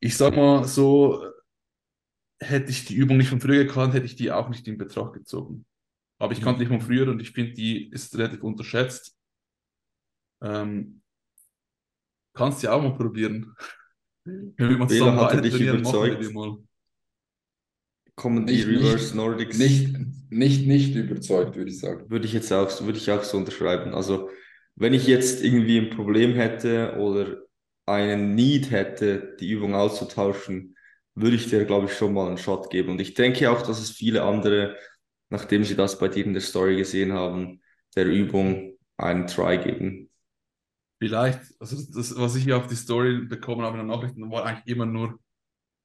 ich 0.00 0.16
sag 0.16 0.36
mal 0.36 0.64
so, 0.64 1.24
hätte 2.44 2.70
ich 2.70 2.84
die 2.84 2.94
Übung 2.94 3.16
nicht 3.16 3.28
von 3.28 3.40
früher 3.40 3.64
gekannt, 3.64 3.94
hätte 3.94 4.06
ich 4.06 4.16
die 4.16 4.30
auch 4.30 4.48
nicht 4.48 4.66
in 4.68 4.78
Betracht 4.78 5.14
gezogen. 5.14 5.64
Aber 6.18 6.32
ich 6.32 6.40
kannte 6.40 6.60
die 6.60 6.68
von 6.68 6.80
früher 6.80 7.08
und 7.08 7.20
ich 7.20 7.32
finde, 7.32 7.54
die 7.54 7.90
ist 7.90 8.16
relativ 8.16 8.42
unterschätzt. 8.42 9.16
Ähm, 10.42 11.02
kannst 12.34 12.62
du 12.62 12.66
ja 12.66 12.72
auch 12.72 12.82
mal 12.82 12.94
probieren. 12.94 13.54
Wenn 14.24 14.54
wir 14.56 14.78
mal 14.78 14.88
zusammen 14.88 15.20
hatte 15.20 15.42
dich 15.42 15.60
überzeugt. 15.60 16.32
Kommen 18.16 18.46
die 18.46 18.54
nicht, 18.54 18.66
Reverse 18.68 19.04
nicht, 19.04 19.14
Nordics? 19.16 19.58
Nicht, 19.58 19.96
nicht, 20.30 20.66
nicht 20.66 20.94
überzeugt, 20.94 21.56
würde 21.56 21.70
ich 21.70 21.80
sagen. 21.80 22.08
Würde 22.10 22.26
ich 22.26 22.32
jetzt 22.32 22.52
auch, 22.52 22.80
würde 22.82 22.98
ich 22.98 23.10
auch 23.10 23.24
so 23.24 23.36
unterschreiben. 23.36 23.92
Also, 23.92 24.30
wenn 24.76 24.94
ich 24.94 25.06
jetzt 25.06 25.42
irgendwie 25.42 25.78
ein 25.78 25.90
Problem 25.90 26.34
hätte 26.34 26.96
oder 26.98 27.42
einen 27.86 28.34
Need 28.34 28.70
hätte, 28.70 29.36
die 29.40 29.50
Übung 29.50 29.74
auszutauschen, 29.74 30.73
würde 31.14 31.36
ich 31.36 31.48
dir, 31.48 31.64
glaube 31.64 31.86
ich, 31.86 31.94
schon 31.96 32.12
mal 32.12 32.28
einen 32.28 32.38
Shot 32.38 32.70
geben. 32.70 32.90
Und 32.90 33.00
ich 33.00 33.14
denke 33.14 33.50
auch, 33.50 33.62
dass 33.62 33.80
es 33.80 33.90
viele 33.90 34.22
andere, 34.22 34.76
nachdem 35.30 35.64
sie 35.64 35.76
das 35.76 35.98
bei 35.98 36.08
dir 36.08 36.24
in 36.24 36.32
der 36.32 36.42
Story 36.42 36.76
gesehen 36.76 37.12
haben, 37.12 37.60
der 37.94 38.06
Übung 38.06 38.76
einen 38.96 39.26
Try 39.26 39.58
geben. 39.58 40.10
Vielleicht, 40.98 41.40
also 41.60 41.76
das, 41.92 42.16
was 42.16 42.36
ich 42.36 42.44
hier 42.44 42.56
auf 42.56 42.66
die 42.66 42.76
Story 42.76 43.26
bekommen 43.26 43.62
habe 43.62 43.78
in 43.78 43.86
den 43.86 43.94
Nachrichten, 43.94 44.30
war 44.30 44.44
eigentlich 44.44 44.74
immer 44.74 44.86
nur, 44.86 45.18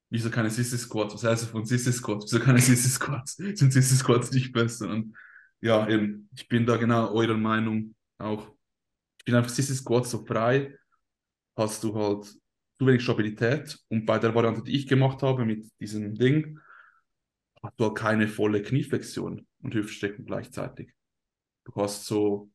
wieso 0.10 0.30
keine 0.30 0.50
Sissy 0.50 0.78
Squats? 0.78 1.14
Was 1.14 1.24
heißt 1.24 1.44
das 1.44 1.50
von 1.50 1.66
Sissy 1.66 1.92
Squats? 1.92 2.26
Wieso 2.26 2.44
keine 2.44 2.60
Sissy 2.60 2.90
Squats? 2.90 3.34
Sind 3.36 3.72
Sissy 3.72 3.96
Squats 3.96 4.32
nicht 4.32 4.52
besser? 4.52 4.90
Und 4.90 5.16
ja, 5.62 5.88
eben, 5.90 6.30
ich 6.36 6.48
bin 6.48 6.66
da 6.66 6.78
genau 6.78 7.12
eurer 7.14 7.38
Meinung 7.38 7.96
auch. 8.18 8.48
Ich 9.18 9.26
bin 9.26 9.36
einfach 9.36 9.50
Sissy 9.50 9.76
Squats 9.76 10.12
so 10.12 10.26
frei, 10.26 10.78
hast 11.56 11.84
du 11.84 11.94
halt 11.94 12.34
zu 12.80 12.88
wenig 12.88 13.04
Stabilität 13.04 13.78
und 13.90 14.06
bei 14.06 14.20
der 14.20 14.34
Variante, 14.34 14.64
die 14.64 14.76
ich 14.76 14.88
gemacht 14.88 15.22
habe 15.22 15.46
mit 15.46 15.70
diesem 15.80 16.16
Ding, 16.16 16.60
hast 17.62 17.78
du 17.78 17.86
halt 17.86 17.96
keine 17.96 18.28
volle 18.28 18.62
Knieflexion 18.62 19.46
und 19.62 19.74
Hüftstreckung 19.74 20.26
gleichzeitig. 20.26 20.94
Du 21.66 21.76
hast 21.76 22.06
so 22.06 22.50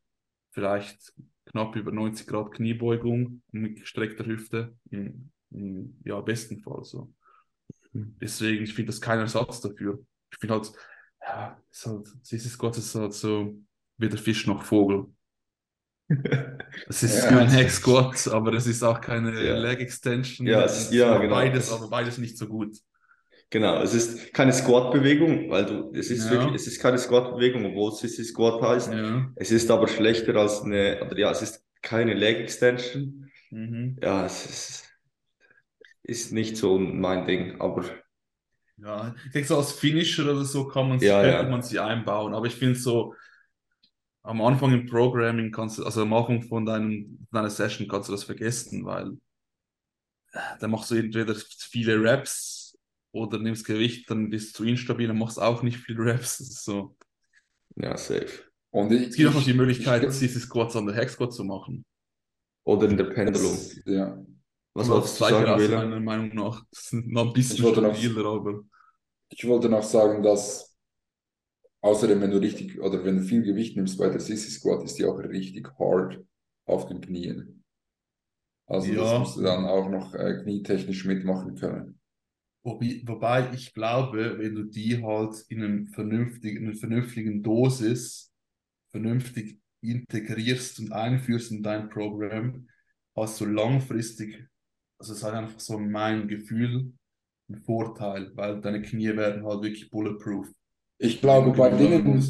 vielleicht 0.52 1.12
knapp 1.44 1.76
über 1.76 1.92
90 1.92 2.26
Grad 2.26 2.52
Kniebeugung 2.52 3.42
mit 3.52 3.80
gestreckter 3.80 4.24
Hüfte, 4.24 4.74
im, 4.90 5.30
im 5.50 6.00
ja, 6.04 6.20
besten 6.22 6.58
Fall 6.60 6.84
so. 6.84 7.12
Mhm. 7.92 8.16
Deswegen, 8.18 8.64
ich 8.64 8.72
finde 8.72 8.92
das 8.92 9.02
kein 9.02 9.18
Ersatz 9.18 9.60
dafür. 9.60 10.04
Ich 10.30 10.38
finde 10.38 10.54
halt, 10.54 10.72
ja, 11.20 11.60
es 11.70 11.86
ist 11.86 11.86
halt, 11.86 12.58
Gott 12.58 12.78
ist 12.78 12.94
halt 12.94 13.12
so 13.12 13.58
weder 13.98 14.16
Fisch 14.16 14.46
noch 14.46 14.62
Vogel. 14.64 15.06
Es 16.88 17.02
ist 17.02 17.22
ja, 17.22 17.28
kein 17.28 17.50
Hack 17.50 17.70
Squat, 17.70 18.28
aber 18.28 18.52
es 18.54 18.66
ist 18.66 18.82
auch 18.82 19.00
keine 19.00 19.42
ja. 19.42 19.56
Leg 19.56 19.80
Extension. 19.80 20.46
Ja, 20.46 20.64
es, 20.64 20.92
ja 20.92 21.18
genau. 21.18 21.34
Beides, 21.34 21.72
aber 21.72 21.88
beides 21.88 22.18
nicht 22.18 22.36
so 22.36 22.46
gut. 22.46 22.76
Genau, 23.50 23.80
es 23.82 23.94
ist 23.94 24.34
keine 24.34 24.52
Squat-Bewegung, 24.52 25.50
weil 25.50 25.64
du, 25.66 25.92
es 25.94 26.10
ist 26.10 26.24
ja. 26.24 26.32
wirklich, 26.32 26.54
es 26.54 26.66
ist 26.66 26.80
keine 26.80 26.98
Squat-Bewegung, 26.98 27.64
obwohl 27.66 27.92
es 27.92 27.98
Sissy 27.98 28.24
Squat 28.24 28.60
heißt. 28.60 28.92
Ja. 28.92 29.30
Es 29.36 29.52
ist 29.52 29.70
aber 29.70 29.86
schlechter 29.86 30.34
als 30.34 30.62
eine, 30.62 31.00
oder 31.04 31.16
ja, 31.16 31.30
es 31.30 31.42
ist 31.42 31.64
keine 31.80 32.14
Leg 32.14 32.38
Extension. 32.38 33.30
Mhm. 33.50 33.96
Ja, 34.02 34.26
es 34.26 34.46
ist, 34.46 34.88
ist 36.02 36.32
nicht 36.32 36.56
so 36.56 36.78
mein 36.78 37.26
Ding, 37.26 37.60
aber. 37.60 37.84
Ja, 38.76 39.14
ich 39.24 39.32
denke 39.32 39.46
so 39.46 39.56
als 39.56 39.72
Finisher 39.72 40.24
oder 40.24 40.44
so 40.44 40.66
kann 40.66 40.88
man 40.88 40.98
ja, 40.98 41.22
könnte 41.22 41.50
man 41.50 41.62
sie 41.62 41.78
einbauen, 41.78 42.34
aber 42.34 42.46
ich 42.46 42.56
finde 42.56 42.74
so, 42.74 43.14
am 44.24 44.40
Anfang 44.40 44.72
im 44.72 44.86
Programming 44.86 45.52
kannst 45.52 45.78
du, 45.78 45.84
also 45.84 46.02
am 46.02 46.12
Anfang 46.12 46.42
von 46.42 46.64
deinem, 46.64 47.26
deiner 47.30 47.50
Session 47.50 47.86
kannst 47.86 48.08
du 48.08 48.12
das 48.12 48.24
vergessen, 48.24 48.84
weil 48.84 49.12
äh, 50.32 50.38
da 50.58 50.66
machst 50.66 50.90
du 50.90 50.94
entweder 50.96 51.34
viele 51.34 52.02
Raps 52.02 52.76
oder 53.12 53.38
nimmst 53.38 53.66
Gewicht, 53.66 54.10
dann 54.10 54.30
bist 54.30 54.58
du 54.58 54.64
instabil 54.64 55.10
und 55.10 55.18
machst 55.18 55.40
auch 55.40 55.62
nicht 55.62 55.78
viel 55.78 56.00
Reps. 56.00 56.38
So. 56.64 56.96
Ja, 57.76 57.96
safe. 57.96 58.44
Und 58.70 58.90
ich, 58.92 59.08
es 59.08 59.16
gibt 59.16 59.30
auch 59.30 59.34
noch 59.34 59.44
die 59.44 59.52
Möglichkeit, 59.52 60.02
diese 60.02 60.40
Squats 60.40 60.74
an 60.74 60.86
der 60.86 61.08
Squat 61.08 61.32
zu 61.32 61.44
machen. 61.44 61.84
Oder 62.64 62.88
in 62.88 62.96
der 62.96 63.04
Pendulum. 63.04 63.56
ja. 63.84 64.24
Was 64.72 64.88
wolltest 64.88 65.20
du 65.20 65.24
sagen, 65.24 65.60
Wähler? 65.60 65.84
Meiner 65.84 66.00
Meinung 66.00 66.34
nach. 66.34 66.64
Das 66.70 66.88
sind 66.88 67.12
noch 67.12 67.26
ein 67.26 67.32
bisschen 67.32 67.58
stabiler, 67.58 68.24
aber. 68.26 68.64
Ich 69.28 69.46
wollte 69.46 69.68
noch 69.68 69.84
sagen, 69.84 70.22
dass 70.22 70.73
außerdem, 71.84 72.20
wenn 72.22 72.30
du 72.30 72.38
richtig 72.38 72.80
oder 72.80 73.04
wenn 73.04 73.18
du 73.18 73.22
viel 73.22 73.42
Gewicht 73.42 73.76
nimmst 73.76 73.98
bei 73.98 74.08
der 74.08 74.20
Sissy 74.20 74.50
Squat, 74.50 74.82
ist 74.84 74.98
die 74.98 75.04
auch 75.04 75.18
richtig 75.18 75.68
hard 75.78 76.24
auf 76.66 76.86
den 76.86 77.00
Knien. 77.00 77.62
Also 78.66 78.92
ja. 78.92 79.02
das 79.02 79.18
musst 79.18 79.36
du 79.36 79.42
dann 79.42 79.66
auch 79.66 79.90
noch 79.90 80.14
äh, 80.14 80.40
knietechnisch 80.42 81.04
mitmachen 81.04 81.54
können. 81.56 82.00
Wobei, 82.62 83.52
ich 83.52 83.74
glaube, 83.74 84.38
wenn 84.38 84.54
du 84.54 84.64
die 84.64 85.02
halt 85.02 85.44
in, 85.50 85.62
einem 85.62 85.86
vernünftigen, 85.88 86.62
in 86.62 86.70
einer 86.70 86.78
vernünftigen 86.78 87.42
Dosis 87.42 88.32
vernünftig 88.90 89.60
integrierst 89.82 90.80
und 90.80 90.92
einführst 90.92 91.52
in 91.52 91.62
dein 91.62 91.90
Programm, 91.90 92.66
hast 93.14 93.38
du 93.38 93.44
langfristig, 93.44 94.48
also 94.98 95.12
es 95.12 95.18
ist 95.18 95.24
halt 95.24 95.34
einfach 95.34 95.60
so 95.60 95.78
mein 95.78 96.26
Gefühl, 96.26 96.94
ein 97.50 97.56
Vorteil, 97.56 98.34
weil 98.34 98.62
deine 98.62 98.80
Knie 98.80 99.14
werden 99.14 99.44
halt 99.44 99.62
wirklich 99.62 99.90
bulletproof. 99.90 100.50
Ich 100.98 101.20
glaube, 101.20 101.52
bei 101.52 101.70
denen, 101.70 102.22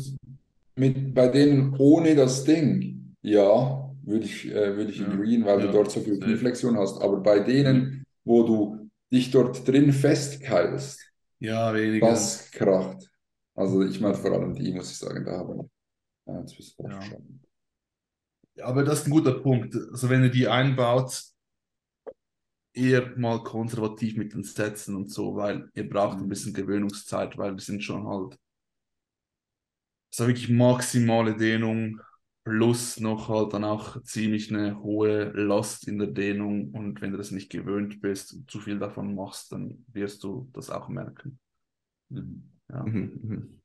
mit, 0.77 1.15
bei 1.15 1.29
denen 1.29 1.75
ohne 1.79 2.15
das 2.15 2.45
Ding, 2.45 3.17
ja, 3.23 3.85
würde 4.03 4.25
ich, 4.25 4.47
äh, 4.47 4.77
würde 4.77 4.91
ich 4.91 4.99
ja, 4.99 5.07
agreeen, 5.07 5.45
weil 5.45 5.61
ja, 5.61 5.67
du 5.67 5.73
dort 5.73 5.91
so 5.91 6.01
viel 6.01 6.19
Knieflexion 6.19 6.77
hast. 6.77 7.01
Aber 7.01 7.21
bei 7.21 7.41
denen, 7.41 8.05
wo 8.25 8.43
du 8.43 8.91
dich 9.13 9.31
dort 9.31 9.67
drin 9.67 9.93
festkeilst, 9.93 11.01
ja, 11.39 11.73
weniger. 11.75 12.09
das 12.09 12.51
kracht. 12.51 13.11
Also 13.55 13.83
ich 13.83 14.01
meine 14.01 14.15
vor 14.15 14.33
allem 14.33 14.55
die, 14.55 14.73
muss 14.73 14.91
ich 14.91 14.99
sagen, 14.99 15.25
da 15.25 15.39
haben 15.39 15.71
wir 16.27 16.41
jetzt 16.41 16.57
bis 16.57 16.75
ja. 16.79 17.03
schon. 17.03 17.41
Ja, 18.57 18.67
aber 18.67 18.85
das 18.85 19.01
ist 19.01 19.07
ein 19.07 19.11
guter 19.11 19.41
Punkt. 19.41 19.75
Also 19.75 20.09
wenn 20.11 20.23
ihr 20.23 20.31
die 20.31 20.49
einbaut, 20.49 21.23
eher 22.73 23.17
mal 23.17 23.43
konservativ 23.43 24.17
mit 24.17 24.33
den 24.33 24.43
Sätzen 24.43 24.97
und 24.97 25.11
so, 25.11 25.37
weil 25.37 25.71
ihr 25.75 25.89
braucht 25.89 26.19
ein 26.19 26.25
mhm. 26.25 26.29
bisschen 26.29 26.53
Gewöhnungszeit, 26.53 27.39
weil 27.39 27.55
wir 27.55 27.61
sind 27.61 27.83
schon 27.83 28.07
halt 28.07 28.37
so 30.15 30.29
wirklich 30.29 30.49
maximale 30.49 31.37
Dehnung 31.37 32.01
plus 32.45 33.01
noch 33.01 33.29
halt 33.29 33.53
dann 33.53 33.65
auch 33.65 34.01
ziemlich 34.03 34.51
eine 34.51 34.81
hohe 34.81 35.33
Last 35.35 35.89
in 35.89 35.99
der 35.99 36.09
Dehnung 36.09 36.71
und 36.71 37.01
wenn 37.01 37.11
du 37.11 37.17
das 37.17 37.31
nicht 37.31 37.51
gewöhnt 37.51 38.01
bist 38.01 38.35
und 38.35 38.51
zu 38.51 38.61
viel 38.61 38.79
davon 38.79 39.15
machst, 39.15 39.51
dann 39.51 39.85
wirst 39.93 40.23
du 40.23 40.49
das 40.53 40.71
auch 40.71 40.89
merken. 40.89 41.39
Mhm. 42.11 42.51
Ja. 42.71 42.85
Mhm. 42.85 43.21
mhm. 43.23 43.61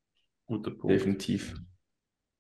Guter 0.48 0.72
Punkt. 0.72 0.96
Definitiv. 0.96 1.62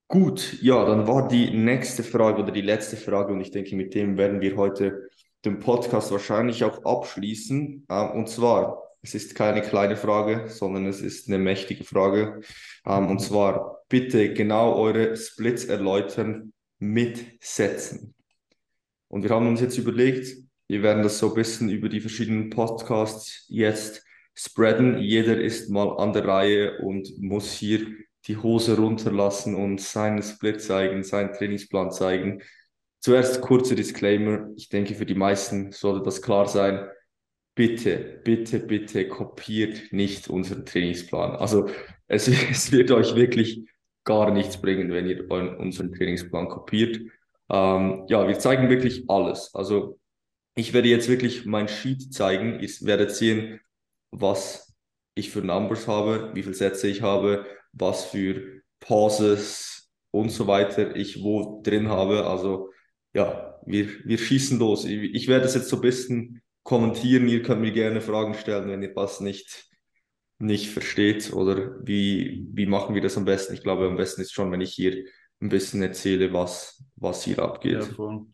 Gut, 0.07 0.57
ja, 0.63 0.83
dann 0.85 1.07
war 1.07 1.27
die 1.27 1.55
nächste 1.55 2.01
Frage 2.01 2.41
oder 2.41 2.51
die 2.51 2.61
letzte 2.61 2.97
Frage 2.97 3.31
und 3.31 3.41
ich 3.41 3.51
denke, 3.51 3.75
mit 3.75 3.93
dem 3.93 4.17
werden 4.17 4.41
wir 4.41 4.55
heute 4.55 5.07
den 5.45 5.59
Podcast 5.59 6.11
wahrscheinlich 6.11 6.63
auch 6.63 6.83
abschließen. 6.83 7.85
Ähm, 7.87 8.11
und 8.11 8.27
zwar, 8.27 8.81
es 9.03 9.13
ist 9.13 9.35
keine 9.35 9.61
kleine 9.61 9.95
Frage, 9.95 10.47
sondern 10.47 10.87
es 10.87 11.01
ist 11.01 11.27
eine 11.27 11.37
mächtige 11.37 11.83
Frage. 11.83 12.41
Ähm, 12.87 13.07
und 13.07 13.19
zwar, 13.19 13.78
bitte 13.89 14.33
genau 14.33 14.75
eure 14.75 15.17
Splits 15.17 15.65
erläutern 15.65 16.53
mit 16.77 17.25
Sätzen. 17.41 18.13
Und 19.07 19.23
wir 19.23 19.31
haben 19.31 19.47
uns 19.47 19.59
jetzt 19.59 19.77
überlegt, 19.77 20.37
wir 20.67 20.83
werden 20.83 21.01
das 21.01 21.17
so 21.17 21.29
ein 21.29 21.33
bisschen 21.33 21.69
über 21.69 21.89
die 21.89 21.99
verschiedenen 21.99 22.51
Podcasts 22.51 23.45
jetzt 23.49 24.05
spreaden. 24.35 24.99
Jeder 24.99 25.41
ist 25.41 25.69
mal 25.69 25.97
an 25.97 26.13
der 26.13 26.25
Reihe 26.25 26.77
und 26.79 27.09
muss 27.19 27.51
hier 27.51 27.87
die 28.27 28.37
Hose 28.37 28.77
runterlassen 28.77 29.55
und 29.55 29.81
seinen 29.81 30.21
Split 30.21 30.61
zeigen, 30.61 31.03
seinen 31.03 31.33
Trainingsplan 31.33 31.91
zeigen. 31.91 32.43
Zuerst 32.99 33.41
kurzer 33.41 33.75
Disclaimer. 33.75 34.49
Ich 34.55 34.69
denke, 34.69 34.93
für 34.93 35.05
die 35.05 35.15
meisten 35.15 35.71
sollte 35.71 36.03
das 36.03 36.21
klar 36.21 36.47
sein. 36.47 36.87
Bitte, 37.55 38.21
bitte, 38.23 38.59
bitte 38.59 39.07
kopiert 39.07 39.91
nicht 39.91 40.29
unseren 40.29 40.65
Trainingsplan. 40.65 41.31
Also 41.31 41.67
es, 42.07 42.27
es 42.51 42.71
wird 42.71 42.91
euch 42.91 43.15
wirklich 43.15 43.65
gar 44.09 44.31
nichts 44.31 44.59
bringen, 44.59 44.91
wenn 44.91 45.05
ihr 45.05 45.29
unseren 45.29 45.93
Trainingsplan 45.93 46.49
kopiert. 46.49 46.99
Ähm, 47.47 48.05
ja, 48.07 48.27
wir 48.27 48.39
zeigen 48.39 48.67
wirklich 48.67 49.07
alles. 49.07 49.53
Also 49.53 49.99
ich 50.55 50.73
werde 50.73 50.89
jetzt 50.89 51.07
wirklich 51.07 51.45
mein 51.45 51.67
Sheet 51.67 52.11
zeigen. 52.11 52.59
Ihr 52.59 52.69
werdet 52.81 53.11
sehen, 53.11 53.59
was 54.09 54.75
ich 55.13 55.29
für 55.29 55.41
Numbers 55.41 55.87
habe, 55.87 56.31
wie 56.33 56.41
viele 56.41 56.55
Sätze 56.55 56.87
ich 56.87 57.03
habe, 57.03 57.45
was 57.71 58.05
für 58.05 58.61
Pauses 58.79 59.91
und 60.09 60.31
so 60.31 60.47
weiter 60.47 60.95
ich 60.95 61.21
wo 61.21 61.61
drin 61.61 61.89
habe. 61.89 62.25
Also 62.25 62.71
ja, 63.13 63.59
wir, 63.67 63.89
wir 64.05 64.17
schießen 64.17 64.57
los. 64.57 64.85
Ich, 64.85 65.13
ich 65.13 65.27
werde 65.27 65.45
es 65.45 65.53
jetzt 65.53 65.69
so 65.69 65.75
ein 65.75 65.83
bisschen 65.83 66.41
kommentieren. 66.63 67.27
Ihr 67.27 67.43
könnt 67.43 67.61
mir 67.61 67.73
gerne 67.73 68.01
Fragen 68.01 68.33
stellen, 68.33 68.69
wenn 68.69 68.81
ihr 68.81 68.95
was 68.95 69.19
nicht 69.19 69.68
nicht 70.39 70.71
versteht 70.71 71.33
oder 71.33 71.85
wie, 71.85 72.47
wie 72.53 72.65
machen 72.65 72.95
wir 72.95 73.01
das 73.01 73.17
am 73.17 73.25
besten? 73.25 73.53
Ich 73.53 73.61
glaube, 73.61 73.87
am 73.87 73.97
besten 73.97 74.21
ist 74.21 74.31
schon, 74.31 74.51
wenn 74.51 74.61
ich 74.61 74.73
hier 74.73 75.05
ein 75.41 75.49
bisschen 75.49 75.81
erzähle, 75.81 76.33
was, 76.33 76.83
was 76.95 77.23
hier 77.23 77.39
abgeht. 77.39 77.89
Ja. 77.97 78.25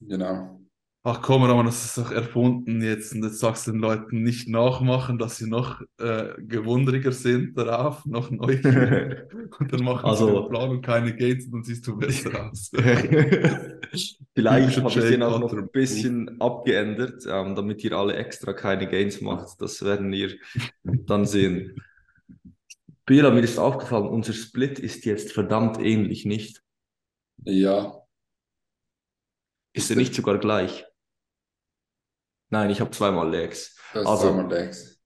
Genau. 0.00 0.63
Ach 1.06 1.20
komm, 1.20 1.42
aber 1.42 1.62
das 1.64 1.84
ist 1.84 1.98
doch 1.98 2.10
erfunden 2.10 2.80
jetzt 2.80 3.14
und 3.14 3.22
jetzt 3.22 3.38
sagst 3.38 3.66
du 3.66 3.72
den 3.72 3.80
Leuten 3.80 4.22
nicht 4.22 4.48
nachmachen, 4.48 5.18
dass 5.18 5.36
sie 5.36 5.46
noch 5.46 5.82
äh, 5.98 6.32
gewundriger 6.38 7.12
sind 7.12 7.58
darauf, 7.58 8.06
noch 8.06 8.30
neugierig 8.30 9.30
und 9.58 9.70
dann 9.70 9.84
machen 9.84 10.06
also, 10.06 10.28
sie 10.28 10.32
den 10.32 10.48
Plan 10.48 10.70
und 10.70 10.80
keine 10.80 11.14
Gates 11.14 11.44
und 11.44 11.52
dann 11.52 11.64
siehst 11.64 11.86
du 11.86 11.98
besser 11.98 12.50
aus. 12.50 12.70
Vielleicht 14.34 14.78
habe 14.78 14.88
ich 14.88 14.94
den 14.94 15.22
auch 15.22 15.38
noch 15.38 15.52
ein 15.52 15.68
bisschen 15.68 16.40
abgeändert, 16.40 17.26
ähm, 17.28 17.54
damit 17.54 17.84
ihr 17.84 17.92
alle 17.92 18.14
extra 18.14 18.54
keine 18.54 18.88
Gains 18.88 19.20
macht. 19.20 19.60
Das 19.60 19.84
werden 19.84 20.10
wir 20.10 20.34
dann 20.84 21.26
sehen. 21.26 21.82
Bela, 23.04 23.30
mir 23.30 23.42
ist 23.42 23.58
aufgefallen, 23.58 24.06
unser 24.06 24.32
Split 24.32 24.78
ist 24.78 25.04
jetzt 25.04 25.32
verdammt 25.32 25.78
ähnlich, 25.78 26.24
nicht? 26.24 26.62
Ja. 27.44 28.00
Ist 29.74 29.90
er 29.90 29.96
nicht 29.96 30.14
sogar 30.14 30.38
gleich? 30.38 30.86
Nein, 32.54 32.70
ich 32.70 32.80
habe 32.80 32.92
zweimal 32.92 33.28
Legs. 33.28 33.76
also, 33.92 34.28
zweimal 34.28 34.48
Legs. 34.48 35.00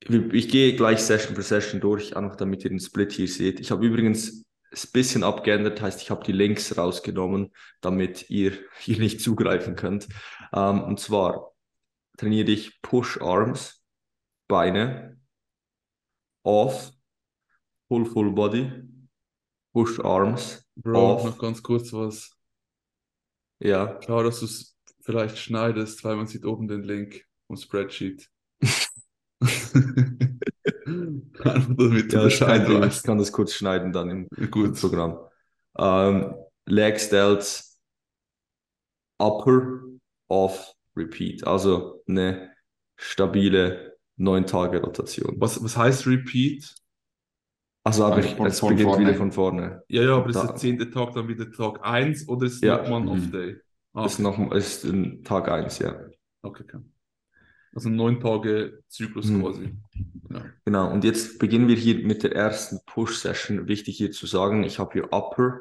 Ich, 0.00 0.14
ich 0.14 0.48
gehe 0.48 0.74
gleich 0.74 1.00
Session 1.00 1.36
für 1.36 1.42
Session 1.42 1.78
durch, 1.78 2.16
einfach 2.16 2.36
damit 2.36 2.64
ihr 2.64 2.70
den 2.70 2.80
Split 2.80 3.12
hier 3.12 3.28
seht. 3.28 3.60
Ich 3.60 3.70
habe 3.70 3.84
übrigens 3.84 4.46
ein 4.72 4.92
bisschen 4.94 5.24
abgeändert, 5.24 5.82
heißt, 5.82 6.00
ich 6.00 6.10
habe 6.10 6.24
die 6.24 6.32
Links 6.32 6.78
rausgenommen, 6.78 7.52
damit 7.82 8.30
ihr 8.30 8.52
hier 8.78 8.98
nicht 8.98 9.20
zugreifen 9.20 9.76
könnt. 9.76 10.08
Ähm, 10.54 10.82
und 10.84 10.98
zwar 11.00 11.52
trainiere 12.16 12.50
ich 12.50 12.80
Push 12.80 13.20
Arms, 13.20 13.84
Beine, 14.48 15.20
Off, 16.44 16.92
Full 17.88 18.06
Full 18.06 18.32
Body, 18.32 18.84
Push 19.74 20.00
Arms, 20.00 20.66
Bro, 20.76 21.16
Off. 21.16 21.24
noch 21.24 21.38
ganz 21.38 21.62
kurz 21.62 21.92
was. 21.92 22.34
Ja, 23.60 23.96
Klar, 23.96 24.24
dass 24.24 24.40
du 24.40 24.46
es 24.46 24.77
vielleicht 25.08 25.38
schneidest, 25.38 26.04
weil 26.04 26.16
man 26.16 26.26
sieht 26.26 26.44
oben 26.44 26.68
den 26.68 26.82
Link 26.82 27.24
vom 27.46 27.56
Spreadsheet. 27.56 28.28
Einfach 29.40 29.48
damit 31.76 32.12
du 32.12 32.16
ja, 32.16 32.26
ist 32.26 32.40
kein 32.40 32.52
Bescheid 32.60 32.68
Ding. 32.68 32.76
Ich 32.76 32.82
weißt. 32.82 33.04
kann 33.04 33.18
das 33.18 33.32
kurz 33.32 33.54
schneiden 33.54 33.92
dann 33.92 34.10
im 34.10 34.28
Gut. 34.50 34.78
Programm. 34.78 35.18
Ähm, 35.78 36.34
Leg 36.66 36.98
Delts, 37.10 37.80
Upper, 39.18 39.80
Off, 40.28 40.74
Repeat. 40.94 41.46
Also 41.46 42.02
eine 42.06 42.52
stabile 42.96 43.96
9-Tage-Rotation. 44.18 45.36
Was, 45.38 45.62
was 45.64 45.76
heißt 45.76 46.06
Repeat? 46.06 46.74
Also 47.84 48.04
aber 48.04 48.16
Also 48.16 48.28
ich, 48.28 48.38
es 48.40 48.60
von 48.60 48.68
beginnt 48.70 48.90
vorne. 48.90 49.06
wieder 49.06 49.14
von 49.16 49.32
vorne. 49.32 49.82
Ja, 49.88 50.02
ja, 50.02 50.16
aber 50.16 50.28
ist 50.28 50.36
Da- 50.36 50.46
der 50.48 50.56
zehnte 50.56 50.90
Tag 50.90 51.14
dann 51.14 51.28
wieder 51.28 51.50
Tag 51.50 51.78
1 51.82 52.28
oder 52.28 52.46
ist 52.46 52.56
es 52.56 52.60
Ja. 52.60 52.82
nochmal 52.82 53.00
ein 53.00 53.04
Mhm. 53.06 53.10
Off-Day? 53.12 53.60
Ah, 53.98 54.06
Ist 54.06 54.18
noch 54.20 54.52
ist 54.52 54.84
ein 54.84 55.24
Tag 55.24 55.48
1, 55.48 55.78
ja. 55.80 55.98
okay, 56.42 56.62
okay. 56.64 56.78
Also 57.74 57.88
neun 57.90 58.20
Tage 58.20 58.82
Zyklus 58.88 59.26
Mhm. 59.26 59.42
quasi. 59.42 59.74
Ja. 60.30 60.44
Genau, 60.64 60.92
und 60.92 61.04
jetzt 61.04 61.38
beginnen 61.38 61.68
wir 61.68 61.76
hier 61.76 62.04
mit 62.06 62.22
der 62.22 62.34
ersten 62.34 62.78
Push-Session. 62.86 63.68
Wichtig 63.68 63.96
hier 63.96 64.10
zu 64.10 64.26
sagen, 64.26 64.62
ich 64.64 64.78
habe 64.78 64.92
hier 64.92 65.12
Upper, 65.12 65.60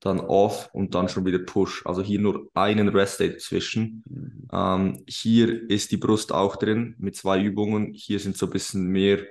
dann 0.00 0.20
Off 0.20 0.68
und 0.72 0.94
dann 0.94 1.08
schon 1.08 1.24
wieder 1.24 1.38
Push. 1.38 1.84
Also 1.86 2.02
hier 2.02 2.20
nur 2.20 2.50
einen 2.54 2.88
Rest-Day 2.88 3.30
dazwischen. 3.32 4.02
Mhm. 4.08 4.48
Ähm, 4.52 5.04
hier 5.08 5.68
ist 5.70 5.92
die 5.92 5.96
Brust 5.96 6.32
auch 6.32 6.56
drin 6.56 6.94
mit 6.98 7.16
zwei 7.16 7.40
Übungen. 7.40 7.92
Hier 7.94 8.18
sind 8.20 8.36
so 8.36 8.46
ein 8.46 8.52
bisschen 8.52 8.86
mehr 8.88 9.24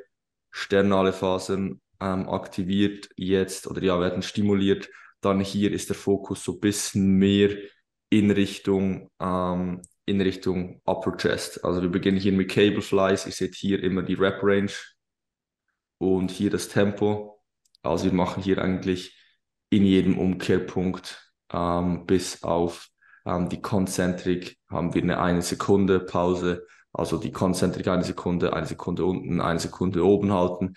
sternale 0.51 1.13
Phasen 1.13 1.81
ähm, 1.99 2.27
aktiviert 2.29 3.09
jetzt 3.15 3.67
oder 3.67 3.81
ja, 3.83 3.99
werden 3.99 4.21
stimuliert. 4.23 4.89
Dann 5.21 5.39
hier 5.39 5.71
ist 5.71 5.89
der 5.89 5.95
Fokus 5.95 6.43
so 6.43 6.53
ein 6.53 6.59
bisschen 6.59 7.17
mehr 7.17 7.55
in 8.15 8.31
Richtung, 8.31 9.09
ähm, 9.19 9.81
in 10.05 10.21
Richtung 10.21 10.81
Upper 10.85 11.17
Chest. 11.17 11.65
Also 11.65 11.81
wir 11.81 11.89
beginnen 11.89 12.17
hier 12.17 12.31
mit 12.31 12.49
Cable 12.49 12.81
Flies. 12.81 13.25
Ihr 13.25 13.33
seht 13.33 13.55
hier 13.55 13.83
immer 13.83 14.03
die 14.03 14.13
Rep 14.13 14.41
Range 14.41 14.71
und 15.97 16.31
hier 16.31 16.49
das 16.49 16.69
Tempo. 16.69 17.43
Also 17.83 18.05
wir 18.05 18.13
machen 18.13 18.41
hier 18.41 18.61
eigentlich 18.61 19.21
in 19.69 19.83
jedem 19.83 20.17
Umkehrpunkt 20.17 21.29
ähm, 21.51 22.05
bis 22.05 22.41
auf 22.41 22.87
ähm, 23.25 23.49
die 23.49 23.61
Konzentrik 23.61 24.57
haben 24.69 24.93
wir 24.93 25.03
eine 25.03 25.19
eine 25.19 25.41
Sekunde 25.41 25.99
Pause. 25.99 26.65
Also 26.93 27.17
die 27.17 27.33
Konzentrik 27.33 27.89
eine 27.89 28.05
Sekunde, 28.05 28.53
eine 28.53 28.65
Sekunde 28.65 29.03
unten, 29.03 29.41
eine 29.41 29.59
Sekunde 29.59 30.05
oben 30.05 30.31
halten. 30.31 30.75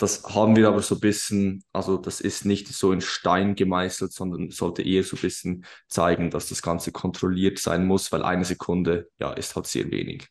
Das 0.00 0.24
haben 0.24 0.56
wir 0.56 0.66
aber 0.66 0.80
so 0.80 0.94
ein 0.94 1.00
bisschen, 1.00 1.62
also 1.74 1.98
das 1.98 2.22
ist 2.22 2.46
nicht 2.46 2.68
so 2.68 2.90
in 2.90 3.02
Stein 3.02 3.54
gemeißelt, 3.54 4.12
sondern 4.14 4.50
sollte 4.50 4.80
eher 4.82 5.04
so 5.04 5.14
ein 5.16 5.20
bisschen 5.20 5.66
zeigen, 5.88 6.30
dass 6.30 6.48
das 6.48 6.62
Ganze 6.62 6.90
kontrolliert 6.90 7.58
sein 7.58 7.86
muss, 7.86 8.10
weil 8.10 8.22
eine 8.22 8.46
Sekunde, 8.46 9.10
ja, 9.18 9.34
ist 9.34 9.54
halt 9.56 9.66
sehr 9.66 9.90
wenig. 9.90 10.26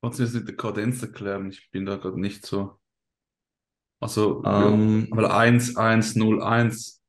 Kannst 0.00 0.20
du 0.20 0.22
das 0.22 0.32
mit 0.34 0.46
der 0.46 0.56
Kadenz 0.56 1.02
erklären? 1.02 1.50
Ich 1.50 1.68
bin 1.72 1.84
da 1.84 1.96
gerade 1.96 2.20
nicht 2.20 2.46
so. 2.46 2.78
Also, 3.98 4.42
Ähm, 4.44 5.08
weil 5.10 5.26
1, 5.26 5.76
1, 5.76 6.14
0, 6.14 6.40
1, 6.40 7.02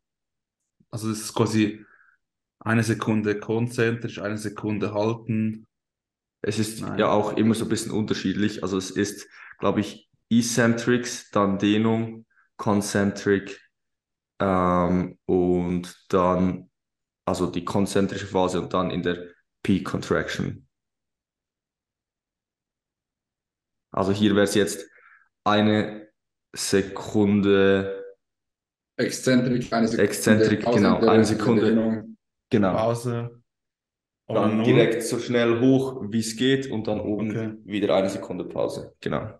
also 0.90 1.10
das 1.10 1.20
ist 1.20 1.34
quasi 1.36 1.86
eine 2.60 2.84
Sekunde 2.84 3.40
konzentrisch, 3.40 4.20
eine 4.20 4.38
Sekunde 4.40 4.96
halten. 4.96 5.68
Es 6.42 6.60
ist 6.60 6.82
Nein. 6.82 6.98
ja 7.00 7.10
auch 7.12 7.38
immer 7.38 7.54
so 7.56 7.66
ein 7.66 7.70
bisschen 7.70 7.92
unterschiedlich. 7.92 8.64
Also 8.64 8.78
es 8.78 8.92
ist, 8.92 9.28
glaube 9.60 9.82
ich, 9.82 10.10
Eccentrics, 10.30 11.30
dann 11.32 11.58
Dehnung, 11.58 12.26
Concentric 12.58 13.60
ähm, 14.40 15.18
und 15.26 15.96
dann 16.10 16.70
also 17.26 17.48
die 17.48 17.64
konzentrische 17.66 18.28
Phase 18.28 18.62
und 18.62 18.74
dann 18.74 18.92
in 18.92 19.02
der 19.02 19.30
Peak 19.64 19.86
Contraction. 19.86 20.68
Also 23.92 24.12
hier 24.12 24.36
wäre 24.36 24.44
es 24.44 24.56
jetzt 24.56 24.86
eine 25.44 26.10
Sekunde, 26.56 28.04
Exzentrik, 28.98 29.72
eine 29.74 29.88
Sekunde. 29.88 30.10
Exzentrik, 30.10 30.62
Pause 30.64 30.78
genau, 30.80 31.00
eine 31.00 31.26
Sekunde. 31.26 31.66
Dehnung. 31.70 32.18
genau. 32.50 32.74
Pause. 32.74 33.42
Dann 34.28 34.64
direkt 34.64 35.04
so 35.04 35.20
schnell 35.20 35.60
hoch, 35.60 36.02
wie 36.10 36.20
es 36.20 36.36
geht 36.36 36.70
und 36.72 36.88
dann 36.88 37.02
oben 37.02 37.32
Okay. 37.32 37.54
wieder 37.66 37.96
eine 37.96 38.10
Sekunde 38.10 38.46
Pause. 38.46 38.96
Genau. 39.02 39.40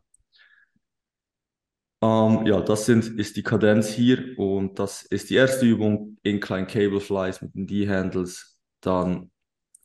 Ähm, 2.04 2.46
ja, 2.46 2.60
das 2.60 2.86
sind, 2.86 3.18
ist 3.18 3.38
die 3.38 3.44
Kadenz 3.44 3.88
hier 3.88 4.38
und 4.38 4.78
das 4.78 5.04
ist 5.04 5.30
die 5.30 5.36
erste 5.36 5.66
Übung, 5.66 6.18
Incline 6.24 6.68
Cable 6.68 7.00
Flies 7.00 7.42
mit 7.42 7.56
den 7.56 7.66
D-Handles. 7.66 8.60
Dann, 8.82 9.32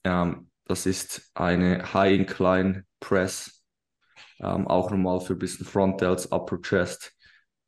ähm, 0.02 0.50
das 0.64 0.86
ist 0.86 1.30
eine 1.34 1.94
High 1.94 2.18
Incline 2.18 2.84
Press, 2.98 3.62
ähm, 4.40 4.66
auch 4.66 4.90
nochmal 4.90 5.20
für 5.20 5.34
ein 5.34 5.38
bisschen 5.38 5.64
Front 5.64 6.00
Delts, 6.00 6.32
Upper 6.32 6.60
Chest. 6.60 7.12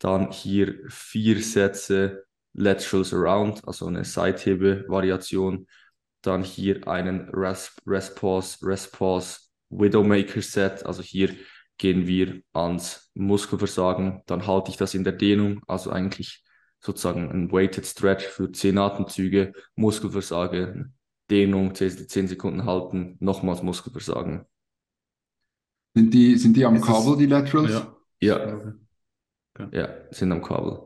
Dann 0.01 0.33
hier 0.33 0.81
vier 0.89 1.41
Sätze 1.41 2.25
Laterals 2.53 3.15
Around, 3.15 3.69
also 3.69 3.87
eine 3.87 4.03
Seithebe-Variation. 4.05 5.69
Dann 6.23 6.43
hier 6.43 6.89
einen 6.89 7.29
Rest, 7.29 7.81
Rest 7.87 8.17
Pause, 8.17 8.59
Rest 8.67 8.93
Pause, 8.93 9.39
Widowmaker 9.69 10.43
Set. 10.43 10.85
Also 10.85 11.03
hier 11.03 11.37
gehen 11.81 12.07
wir 12.07 12.43
ans 12.53 13.11
Muskelversagen. 13.15 14.23
Dann 14.27 14.47
halte 14.47 14.71
ich 14.71 14.77
das 14.77 14.93
in 14.93 15.03
der 15.03 15.15
Dehnung, 15.15 15.63
also 15.67 15.91
eigentlich 15.91 16.45
sozusagen 16.79 17.31
ein 17.31 17.51
Weighted 17.51 17.87
Stretch 17.87 18.27
für 18.27 18.53
10 18.53 18.77
Atemzüge, 18.77 19.55
Muskelversagen, 19.77 20.95
Dehnung, 21.31 21.75
10, 21.75 22.07
10 22.07 22.29
Sekunden 22.29 22.67
halten, 22.67 23.17
nochmals 23.21 23.63
Muskelversagen. 23.63 24.45
Sind 25.95 26.13
die, 26.13 26.37
sind 26.37 26.55
die 26.59 26.67
am 26.67 26.77
Ist 26.77 26.83
es- 26.83 26.89
Kabel, 26.89 27.17
die 27.17 27.27
Laterals? 27.27 27.73
Ja. 27.73 27.97
Ja, 28.21 28.75
Okay. 29.59 29.69
ja, 29.73 29.89
sind 30.11 30.33
am 30.33 30.43
Kabel. 30.43 30.81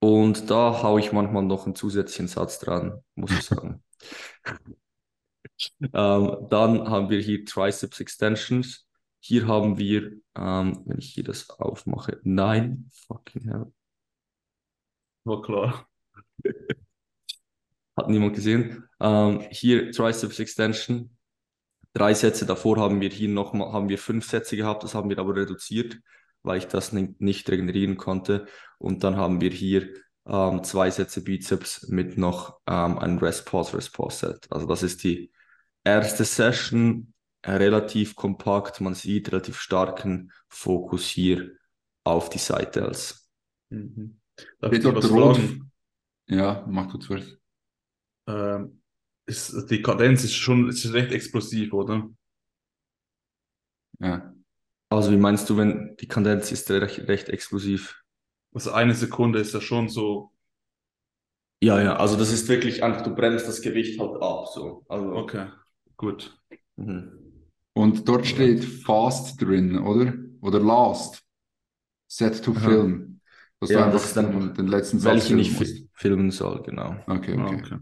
Und 0.00 0.50
da 0.50 0.82
haue 0.82 0.98
ich 0.98 1.12
manchmal 1.12 1.44
noch 1.44 1.66
einen 1.66 1.76
zusätzlichen 1.76 2.26
Satz 2.26 2.58
dran, 2.58 3.00
muss 3.14 3.30
ich 3.30 3.42
sagen. 3.42 3.80
ähm, 5.80 6.36
dann 6.50 6.90
haben 6.90 7.10
wir 7.10 7.20
hier 7.20 7.44
Triceps 7.44 8.00
Extensions. 8.00 8.88
Hier 9.26 9.46
haben 9.46 9.78
wir, 9.78 10.20
ähm, 10.36 10.82
wenn 10.84 10.98
ich 10.98 11.14
hier 11.14 11.24
das 11.24 11.48
aufmache, 11.48 12.20
nein, 12.24 12.90
fucking 13.06 13.44
hell, 13.44 13.72
War 15.24 15.40
klar. 15.40 15.88
hat 17.96 18.08
niemand 18.10 18.34
gesehen. 18.34 18.86
Ähm, 19.00 19.40
hier 19.50 19.92
Triceps 19.92 20.38
Extension. 20.40 21.16
Drei 21.94 22.12
Sätze 22.12 22.44
davor 22.44 22.76
haben 22.76 23.00
wir 23.00 23.08
hier 23.08 23.30
nochmal, 23.30 23.72
haben 23.72 23.88
wir 23.88 23.96
fünf 23.96 24.28
Sätze 24.28 24.58
gehabt, 24.58 24.84
das 24.84 24.94
haben 24.94 25.08
wir 25.08 25.18
aber 25.18 25.34
reduziert, 25.34 25.98
weil 26.42 26.58
ich 26.58 26.66
das 26.66 26.92
nicht, 26.92 27.48
regenerieren 27.48 27.96
konnte. 27.96 28.46
Und 28.76 29.04
dann 29.04 29.16
haben 29.16 29.40
wir 29.40 29.52
hier 29.52 29.88
ähm, 30.26 30.62
zwei 30.64 30.90
Sätze 30.90 31.24
Bizeps 31.24 31.88
mit 31.88 32.18
noch 32.18 32.58
ähm, 32.66 32.98
einem 32.98 33.16
Rest 33.16 33.46
Pause, 33.46 33.78
Rest 33.78 33.94
Pause 33.94 34.26
Set. 34.26 34.46
Also 34.50 34.66
das 34.66 34.82
ist 34.82 35.02
die 35.02 35.32
erste 35.82 36.26
Session, 36.26 37.13
relativ 37.46 38.16
kompakt, 38.16 38.80
man 38.80 38.94
sieht 38.94 39.32
relativ 39.32 39.58
starken 39.60 40.32
Fokus 40.48 41.06
hier 41.06 41.52
auf 42.04 42.30
die 42.30 42.38
Seite 42.38 42.84
als. 42.84 43.28
Mhm. 43.70 44.20
Darf 44.60 44.72
ich 44.72 44.84
was 44.84 45.10
rot? 45.10 45.36
fragen? 45.36 45.70
Ja, 46.26 46.64
mach 46.68 46.90
du 46.90 46.98
zuerst. 46.98 47.38
Ähm, 48.26 48.80
ist, 49.26 49.70
die 49.70 49.82
Kadenz 49.82 50.24
ist 50.24 50.34
schon 50.34 50.68
ist 50.68 50.92
recht 50.92 51.12
explosiv, 51.12 51.72
oder? 51.72 52.08
Ja. 54.00 54.32
Also 54.90 55.12
wie 55.12 55.16
meinst 55.16 55.50
du, 55.50 55.56
wenn 55.56 55.96
die 56.00 56.08
Kadenz 56.08 56.52
ist 56.52 56.70
recht, 56.70 57.08
recht 57.08 57.28
explosiv? 57.28 58.02
Also 58.54 58.72
eine 58.72 58.94
Sekunde 58.94 59.38
ist 59.40 59.52
ja 59.52 59.60
schon 59.60 59.88
so. 59.90 60.32
Ja, 61.60 61.80
ja, 61.82 61.96
also 61.96 62.16
das 62.16 62.30
ist 62.32 62.48
wirklich 62.48 62.82
einfach, 62.84 63.02
du 63.02 63.14
bremst 63.14 63.48
das 63.48 63.62
Gewicht 63.62 63.98
halt 63.98 64.20
ab, 64.22 64.46
so. 64.52 64.84
Also, 64.88 65.12
Okay, 65.16 65.46
gut. 65.96 66.38
mhm. 66.76 67.23
Und 67.74 68.08
dort 68.08 68.26
steht 68.26 68.64
Fast 68.64 69.40
drin, 69.42 69.78
oder? 69.78 70.14
Oder 70.40 70.60
Last. 70.60 71.22
Set 72.06 72.42
to 72.44 72.52
Aha. 72.52 72.60
Film. 72.60 73.20
Dass 73.60 73.70
Ja, 73.70 73.86
du 73.86 73.92
das 73.92 73.94
einfach 73.94 74.06
ist 74.08 74.16
dann- 74.16 74.40
den, 74.48 74.54
den 74.54 74.66
letzten 74.68 74.98
Satz 75.00 75.30
Welche 75.30 75.36
ich 75.40 75.50
filmen 75.52 75.72
musst. 75.72 75.88
filmen 75.94 76.30
soll, 76.30 76.62
genau. 76.62 76.96
Okay, 77.06 77.36
Ah, 77.38 77.46
okay. 77.46 77.56
okay. 77.56 77.78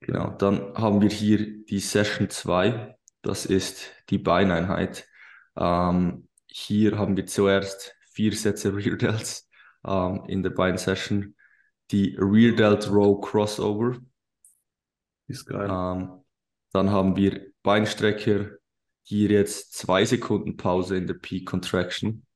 Genau, 0.00 0.30
dann 0.30 0.74
haben 0.74 1.00
wir 1.02 1.10
hier 1.10 1.64
die 1.66 1.78
Session 1.78 2.30
2, 2.30 2.96
das 3.22 3.44
ist 3.46 3.90
die 4.08 4.18
Beineinheit. 4.18 5.06
Ähm, 5.56 6.26
hier 6.46 6.98
haben 6.98 7.16
wir 7.16 7.26
zuerst 7.26 7.94
vier 8.12 8.32
Sätze 8.32 8.74
Rear 8.74 8.96
Delts 8.96 9.48
ähm, 9.86 10.24
in 10.26 10.42
der 10.42 10.50
Beinsession. 10.50 11.36
die 11.90 12.16
Rear 12.18 12.54
Delt 12.56 12.88
Row 12.90 13.20
Crossover. 13.20 13.98
Ist 15.26 15.44
geil. 15.46 15.68
Ähm, 15.70 16.22
dann 16.72 16.90
haben 16.90 17.14
wir 17.16 17.49
Beinstrecker, 17.62 18.50
hier 19.02 19.30
jetzt 19.30 19.74
zwei 19.74 20.04
Sekunden 20.04 20.56
Pause 20.56 20.96
in 20.96 21.06
der 21.06 21.14
Peak 21.14 21.46
Contraction. 21.46 22.26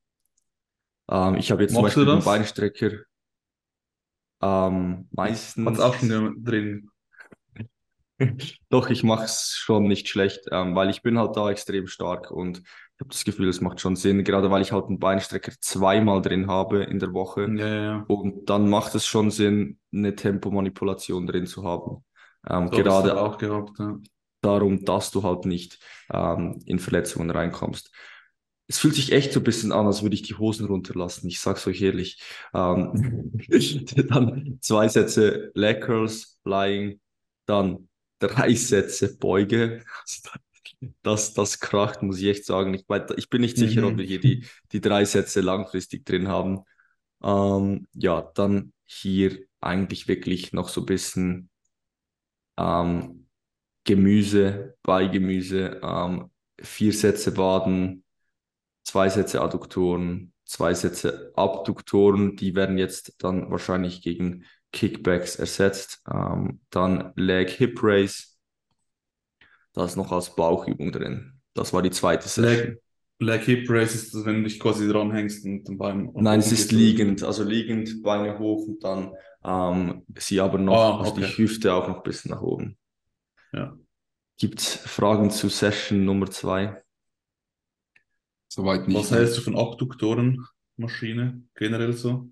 Ähm, 1.11 1.37
ich 1.37 1.51
habe 1.51 1.63
jetzt 1.63 1.75
zum 1.75 1.83
Machst 1.83 1.97
du 1.97 2.05
Beispiel 2.05 2.17
den? 2.17 2.25
Beinstrecker 2.25 2.91
ähm, 4.43 5.09
Hat's 5.17 5.57
meistens. 5.57 5.81
auch 5.81 5.95
schon 5.99 6.45
drin. 6.45 6.91
Doch, 8.69 8.91
ich 8.91 9.03
mache 9.03 9.25
es 9.25 9.55
schon 9.57 9.89
nicht 9.89 10.09
schlecht, 10.09 10.43
ähm, 10.53 10.75
weil 10.77 10.91
ich 10.91 11.03
bin 11.03 11.19
halt 11.19 11.37
da 11.37 11.51
extrem 11.51 11.87
stark 11.87 12.31
und 12.31 12.59
ich 12.59 13.01
habe 13.01 13.11
das 13.11 13.25
Gefühl, 13.25 13.49
es 13.49 13.61
macht 13.61 13.81
schon 13.81 13.97
Sinn, 13.97 14.23
gerade 14.23 14.51
weil 14.51 14.63
ich 14.63 14.71
halt 14.71 14.87
einen 14.87 15.01
Beinstrecker 15.01 15.53
zweimal 15.61 16.23
drin 16.23 16.47
habe 16.47 16.85
in 16.85 17.01
der 17.01 17.13
Woche. 17.13 17.43
Ja, 17.57 17.67
ja, 17.67 17.83
ja. 17.83 18.05
Und 18.07 18.49
dann 18.49 18.69
macht 18.71 18.95
es 18.95 19.05
schon 19.07 19.31
Sinn, 19.33 19.79
eine 19.93 20.15
Tempomanipulation 20.15 21.27
drin 21.27 21.47
zu 21.47 21.65
haben. 21.65 22.05
Ähm, 22.49 22.69
So 22.71 22.77
gerade 22.77 23.21
auch 23.21 23.37
gehabt. 23.37 23.79
Darum, 24.45 24.85
dass 24.85 25.11
du 25.11 25.23
halt 25.23 25.47
nicht 25.47 25.79
ähm, 26.13 26.61
in 26.67 26.79
Verletzungen 26.79 27.31
reinkommst. 27.31 27.91
Es 28.67 28.79
fühlt 28.79 28.95
sich 28.95 29.13
echt 29.13 29.33
so 29.33 29.41
ein 29.41 29.45
bisschen 29.45 29.73
an, 29.73 29.87
als 29.87 30.03
würde 30.03 30.15
ich 30.15 30.23
die 30.23 30.35
Hosen 30.37 30.67
runterlassen. 30.67 31.29
Ich 31.29 31.41
sag's 31.41 31.67
euch 31.67 31.83
ehrlich. 31.83 32.21
Ähm, 32.55 33.33
dann 34.09 34.59
zwei 34.63 34.89
Sätze 34.89 35.51
Leg 35.55 35.83
Curls, 35.83 36.39
Flying, 36.43 37.01
dann 37.47 37.89
drei 38.21 38.55
Sätze 38.55 39.17
Beuge. 39.19 39.83
Das, 41.03 41.35
das 41.35 41.61
kracht, 41.61 42.03
muss 42.03 42.19
ich 42.21 42.27
echt 42.27 42.45
sagen. 42.47 42.75
Ich, 42.75 42.85
ich 43.17 43.31
bin 43.31 43.41
nicht 43.41 43.59
sicher, 43.59 43.87
ob 43.87 43.97
Mhm. 43.97 43.99
wir 43.99 44.05
hier 44.05 44.21
die, 44.21 44.45
die 44.73 44.81
drei 44.81 45.05
Sätze 45.05 45.41
langfristig 45.41 46.05
drin 46.05 46.29
haben. 46.29 46.61
Ähm, 47.23 47.89
ja, 47.95 48.23
dann 48.35 48.73
hier 48.87 49.39
eigentlich 49.61 50.09
wirklich 50.09 50.53
noch 50.53 50.69
so 50.69 50.83
ein 50.83 50.87
bisschen 50.87 51.51
ähm, 52.59 53.24
Gemüse, 53.85 54.77
Beigemüse, 54.83 55.81
ähm, 55.83 56.31
vier 56.61 56.93
Sätze 56.93 57.37
Waden, 57.37 58.05
zwei 58.85 59.09
Sätze 59.09 59.43
Adduktoren, 59.43 60.33
zwei 60.45 60.75
Sätze 60.75 61.33
Abduktoren, 61.37 62.37
die 62.37 62.55
werden 62.55 62.79
jetzt 62.79 63.17
dann 63.25 63.51
wahrscheinlich 63.51 64.03
gegen 64.03 64.45
Kickbacks 64.73 65.37
ersetzt. 65.37 66.03
Ähm, 66.13 66.61
dann 66.71 67.13
Leg 67.17 67.51
Hip 67.51 67.81
Raise, 67.83 68.25
da 69.73 69.85
ist 69.85 69.97
noch 69.97 70.13
als 70.13 70.35
Bauchübung 70.35 70.93
drin. 70.93 71.41
Das 71.55 71.73
war 71.73 71.83
die 71.83 71.91
zweite 71.91 72.29
Session. 72.29 72.71
Leg, 72.71 72.79
Leg 73.21 73.43
Hip 73.45 73.69
Raise 73.71 73.95
ist 73.95 74.15
das, 74.15 74.25
wenn 74.25 74.37
du 74.37 74.43
dich 74.45 74.61
quasi 74.61 74.89
dranhängst 74.89 75.45
und 75.45 75.65
den 75.65 75.79
Bein. 75.79 76.11
Nein, 76.17 76.41
es 76.41 76.53
ist 76.53 76.73
liegend, 76.73 77.23
also 77.23 77.43
liegend, 77.45 78.03
Beine 78.03 78.39
hoch 78.39 78.67
und 78.69 78.85
dann 78.85 79.13
ähm, 79.45 80.05
sie 80.19 80.41
aber 80.41 80.59
noch, 80.59 80.75
Ah, 80.77 80.99
also 80.99 81.13
die 81.15 81.23
okay. 81.23 81.37
Hüfte 81.37 81.75
auch 81.75 81.89
noch 81.89 81.97
ein 81.99 82.03
bisschen 82.03 82.31
nach 82.31 82.43
oben. 82.43 82.79
Ja. 83.55 83.79
Gibt 84.37 84.61
es 84.61 84.75
Fragen 84.75 85.31
zu 85.31 85.49
Session 85.49 86.05
Nummer 86.05 86.29
zwei? 86.29 86.83
Soweit 88.49 88.89
nicht. 88.89 88.99
Was 88.99 89.13
hältst 89.13 89.39
du 89.39 89.43
von 89.43 89.57
Abduktorenmaschine 89.57 91.43
generell 91.55 91.93
so? 91.93 92.31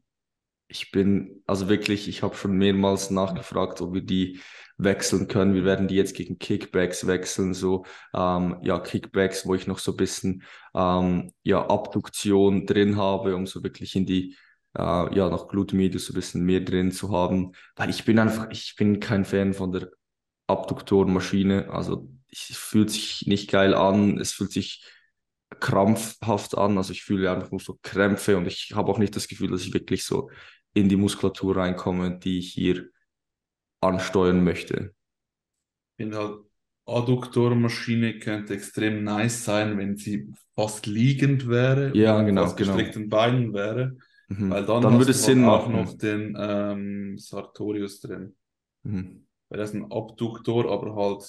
Ich 0.66 0.90
bin, 0.90 1.42
also 1.46 1.68
wirklich, 1.68 2.08
ich 2.08 2.22
habe 2.22 2.34
schon 2.34 2.56
mehrmals 2.56 3.10
nachgefragt, 3.10 3.80
ob 3.80 3.94
wir 3.94 4.02
die 4.02 4.40
wechseln 4.78 5.28
können. 5.28 5.54
Wir 5.54 5.64
werden 5.64 5.86
die 5.86 5.94
jetzt 5.94 6.16
gegen 6.16 6.38
Kickbacks 6.38 7.06
wechseln, 7.06 7.54
so 7.54 7.84
ähm, 8.14 8.56
ja, 8.62 8.80
Kickbacks, 8.80 9.46
wo 9.46 9.54
ich 9.54 9.66
noch 9.66 9.78
so 9.78 9.92
ein 9.92 9.96
bisschen 9.96 10.42
ähm, 10.74 11.32
ja, 11.42 11.68
Abduktion 11.68 12.66
drin 12.66 12.96
habe, 12.96 13.36
um 13.36 13.46
so 13.46 13.62
wirklich 13.62 13.94
in 13.94 14.06
die 14.06 14.36
äh, 14.76 15.14
ja, 15.14 15.28
noch 15.28 15.48
Glutmedius 15.48 16.06
so 16.06 16.12
ein 16.12 16.16
bisschen 16.16 16.44
mehr 16.44 16.60
drin 16.60 16.90
zu 16.90 17.12
haben. 17.12 17.52
Weil 17.76 17.90
ich 17.90 18.04
bin 18.04 18.18
einfach, 18.18 18.50
ich 18.50 18.74
bin 18.76 18.98
kein 18.98 19.24
Fan 19.24 19.52
von 19.52 19.70
der 19.70 19.90
Abduktorenmaschine. 20.46 21.70
Also 21.70 22.08
es 22.30 22.56
fühlt 22.56 22.90
sich 22.90 23.26
nicht 23.26 23.50
geil 23.50 23.74
an, 23.74 24.18
es 24.18 24.32
fühlt 24.32 24.52
sich 24.52 24.84
krampfhaft 25.60 26.56
an. 26.56 26.78
Also 26.78 26.92
ich 26.92 27.02
fühle 27.04 27.30
einfach 27.30 27.50
nur 27.50 27.60
so 27.60 27.78
Krämpfe 27.82 28.36
und 28.36 28.46
ich 28.46 28.72
habe 28.74 28.90
auch 28.90 28.98
nicht 28.98 29.14
das 29.16 29.28
Gefühl, 29.28 29.50
dass 29.50 29.62
ich 29.62 29.74
wirklich 29.74 30.04
so 30.04 30.30
in 30.74 30.88
die 30.88 30.96
Muskulatur 30.96 31.56
reinkomme, 31.56 32.18
die 32.18 32.38
ich 32.38 32.52
hier 32.52 32.88
ansteuern 33.80 34.42
möchte. 34.44 34.94
Ich 35.98 36.04
finde 36.04 36.18
halt, 36.18 36.38
Adduktorenmaschine 36.86 38.18
könnte 38.18 38.54
extrem 38.54 39.04
nice 39.04 39.44
sein, 39.44 39.78
wenn 39.78 39.96
sie 39.96 40.32
fast 40.54 40.86
liegend 40.86 41.48
wäre 41.48 41.96
Ja, 41.96 42.22
genau, 42.22 42.42
fast 42.44 42.56
genau. 42.56 42.74
gestreckten 42.74 43.08
Beinen 43.08 43.52
wäre, 43.52 43.96
Mhm. 44.28 44.50
weil 44.50 44.64
dann, 44.64 44.82
Dann 44.82 44.98
würde 44.98 45.10
es 45.10 45.24
Sinn 45.24 45.44
auch 45.44 45.68
machen. 45.68 45.76
noch 45.84 45.96
den 45.96 46.36
ähm, 46.38 47.18
Sartorius 47.18 48.00
drin. 48.00 48.34
Mhm. 48.82 49.26
Weil 49.52 49.58
das 49.58 49.74
ist 49.74 49.76
ein 49.76 49.92
Abduktor, 49.92 50.72
aber 50.72 50.94
halt, 50.94 51.22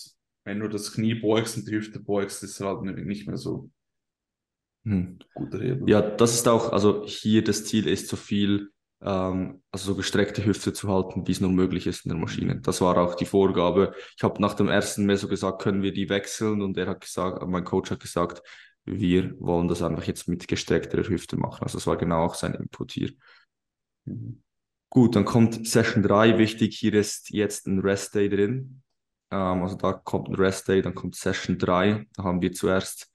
wenn 0.46 0.62
du 0.62 0.70
das 0.70 0.94
Knie 0.94 1.14
beugst 1.14 1.58
und 1.58 1.68
die 1.68 1.74
Hüfte 1.74 2.00
beugst, 2.00 2.42
ist 2.42 2.52
es 2.52 2.60
halt 2.62 2.82
nicht 2.84 3.28
mehr 3.28 3.36
so 3.36 3.70
Mhm. 4.86 5.20
guter 5.36 5.60
Hebel. 5.60 5.90
Ja, 5.90 6.02
das 6.02 6.34
ist 6.34 6.48
auch, 6.48 6.72
also 6.72 7.04
hier 7.06 7.44
das 7.44 7.66
Ziel 7.66 7.86
ist, 7.86 8.08
so 8.08 8.16
viel, 8.16 8.70
ähm, 9.02 9.62
also 9.72 9.92
so 9.92 9.96
gestreckte 9.98 10.46
Hüfte 10.46 10.72
zu 10.72 10.88
halten, 10.88 11.28
wie 11.28 11.34
es 11.34 11.42
nur 11.42 11.52
möglich 11.52 11.86
ist 11.86 12.06
in 12.06 12.10
der 12.12 12.18
Maschine. 12.18 12.62
Das 12.62 12.80
war 12.80 12.98
auch 12.98 13.16
die 13.16 13.26
Vorgabe. 13.26 13.94
Ich 14.16 14.24
habe 14.24 14.42
nach 14.42 14.54
dem 14.54 14.70
ersten 14.70 15.06
Mal 15.06 15.18
so 15.18 15.28
gesagt, 15.28 15.62
können 15.62 15.82
wir 15.82 15.92
die 15.92 16.08
wechseln? 16.08 16.62
Und 16.62 16.78
er 16.78 16.88
hat 16.88 17.02
gesagt, 17.02 17.46
mein 17.46 17.66
Coach 17.66 17.92
hat 17.92 18.00
gesagt, 18.00 18.42
wir 18.86 19.36
wollen 19.40 19.68
das 19.68 19.82
einfach 19.82 20.04
jetzt 20.06 20.30
mit 20.30 20.48
gestreckter 20.48 21.04
Hüfte 21.04 21.36
machen. 21.36 21.64
Also 21.64 21.78
das 21.78 21.88
war 21.88 21.98
genau 21.98 22.24
auch 22.26 22.36
sein 22.36 22.54
Input 22.54 22.94
hier. 22.94 23.12
Mhm. 24.06 24.43
Gut, 24.94 25.16
dann 25.16 25.26
kommt 25.26 25.66
Session 25.68 26.04
3. 26.04 26.38
Wichtig, 26.38 26.78
hier 26.78 26.94
ist 26.94 27.32
jetzt 27.32 27.66
ein 27.66 27.80
Rest 27.80 28.14
Day 28.14 28.30
drin. 28.30 28.84
Ähm, 29.32 29.64
also 29.64 29.76
da 29.76 29.91
kommt 29.91 30.30
ein 30.30 30.36
Rest 30.36 30.68
Day, 30.68 30.84
dann 30.84 30.94
kommt 30.94 31.16
Session 31.16 31.58
3. 31.58 32.06
Da 32.14 32.24
haben 32.24 32.44
wir 32.44 32.52
zuerst 32.52 33.12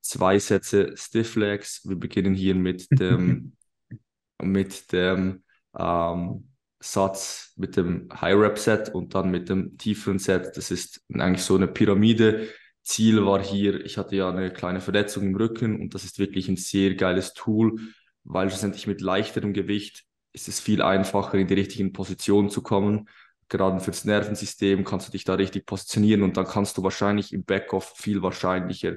zwei 0.00 0.38
Sätze 0.38 0.96
Stiff 0.96 1.36
Legs. 1.36 1.86
Wir 1.86 1.96
beginnen 1.96 2.34
hier 2.34 2.54
mit 2.54 2.86
dem, 2.98 3.52
mit 4.42 4.90
dem 4.90 5.44
ähm, 5.78 6.48
Satz, 6.80 7.52
mit 7.56 7.76
dem 7.76 8.08
High 8.18 8.36
Rep 8.36 8.58
Set 8.58 8.94
und 8.94 9.14
dann 9.14 9.30
mit 9.30 9.50
dem 9.50 9.76
tieferen 9.76 10.18
Set. 10.18 10.56
Das 10.56 10.70
ist 10.70 11.02
eigentlich 11.12 11.44
so 11.44 11.56
eine 11.56 11.68
Pyramide. 11.68 12.48
Ziel 12.82 13.26
war 13.26 13.44
hier, 13.44 13.84
ich 13.84 13.98
hatte 13.98 14.16
ja 14.16 14.30
eine 14.30 14.50
kleine 14.50 14.80
Verletzung 14.80 15.24
im 15.24 15.36
Rücken 15.36 15.78
und 15.78 15.92
das 15.92 16.04
ist 16.04 16.18
wirklich 16.18 16.48
ein 16.48 16.56
sehr 16.56 16.94
geiles 16.94 17.34
Tool, 17.34 17.78
weil 18.24 18.48
schlussendlich 18.48 18.86
mit 18.86 19.02
leichterem 19.02 19.52
Gewicht 19.52 20.07
ist 20.32 20.48
es 20.48 20.60
viel 20.60 20.82
einfacher, 20.82 21.38
in 21.38 21.46
die 21.46 21.54
richtigen 21.54 21.92
Positionen 21.92 22.50
zu 22.50 22.62
kommen. 22.62 23.08
Gerade 23.48 23.80
fürs 23.80 24.04
Nervensystem 24.04 24.84
kannst 24.84 25.08
du 25.08 25.12
dich 25.12 25.24
da 25.24 25.34
richtig 25.34 25.66
positionieren 25.66 26.22
und 26.22 26.36
dann 26.36 26.46
kannst 26.46 26.76
du 26.76 26.82
wahrscheinlich 26.82 27.32
im 27.32 27.44
Backoff 27.44 27.94
viel 27.96 28.22
wahrscheinlicher 28.22 28.94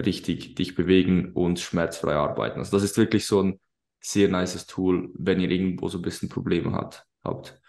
richtig 0.00 0.54
dich 0.54 0.74
bewegen 0.74 1.32
und 1.32 1.60
schmerzfrei 1.60 2.14
arbeiten. 2.14 2.58
Also 2.60 2.76
das 2.76 2.82
ist 2.84 2.96
wirklich 2.96 3.26
so 3.26 3.42
ein 3.42 3.60
sehr 4.00 4.28
nices 4.28 4.66
Tool, 4.66 5.10
wenn 5.14 5.40
ihr 5.40 5.50
irgendwo 5.50 5.88
so 5.88 5.98
ein 5.98 6.02
bisschen 6.02 6.28
Probleme 6.28 6.72
hat, 6.72 7.04
habt. 7.24 7.60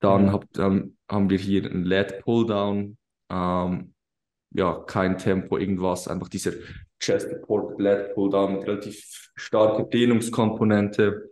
Dann 0.00 0.26
Mhm. 0.26 0.32
habt, 0.32 0.58
ähm, 0.58 0.96
haben 1.10 1.30
wir 1.30 1.38
hier 1.38 1.64
ein 1.64 1.84
Lat 1.84 2.20
Pulldown. 2.20 2.96
Ähm, 3.30 3.94
ja, 4.50 4.80
kein 4.86 5.18
Tempo, 5.18 5.58
irgendwas, 5.58 6.08
einfach 6.08 6.28
dieser 6.28 6.52
Chest 7.00 7.28
Support 7.30 7.80
Lat 7.80 8.14
Pulldown 8.14 8.54
mit 8.54 8.66
relativ 8.66 9.30
starker 9.34 9.84
Dehnungskomponente. 9.84 11.30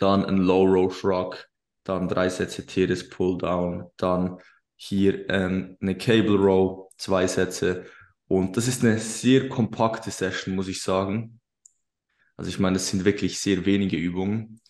Dann 0.00 0.24
ein 0.24 0.38
Low 0.38 0.64
Row 0.64 0.92
Shrug, 0.92 1.46
dann 1.84 2.08
drei 2.08 2.28
Sätze 2.28 2.66
Teres 2.66 3.08
Pulldown, 3.08 3.86
dann 3.96 4.38
hier 4.74 5.28
ähm, 5.30 5.76
eine 5.80 5.96
Cable 5.96 6.38
Row, 6.38 6.88
zwei 6.96 7.26
Sätze. 7.26 7.84
Und 8.26 8.56
das 8.56 8.66
ist 8.66 8.82
eine 8.82 8.98
sehr 8.98 9.48
kompakte 9.48 10.10
Session, 10.10 10.56
muss 10.56 10.68
ich 10.68 10.82
sagen. 10.82 11.40
Also 12.36 12.48
ich 12.48 12.58
meine, 12.58 12.74
das 12.74 12.88
sind 12.88 13.04
wirklich 13.04 13.40
sehr 13.40 13.66
wenige 13.66 13.98
Übungen. 13.98 14.60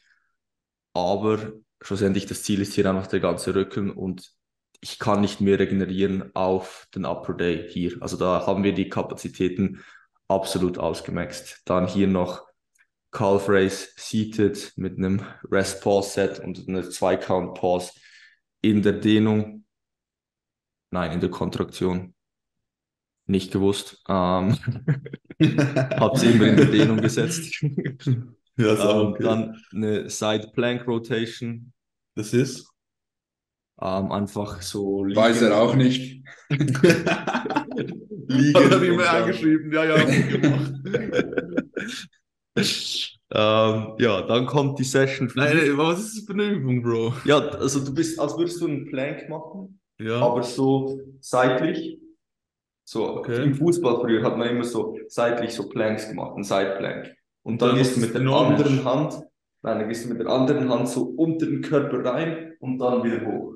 Aber 0.92 1.52
schlussendlich 1.80 2.26
das 2.26 2.42
Ziel 2.42 2.60
ist 2.60 2.74
hier 2.74 2.86
einfach 2.90 3.06
der 3.06 3.20
ganze 3.20 3.54
Rücken 3.54 3.90
und 3.90 4.32
ich 4.80 4.98
kann 4.98 5.20
nicht 5.20 5.40
mehr 5.40 5.58
regenerieren 5.58 6.34
auf 6.34 6.88
den 6.94 7.04
Upper 7.04 7.34
Day 7.34 7.68
hier. 7.68 7.98
Also 8.00 8.16
da 8.16 8.46
haben 8.46 8.64
wir 8.64 8.72
die 8.72 8.88
Kapazitäten 8.88 9.84
absolut 10.26 10.78
ausgemaxt. 10.78 11.62
Dann 11.66 11.86
hier 11.86 12.08
noch 12.08 12.49
Calf 13.10 13.48
Raise 13.48 13.88
Seated 13.96 14.72
mit 14.76 14.96
einem 14.98 15.22
Rest 15.50 15.82
Pause 15.82 16.10
Set 16.10 16.38
und 16.40 16.68
einer 16.68 16.88
2 16.88 17.16
Count 17.16 17.54
Pause 17.54 17.92
in 18.62 18.82
der 18.82 18.92
Dehnung. 18.92 19.64
Nein, 20.92 21.12
in 21.12 21.20
der 21.20 21.30
Kontraktion. 21.30 22.14
Nicht 23.26 23.52
gewusst. 23.52 24.02
Ähm, 24.08 24.56
hab's 25.40 26.22
immer 26.22 26.46
in 26.46 26.56
der 26.56 26.66
Dehnung 26.66 27.00
gesetzt. 27.00 27.62
Ja, 28.56 28.72
ist 28.74 28.80
auch 28.80 29.00
Ähm, 29.02 29.12
okay. 29.12 29.22
Dann 29.22 29.62
eine 29.72 30.10
Side 30.10 30.50
Plank 30.52 30.86
Rotation. 30.86 31.72
Das 32.16 32.32
ist. 32.32 32.68
Ähm, 33.80 34.12
einfach 34.12 34.60
so 34.62 35.04
Weiß 35.06 35.42
er 35.42 35.56
auch 35.56 35.74
nicht. 35.74 36.22
Liegen 36.48 36.74
Liegen 38.28 38.54
Hat 38.54 38.72
er 38.72 38.80
dann- 38.80 39.00
eingeschrieben, 39.00 39.72
ja, 39.72 39.84
ja, 39.84 40.08
ich 40.08 40.28
gemacht. 40.28 40.72
Ähm, 43.32 43.94
ja, 43.98 44.22
dann 44.22 44.46
kommt 44.46 44.78
die 44.78 44.84
Session. 44.84 45.30
Nein, 45.36 45.56
nein, 45.56 45.78
was 45.78 46.00
ist 46.00 46.16
das 46.18 46.24
für 46.24 46.32
eine 46.32 46.46
Übung, 46.48 46.82
Bro? 46.82 47.14
Ja, 47.24 47.38
also 47.38 47.84
du 47.84 47.94
bist, 47.94 48.18
als 48.18 48.36
würdest 48.36 48.60
du 48.60 48.66
einen 48.66 48.86
Plank 48.86 49.28
machen, 49.28 49.80
Ja, 50.00 50.20
aber 50.20 50.42
so 50.42 51.00
seitlich. 51.20 51.98
So, 52.84 53.18
Okay. 53.18 53.44
im 53.44 53.54
Fußball 53.54 54.00
früher 54.00 54.24
hat 54.24 54.36
man 54.36 54.48
immer 54.48 54.64
so 54.64 54.98
seitlich 55.06 55.54
so 55.54 55.68
Planks 55.68 56.08
gemacht, 56.08 56.36
ein 56.36 56.42
Sideplank. 56.42 57.14
Und 57.42 57.62
dann 57.62 57.68
Dann 57.70 57.78
gehst 57.78 57.96
du 57.96 58.00
mit 58.00 58.14
der 58.14 58.22
anderen 58.28 58.84
Hand, 58.84 59.12
nein, 59.62 59.78
dann 59.78 59.88
gehst 59.88 60.04
du 60.04 60.08
mit 60.08 60.18
der 60.20 60.26
anderen 60.28 60.68
Hand 60.68 60.88
so 60.88 61.04
unter 61.04 61.46
den 61.46 61.62
Körper 61.62 62.04
rein 62.04 62.56
und 62.58 62.78
dann 62.78 63.04
wieder 63.04 63.24
hoch. 63.24 63.54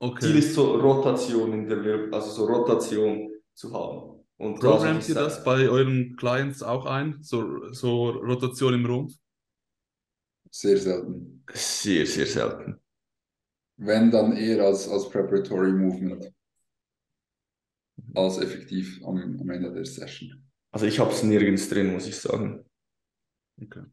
Ziel 0.00 0.08
okay. 0.10 0.38
ist 0.40 0.54
so 0.54 0.74
Rotation 0.74 1.52
in 1.52 1.68
der 1.68 1.84
Wirbel, 1.84 2.12
also 2.12 2.30
so 2.30 2.52
Rotation 2.52 3.30
zu 3.54 3.72
haben. 3.72 4.21
Und 4.42 4.58
Programmt 4.58 5.08
ihr 5.08 5.14
das 5.14 5.44
bei 5.44 5.68
euren 5.68 6.16
Clients 6.16 6.64
auch 6.64 6.84
ein? 6.84 7.22
So, 7.22 7.72
so 7.72 8.10
Rotation 8.10 8.74
im 8.74 8.84
Rumpf? 8.84 9.14
Sehr 10.50 10.76
selten. 10.76 11.44
Sehr, 11.54 12.04
sehr 12.04 12.26
selten. 12.26 12.80
Wenn, 13.76 14.10
dann 14.10 14.36
eher 14.36 14.64
als, 14.64 14.88
als 14.88 15.08
Preparatory 15.10 15.70
Movement. 15.70 16.34
Als 18.14 18.38
effektiv 18.38 19.00
am, 19.04 19.38
am 19.40 19.48
Ende 19.48 19.72
der 19.72 19.84
Session. 19.84 20.44
Also 20.72 20.86
ich 20.86 20.98
habe 20.98 21.12
es 21.12 21.22
nirgends 21.22 21.68
drin, 21.68 21.92
muss 21.92 22.08
ich 22.08 22.18
sagen. 22.18 22.64
Okay. 23.62 23.84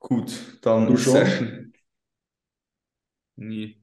Gut, 0.00 0.58
dann 0.62 0.88
Du 0.88 0.96
schon? 0.96 1.12
Session. 1.12 1.72
Nie. 3.36 3.77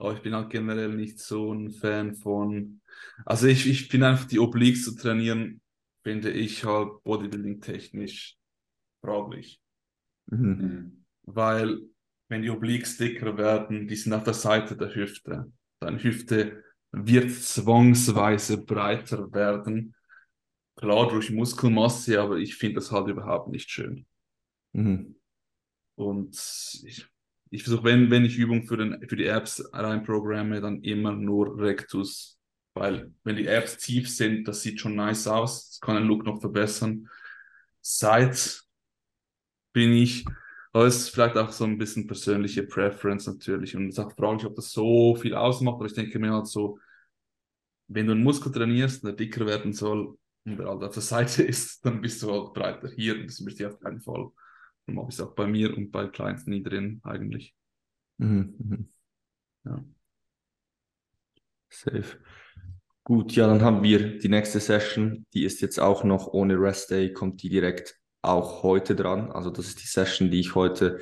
Aber 0.00 0.14
ich 0.14 0.22
bin 0.22 0.34
halt 0.34 0.48
generell 0.48 0.94
nicht 0.94 1.18
so 1.18 1.52
ein 1.52 1.70
Fan 1.70 2.14
von. 2.14 2.80
Also 3.26 3.46
ich, 3.46 3.68
ich 3.68 3.88
bin 3.90 4.02
einfach 4.02 4.24
die 4.24 4.38
Obliques 4.38 4.84
zu 4.84 4.96
trainieren, 4.96 5.60
finde 6.02 6.30
ich 6.30 6.64
halt 6.64 7.02
Bodybuilding-technisch 7.04 8.38
fraglich. 9.02 9.60
Mhm. 10.26 10.48
Mhm. 10.48 11.04
Weil, 11.24 11.80
wenn 12.28 12.40
die 12.40 12.48
Obliques 12.48 12.96
dicker 12.96 13.36
werden, 13.36 13.88
die 13.88 13.94
sind 13.94 14.14
auf 14.14 14.24
der 14.24 14.32
Seite 14.32 14.74
der 14.74 14.94
Hüfte. 14.94 15.52
Deine 15.80 16.02
Hüfte 16.02 16.64
wird 16.92 17.30
zwangsweise 17.30 18.64
breiter 18.64 19.30
werden. 19.34 19.94
Klar, 20.76 21.08
durch 21.08 21.30
Muskelmasse, 21.30 22.22
aber 22.22 22.38
ich 22.38 22.56
finde 22.56 22.76
das 22.76 22.90
halt 22.90 23.08
überhaupt 23.08 23.48
nicht 23.50 23.70
schön. 23.70 24.06
Mhm. 24.72 25.16
Und 25.96 26.34
ich, 26.84 27.06
ich 27.50 27.64
versuche, 27.64 27.84
wenn, 27.84 28.10
wenn 28.10 28.24
ich 28.24 28.38
Übung 28.38 28.62
für, 28.62 28.76
den, 28.76 29.06
für 29.08 29.16
die 29.16 29.26
Apps 29.26 29.62
reinprogramme, 29.72 30.60
dann 30.60 30.82
immer 30.82 31.12
nur 31.12 31.58
Rectus. 31.60 32.38
Weil, 32.74 33.12
wenn 33.24 33.36
die 33.36 33.48
Apps 33.48 33.76
tief 33.76 34.08
sind, 34.08 34.46
das 34.46 34.62
sieht 34.62 34.80
schon 34.80 34.94
nice 34.94 35.26
aus. 35.26 35.70
Das 35.70 35.80
kann 35.80 35.96
den 35.96 36.06
Look 36.06 36.24
noch 36.24 36.40
verbessern. 36.40 37.08
Seit 37.80 38.62
bin 39.72 39.92
ich, 39.92 40.24
aber 40.72 40.86
es 40.86 40.96
ist 40.98 41.08
vielleicht 41.10 41.36
auch 41.36 41.50
so 41.50 41.64
ein 41.64 41.78
bisschen 41.78 42.06
persönliche 42.06 42.62
Preference 42.62 43.26
natürlich. 43.26 43.74
Und 43.76 43.88
es 43.88 43.98
ist 43.98 44.04
auch 44.04 44.14
fraglich, 44.14 44.46
ob 44.46 44.54
das 44.54 44.70
so 44.70 45.16
viel 45.16 45.34
ausmacht. 45.34 45.76
Aber 45.76 45.86
ich 45.86 45.94
denke 45.94 46.20
mir 46.20 46.32
halt 46.32 46.46
so, 46.46 46.78
wenn 47.88 48.06
du 48.06 48.12
einen 48.12 48.22
Muskel 48.22 48.52
trainierst, 48.52 49.02
der 49.02 49.12
dicker 49.12 49.44
werden 49.46 49.72
soll 49.72 50.16
und 50.44 50.56
der 50.56 50.68
halt 50.68 50.84
auf 50.84 50.94
der 50.94 51.02
Seite 51.02 51.42
ist, 51.42 51.84
dann 51.84 52.00
bist 52.00 52.22
du 52.22 52.30
halt 52.30 52.54
breiter 52.54 52.88
hier. 52.88 53.16
Und 53.16 53.26
das 53.26 53.40
möchte 53.40 53.64
ich 53.64 53.68
auf 53.68 53.80
keinen 53.80 54.00
Fall. 54.00 54.30
Und 54.90 54.98
habe 54.98 55.10
ich 55.10 55.16
es 55.16 55.20
auch 55.20 55.34
bei 55.34 55.46
mir 55.46 55.76
und 55.76 55.90
bei 55.90 56.06
Clients 56.06 56.46
nie 56.46 56.62
drin, 56.62 57.00
eigentlich. 57.04 57.54
Mhm. 58.18 58.54
Mhm. 58.58 58.88
Ja. 59.64 59.84
Safe. 61.68 62.18
Gut, 63.04 63.32
ja, 63.32 63.46
dann 63.46 63.62
haben 63.62 63.82
wir 63.82 64.18
die 64.18 64.28
nächste 64.28 64.60
Session. 64.60 65.26
Die 65.32 65.44
ist 65.44 65.60
jetzt 65.60 65.80
auch 65.80 66.04
noch 66.04 66.28
ohne 66.28 66.60
Rest 66.60 66.90
Day, 66.90 67.12
kommt 67.12 67.42
die 67.42 67.48
direkt 67.48 67.98
auch 68.22 68.62
heute 68.62 68.94
dran. 68.94 69.32
Also 69.32 69.50
das 69.50 69.66
ist 69.66 69.82
die 69.82 69.86
Session, 69.86 70.30
die 70.30 70.40
ich 70.40 70.54
heute 70.54 71.00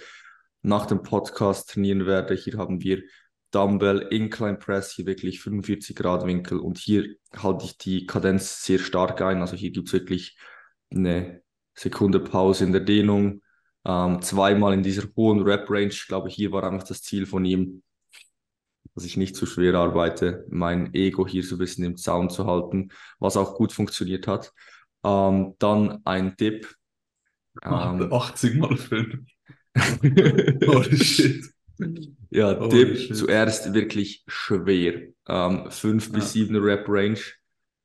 nach 0.62 0.86
dem 0.86 1.02
Podcast 1.02 1.70
trainieren 1.70 2.06
werde. 2.06 2.34
Hier 2.34 2.58
haben 2.58 2.82
wir 2.82 3.02
Dumbbell 3.50 4.08
Incline 4.10 4.58
Press, 4.58 4.92
hier 4.92 5.06
wirklich 5.06 5.40
45 5.40 5.96
Grad 5.96 6.26
Winkel 6.26 6.58
und 6.58 6.78
hier 6.78 7.16
halte 7.36 7.64
ich 7.64 7.78
die 7.78 8.06
Kadenz 8.06 8.62
sehr 8.62 8.78
stark 8.78 9.20
ein. 9.22 9.40
Also 9.40 9.56
hier 9.56 9.70
gibt 9.70 9.88
es 9.88 9.92
wirklich 9.94 10.38
eine 10.90 11.42
Sekunde 11.74 12.20
Pause 12.20 12.64
in 12.64 12.72
der 12.72 12.82
Dehnung. 12.82 13.42
Ähm, 13.88 14.20
zweimal 14.20 14.74
in 14.74 14.82
dieser 14.82 15.04
hohen 15.16 15.40
Rep-Range. 15.42 15.86
Ich 15.88 16.06
glaube, 16.06 16.28
hier 16.28 16.52
war 16.52 16.62
einfach 16.62 16.86
das 16.86 17.00
Ziel 17.02 17.24
von 17.24 17.44
ihm, 17.46 17.82
dass 18.94 19.04
ich 19.06 19.16
nicht 19.16 19.34
zu 19.34 19.46
schwer 19.46 19.74
arbeite, 19.74 20.44
mein 20.50 20.92
Ego 20.92 21.26
hier 21.26 21.42
so 21.42 21.54
ein 21.54 21.58
bisschen 21.58 21.84
im 21.84 21.96
Zaun 21.96 22.28
zu 22.30 22.46
halten, 22.46 22.90
was 23.18 23.36
auch 23.38 23.54
gut 23.54 23.72
funktioniert 23.72 24.26
hat. 24.26 24.52
Ähm, 25.04 25.54
dann 25.58 26.00
ein 26.04 26.36
Dip. 26.36 26.68
Ähm, 27.64 28.12
80 28.12 28.54
mal 28.56 28.76
5. 28.76 29.20
Holy 30.66 30.96
shit. 30.98 31.44
ja, 32.30 32.58
Holy 32.58 32.68
Dip 32.68 32.98
shit. 32.98 33.16
zuerst 33.16 33.72
wirklich 33.72 34.24
schwer. 34.26 35.08
Ähm, 35.28 35.70
5 35.70 36.12
bis 36.12 36.34
Ja. 36.34 36.44
7 36.44 36.56
Rep-Range. 36.56 37.20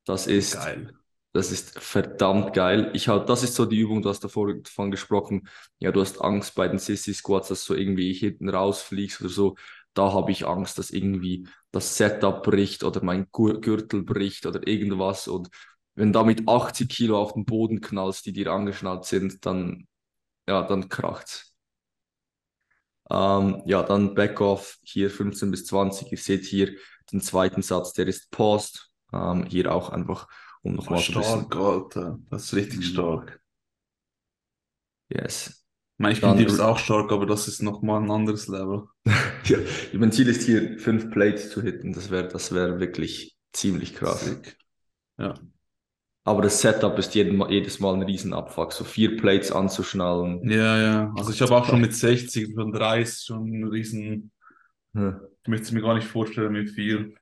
Das 0.06 0.28
ist 0.28 0.56
Geil. 0.56 0.92
Das 1.34 1.52
ist 1.52 1.80
verdammt 1.80 2.54
geil. 2.54 2.92
Ich 2.94 3.08
hab, 3.08 3.26
das 3.26 3.44
ist 3.44 3.56
so 3.56 3.66
die 3.66 3.80
Übung, 3.80 4.02
du 4.04 4.10
hast 4.10 4.24
davor 4.24 4.54
davon 4.54 4.92
gesprochen. 4.92 5.50
Ja, 5.80 5.92
du 5.92 6.02
hast 6.02 6.22
Angst 6.22 6.54
bei 6.56 6.68
den 6.68 6.78
Sissy 6.78 7.14
Squats, 7.14 7.48
dass 7.48 7.66
du 7.66 7.74
irgendwie 7.74 8.14
hinten 8.14 8.50
rausfliegst 8.50 9.20
oder 9.22 9.30
so. 9.30 9.56
Da 9.96 10.14
habe 10.14 10.32
ich 10.32 10.46
Angst, 10.46 10.78
dass 10.78 10.92
irgendwie 10.92 11.48
das 11.72 11.98
Setup 11.98 12.44
bricht 12.44 12.84
oder 12.84 13.04
mein 13.04 13.28
Gürtel 13.32 14.04
bricht 14.04 14.46
oder 14.46 14.68
irgendwas. 14.68 15.28
Und 15.28 15.50
wenn 15.96 16.14
da 16.14 16.24
mit 16.24 16.48
80 16.48 16.90
Kilo 16.90 17.20
auf 17.20 17.34
den 17.34 17.46
Boden 17.46 17.82
knallst, 17.82 18.26
die 18.28 18.34
dir 18.34 18.52
angeschnallt 18.52 19.06
sind, 19.06 19.44
dann, 19.46 19.88
ja, 20.48 20.64
dann 20.64 20.90
kracht's. 20.90 21.56
Ähm, 23.10 23.62
ja, 23.66 23.84
dann 23.84 24.16
Backoff, 24.16 24.78
hier 24.84 25.10
15 25.10 25.52
bis 25.52 25.66
20. 25.66 26.12
Ihr 26.12 26.18
seht 26.18 26.46
hier 26.46 26.76
den 27.12 27.22
zweiten 27.22 27.62
Satz, 27.62 27.94
der 27.94 28.08
ist 28.08 28.32
paused. 28.32 28.92
Ähm, 29.12 29.46
hier 29.46 29.74
auch 29.74 29.90
einfach, 29.90 30.28
um 30.64 30.76
nochmal 30.76 31.00
so 31.00 31.14
ein 31.14 31.20
bisschen. 31.20 31.42
Stark, 31.42 31.56
Alter. 31.56 32.20
Das 32.30 32.44
ist 32.46 32.54
richtig 32.56 32.80
Mhm. 32.80 32.84
stark. 32.84 33.42
Yes. 35.10 35.64
Ich 35.96 36.00
meine, 36.00 36.14
ich 36.14 36.22
bin 36.22 36.36
Dips 36.38 36.60
auch 36.60 36.80
stark, 36.80 37.12
aber 37.12 37.26
das 37.26 37.48
ist 37.48 37.62
nochmal 37.62 38.02
ein 38.02 38.12
anderes 38.12 38.48
Level. 38.48 38.88
Ja, 39.46 39.58
mein 39.92 40.12
Ziel 40.14 40.30
ist 40.30 40.44
hier 40.44 40.80
fünf 40.80 41.12
Plates 41.12 41.50
zu 41.50 41.62
hitten. 41.62 41.92
Das 41.92 42.10
wäre 42.10 42.30
das 42.30 42.54
wär 42.54 42.80
wirklich 42.80 43.36
ziemlich 43.52 43.94
krass. 43.94 44.24
Sick. 44.24 44.58
Ja. 45.18 45.34
Aber 46.24 46.42
das 46.42 46.62
Setup 46.62 46.98
ist 46.98 47.14
jeden, 47.14 47.42
jedes 47.50 47.82
Mal 47.82 47.94
ein 47.96 48.04
Riesenabfuck. 48.04 48.72
So 48.72 48.86
vier 48.86 49.18
Plates 49.18 49.52
anzuschnallen. 49.52 50.50
Ja, 50.50 50.82
ja. 50.82 51.14
Also 51.18 51.32
ich 51.32 51.42
habe 51.42 51.54
auch 51.58 51.66
schon 51.66 51.82
mit 51.82 51.94
60, 51.94 52.54
schon 52.56 52.72
30, 52.72 53.26
schon 53.26 53.44
einen 53.44 53.68
riesen, 53.68 54.32
Hm. 54.96 55.20
ich 55.44 55.50
möchte 55.50 55.66
es 55.66 55.72
mir 55.74 55.82
gar 55.82 55.96
nicht 55.96 56.08
vorstellen 56.08 56.54
mit 56.54 56.70
viel. 56.70 57.16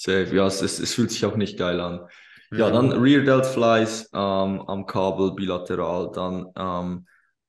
Safe. 0.00 0.34
Ja, 0.34 0.46
es, 0.46 0.62
es, 0.62 0.80
es 0.80 0.94
fühlt 0.94 1.10
sich 1.10 1.26
auch 1.26 1.36
nicht 1.36 1.58
geil 1.58 1.78
an. 1.78 2.06
Ja, 2.52 2.70
dann 2.70 2.90
Rear 2.92 3.22
Delt 3.22 3.44
Flies 3.44 4.08
ähm, 4.14 4.62
am 4.62 4.86
Kabel 4.86 5.34
bilateral, 5.34 6.10
dann 6.12 6.46
ähm, 6.56 7.06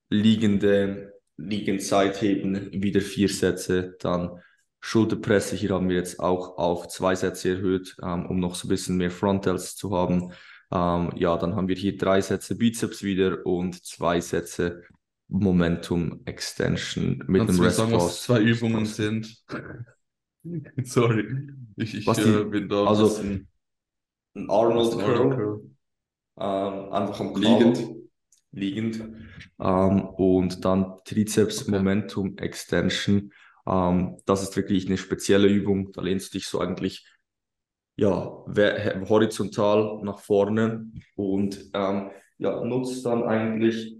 liegende, 0.09 1.13
liegend 1.37 1.81
Seitheben, 1.81 2.69
wieder 2.73 2.99
vier 2.99 3.29
Sätze, 3.29 3.95
dann 3.99 4.41
Schulterpresse, 4.81 5.55
hier 5.55 5.69
haben 5.69 5.87
wir 5.87 5.95
jetzt 5.95 6.19
auch 6.19 6.57
auf 6.57 6.89
zwei 6.89 7.15
Sätze 7.15 7.51
erhöht, 7.51 7.95
ähm, 8.03 8.25
um 8.25 8.39
noch 8.39 8.55
so 8.55 8.67
ein 8.67 8.69
bisschen 8.69 8.97
mehr 8.97 9.11
Frontals 9.11 9.75
zu 9.77 9.95
haben. 9.95 10.33
Ähm, 10.71 11.11
ja, 11.15 11.37
dann 11.37 11.55
haben 11.55 11.69
wir 11.69 11.75
hier 11.75 11.97
drei 11.97 12.19
Sätze 12.19 12.55
Bizeps 12.55 13.01
wieder 13.01 13.45
und 13.45 13.83
zwei 13.85 14.19
Sätze 14.19 14.83
Momentum 15.29 16.21
Extension 16.25 17.23
mit 17.27 17.45
Kannst 17.45 17.57
dem 17.57 17.63
Rest 17.63 17.77
sagen, 17.77 17.93
was 17.93 18.23
zwei 18.23 18.41
Übungen 18.41 18.85
sind? 18.85 19.41
Sorry. 20.83 21.49
Ich, 21.75 21.95
ich 21.95 22.07
äh, 22.07 22.43
bin 22.45 22.69
da 22.69 22.85
also. 22.85 23.15
Ein 23.17 23.47
ein 24.33 24.47
Curl. 24.47 24.61
Arnold 24.61 24.99
Curl? 24.99 25.61
Ähm, 26.39 26.93
einfach 26.93 27.19
am. 27.19 27.35
Liegend. 27.35 27.83
Liegend. 28.51 29.03
Ähm, 29.59 30.05
und 30.05 30.63
dann 30.65 30.97
Trizeps. 31.05 31.67
Momentum 31.67 32.37
Extension. 32.37 33.31
Ähm, 33.67 34.17
das 34.25 34.43
ist 34.43 34.55
wirklich 34.55 34.87
eine 34.87 34.97
spezielle 34.97 35.47
Übung. 35.47 35.91
Da 35.91 36.01
lehnst 36.01 36.33
du 36.33 36.37
dich 36.37 36.47
so 36.47 36.59
eigentlich 36.59 37.05
ja, 37.97 38.43
horizontal 39.09 39.99
nach 40.03 40.19
vorne 40.19 40.89
und 41.15 41.69
ähm, 41.73 42.09
ja, 42.39 42.63
nutzt 42.63 43.05
dann 43.05 43.23
eigentlich 43.23 43.95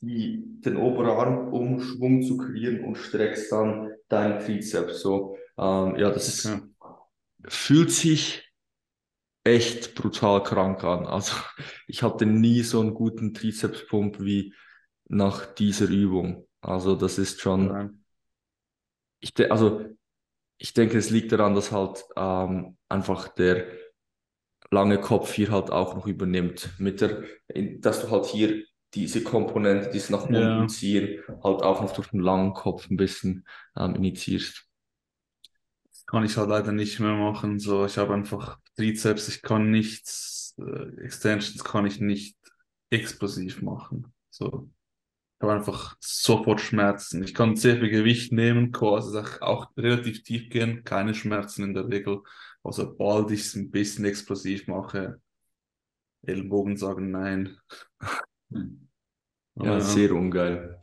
die, 0.00 0.42
den 0.60 0.76
Oberarm, 0.76 1.52
um 1.52 1.78
Schwung 1.80 2.22
zu 2.22 2.36
kreieren 2.36 2.84
und 2.84 2.96
streckst 2.96 3.52
dann 3.52 3.92
deinen 4.08 4.40
Trizeps. 4.40 5.00
So, 5.00 5.36
ähm, 5.58 5.96
ja, 5.96 6.10
das 6.10 6.28
ist, 6.28 6.46
Okay. 6.46 6.62
fühlt 7.48 7.90
sich 7.92 8.52
echt 9.44 9.94
brutal 9.94 10.42
krank 10.42 10.84
an. 10.84 11.06
Also 11.06 11.34
ich 11.86 12.02
hatte 12.02 12.26
nie 12.26 12.62
so 12.62 12.80
einen 12.80 12.94
guten 12.94 13.34
Trizepspump 13.34 14.20
wie 14.20 14.54
nach 15.08 15.46
dieser 15.54 15.88
Übung. 15.88 16.46
Also 16.60 16.96
das 16.96 17.18
ist 17.18 17.40
schon, 17.40 17.68
Nein. 17.68 18.04
ich 19.20 19.32
also 19.50 19.84
ich 20.58 20.74
denke, 20.74 20.98
es 20.98 21.10
liegt 21.10 21.32
daran, 21.32 21.54
dass 21.54 21.72
halt 21.72 22.04
ähm, 22.16 22.78
einfach 22.88 23.28
der 23.28 23.66
lange 24.70 25.00
Kopf 25.00 25.32
hier 25.34 25.50
halt 25.50 25.70
auch 25.70 25.94
noch 25.94 26.06
übernimmt. 26.06 26.70
Mit 26.78 27.00
der, 27.00 27.22
dass 27.80 28.00
du 28.02 28.10
halt 28.10 28.26
hier 28.26 28.64
diese 28.94 29.22
Komponente, 29.22 29.90
dieses 29.90 30.10
nach 30.10 30.26
unten 30.26 30.68
Ja. 30.68 30.68
ziehen, 30.68 31.22
halt 31.42 31.62
auch 31.62 31.80
noch 31.82 31.92
durch 31.92 32.08
den 32.10 32.20
langen 32.20 32.54
Kopf 32.54 32.88
ein 32.90 32.96
bisschen 32.96 33.46
ähm, 33.76 33.94
initiierst. 33.96 34.66
Kann 36.12 36.24
ich 36.26 36.36
halt 36.36 36.50
leider 36.50 36.72
nicht 36.72 37.00
mehr 37.00 37.14
machen. 37.16 37.58
So, 37.58 37.86
ich 37.86 37.96
habe 37.96 38.12
einfach 38.12 38.58
Trizeps, 38.76 39.28
ich 39.28 39.40
kann 39.40 39.70
nichts, 39.70 40.54
äh, 40.58 41.02
Extensions 41.02 41.64
kann 41.64 41.86
ich 41.86 42.00
nicht 42.00 42.36
explosiv 42.90 43.62
machen. 43.62 44.12
So. 44.28 44.68
Ich 45.38 45.42
habe 45.42 45.54
einfach 45.54 45.96
sofort 46.00 46.60
Schmerzen. 46.60 47.22
Ich 47.24 47.32
kann 47.32 47.56
sehr 47.56 47.78
viel 47.80 47.88
Gewicht 47.88 48.30
nehmen, 48.30 48.72
kann 48.72 48.90
also 48.90 49.18
auch- 49.20 49.40
auch 49.40 49.76
relativ 49.78 50.22
tief 50.22 50.50
gehen, 50.50 50.84
keine 50.84 51.14
Schmerzen 51.14 51.64
in 51.64 51.72
der 51.74 51.88
Regel. 51.88 52.20
Also 52.62 52.82
sobald 52.82 53.30
ich 53.30 53.40
es 53.40 53.54
ein 53.56 53.70
bisschen 53.70 54.04
explosiv 54.04 54.68
mache, 54.68 55.18
Ellbogen 56.26 56.76
sagen 56.76 57.10
nein. 57.10 57.56
Ja, 59.56 59.72
Aber 59.72 59.80
sehr 59.80 60.12
ungeil. 60.12 60.78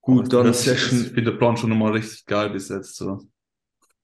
Gut, 0.00 0.32
dann 0.32 0.52
Session. 0.54 1.00
Ich 1.02 1.08
finde 1.08 1.30
den 1.32 1.38
Plan 1.38 1.56
schon 1.56 1.70
nochmal 1.70 1.92
richtig 1.92 2.26
geil 2.26 2.50
bis 2.50 2.68
jetzt. 2.68 2.96
So. 2.96 3.20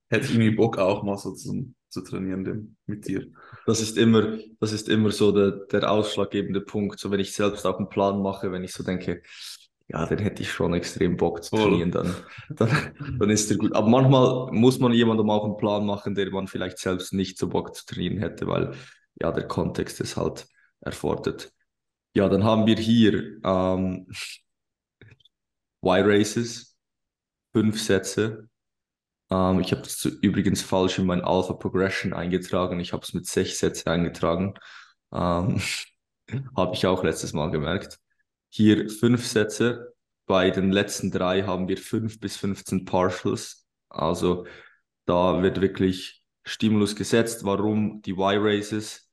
Hätte 0.08 0.26
ich 0.26 0.32
irgendwie 0.32 0.54
Bock 0.54 0.78
auch 0.78 1.02
mal 1.02 1.18
so 1.18 1.32
zu, 1.32 1.72
zu 1.88 2.00
trainieren 2.02 2.44
dem, 2.44 2.76
mit 2.86 3.06
dir. 3.08 3.26
Das 3.66 3.80
ist 3.80 3.98
immer, 3.98 4.38
das 4.60 4.72
ist 4.72 4.88
immer 4.88 5.10
so 5.10 5.32
der, 5.32 5.66
der 5.66 5.90
ausschlaggebende 5.90 6.60
Punkt. 6.60 6.98
So, 7.00 7.10
wenn 7.10 7.20
ich 7.20 7.32
selbst 7.32 7.66
auch 7.66 7.78
einen 7.78 7.88
Plan 7.88 8.22
mache, 8.22 8.52
wenn 8.52 8.64
ich 8.64 8.72
so 8.72 8.84
denke, 8.84 9.22
ja, 9.88 10.04
den 10.06 10.18
hätte 10.18 10.42
ich 10.42 10.50
schon 10.50 10.74
extrem 10.74 11.16
Bock 11.16 11.44
zu 11.44 11.56
trainieren, 11.56 11.92
dann, 11.92 12.14
dann, 12.50 12.70
dann 13.18 13.30
ist 13.30 13.50
der 13.50 13.56
gut. 13.56 13.74
Aber 13.74 13.88
manchmal 13.88 14.50
muss 14.52 14.78
man 14.78 14.92
jemandem 14.92 15.30
auch 15.30 15.44
einen 15.44 15.56
Plan 15.56 15.86
machen, 15.86 16.14
der 16.14 16.30
man 16.30 16.48
vielleicht 16.48 16.78
selbst 16.78 17.12
nicht 17.12 17.38
so 17.38 17.48
Bock 17.48 17.74
zu 17.74 17.84
trainieren 17.86 18.18
hätte, 18.18 18.46
weil 18.48 18.74
ja, 19.20 19.30
der 19.30 19.46
Kontext 19.46 20.00
es 20.00 20.16
halt 20.16 20.46
erfordert. 20.80 21.52
Ja, 22.14 22.28
dann 22.28 22.44
haben 22.44 22.66
wir 22.66 22.76
hier 22.76 23.40
ähm, 23.44 24.08
Y-Races, 25.84 26.76
fünf 27.52 27.80
Sätze. 27.80 28.48
Ähm, 29.30 29.60
ich 29.60 29.72
habe 29.72 29.82
das 29.82 29.98
zu- 29.98 30.10
übrigens 30.20 30.62
falsch 30.62 30.98
in 30.98 31.06
mein 31.06 31.22
Alpha 31.22 31.54
Progression 31.54 32.12
eingetragen. 32.12 32.80
Ich 32.80 32.92
habe 32.92 33.02
es 33.02 33.12
mit 33.14 33.26
sechs 33.26 33.58
Sätze 33.58 33.90
eingetragen. 33.90 34.54
Ähm, 35.12 35.60
habe 36.56 36.74
ich 36.74 36.86
auch 36.86 37.02
letztes 37.04 37.32
Mal 37.32 37.50
gemerkt. 37.50 37.98
Hier 38.50 38.88
fünf 38.90 39.26
Sätze. 39.26 39.92
Bei 40.26 40.50
den 40.50 40.72
letzten 40.72 41.10
drei 41.12 41.42
haben 41.44 41.68
wir 41.68 41.76
fünf 41.78 42.18
bis 42.18 42.36
15 42.36 42.84
Partials. 42.84 43.66
Also 43.88 44.46
da 45.04 45.42
wird 45.42 45.60
wirklich 45.60 46.24
Stimulus 46.44 46.96
gesetzt. 46.96 47.44
Warum 47.44 48.02
die 48.02 48.12
Y-Races? 48.12 49.08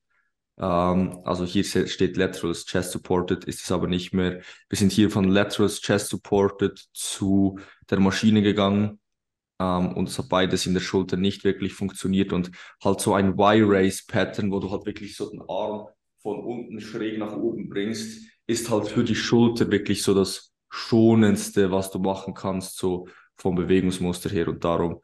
Ähm, 0.57 1.19
also 1.23 1.45
hier 1.45 1.63
steht 1.63 2.17
Laterals 2.17 2.65
Chest 2.65 2.91
Supported, 2.91 3.43
ist 3.45 3.63
es 3.63 3.71
aber 3.71 3.87
nicht 3.87 4.13
mehr. 4.13 4.41
Wir 4.69 4.77
sind 4.77 4.91
hier 4.91 5.09
von 5.11 5.29
Laterals 5.29 5.81
Chest 5.81 6.09
Supported 6.09 6.79
zu 6.93 7.59
der 7.89 7.99
Maschine 7.99 8.41
gegangen. 8.41 8.99
Ähm, 9.59 9.93
und 9.93 10.09
es 10.09 10.17
hat 10.17 10.29
beides 10.29 10.65
in 10.65 10.73
der 10.73 10.81
Schulter 10.81 11.17
nicht 11.17 11.43
wirklich 11.43 11.73
funktioniert 11.73 12.33
und 12.33 12.51
halt 12.83 12.99
so 13.01 13.13
ein 13.13 13.37
Y-Race-Pattern, 13.39 14.51
wo 14.51 14.59
du 14.59 14.71
halt 14.71 14.85
wirklich 14.85 15.15
so 15.15 15.29
den 15.29 15.41
Arm 15.47 15.87
von 16.21 16.39
unten 16.43 16.79
schräg 16.79 17.19
nach 17.19 17.35
oben 17.35 17.69
bringst, 17.69 18.21
ist 18.47 18.69
halt 18.69 18.87
für 18.87 19.03
die 19.03 19.15
Schulter 19.15 19.69
wirklich 19.71 20.03
so 20.03 20.13
das 20.13 20.53
Schonendste, 20.69 21.71
was 21.71 21.91
du 21.91 21.99
machen 21.99 22.33
kannst, 22.33 22.77
so 22.77 23.07
vom 23.35 23.55
Bewegungsmuster 23.55 24.29
her. 24.29 24.47
Und 24.47 24.63
darum, 24.63 25.01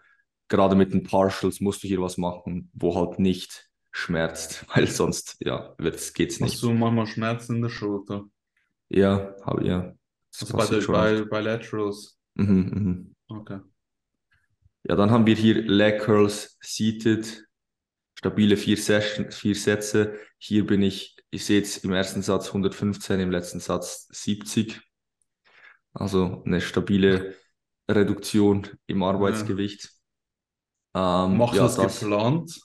gerade 0.48 0.76
mit 0.76 0.94
den 0.94 1.04
Partials 1.04 1.60
musst 1.60 1.84
du 1.84 1.88
hier 1.88 2.02
was 2.02 2.18
machen, 2.18 2.70
wo 2.74 2.96
halt 2.96 3.20
nicht 3.20 3.70
schmerzt, 3.92 4.66
weil 4.74 4.88
sonst, 4.88 5.38
ja, 5.40 5.74
wird's, 5.78 6.14
geht's 6.14 6.40
Hast 6.40 6.52
nicht. 6.52 6.64
du 6.64 6.74
manchmal 6.74 7.08
Schmerzen 7.08 7.58
in 7.58 7.62
der 7.62 7.70
Schulter? 7.70 8.26
Ja, 8.90 9.36
habe 9.44 9.66
ja. 9.68 9.94
Das 10.32 10.54
Also 10.54 10.92
bei, 10.92 11.12
der, 11.14 11.22
bei, 11.22 11.30
bei 11.30 11.42
Laterals. 11.42 12.18
Mhm, 12.36 12.56
mhm. 12.74 13.16
Okay. 13.30 13.60
Ja, 14.84 14.96
dann 14.96 15.12
haben 15.12 15.26
wir 15.26 15.36
hier 15.36 15.62
Leg 15.62 16.02
Curls 16.02 16.58
seated, 16.62 17.46
stabile 18.18 18.58
vier, 18.58 18.78
Session, 18.78 19.32
vier 19.32 19.56
Sätze. 19.56 20.18
Hier 20.38 20.66
bin 20.66 20.82
ich, 20.82 21.18
ich 21.32 21.46
sehe 21.46 21.60
jetzt 21.60 21.84
im 21.84 21.92
ersten 21.92 22.22
Satz 22.22 22.48
115, 22.48 23.20
im 23.20 23.32
letzten 23.32 23.60
Satz 23.60 24.08
70. 24.12 24.82
Also 25.94 26.44
eine 26.46 26.62
stabile 26.62 27.36
Reduktion 27.90 28.68
im 28.88 29.04
Arbeitsgewicht. 29.04 29.90
Ähm, 30.96 31.38
Machst 31.38 31.54
du 31.54 31.58
ja, 31.58 31.64
das, 31.64 31.76
das, 31.76 32.00
geplant? 32.00 32.60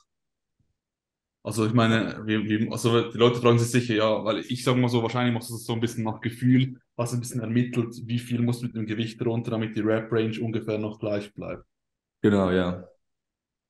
Also 1.42 1.66
ich 1.66 1.74
meine, 1.74 2.22
wie, 2.26 2.48
wie, 2.48 2.70
also 2.70 3.10
die 3.10 3.18
Leute 3.18 3.40
fragen 3.40 3.58
sich 3.58 3.70
sicher, 3.70 3.94
ja, 3.94 4.24
weil 4.24 4.38
ich 4.38 4.64
sage 4.64 4.78
mal 4.78 4.88
so, 4.88 5.02
wahrscheinlich 5.02 5.34
machst 5.34 5.50
du 5.50 5.54
das 5.54 5.64
so 5.64 5.74
ein 5.74 5.80
bisschen 5.80 6.04
nach 6.04 6.20
Gefühl, 6.22 6.80
hast 6.96 7.12
ein 7.12 7.20
bisschen 7.20 7.40
ermittelt, 7.40 7.94
wie 8.04 8.18
viel 8.18 8.40
musst 8.40 8.62
du 8.62 8.66
mit 8.66 8.76
dem 8.76 8.86
Gewicht 8.86 9.20
runter, 9.24 9.50
damit 9.50 9.76
die 9.76 9.80
Rep-Range 9.80 10.40
ungefähr 10.40 10.78
noch 10.78 10.98
gleich 10.98 11.34
bleibt. 11.34 11.66
Genau, 12.24 12.50
ja. 12.50 12.88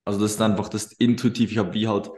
Also 0.04 0.20
das 0.20 0.32
ist 0.32 0.40
einfach 0.40 0.68
das 0.68 0.92
intuitiv. 0.92 1.50
Ich 1.50 1.58
habe 1.58 1.74
wie 1.74 1.88
halt, 1.88 2.10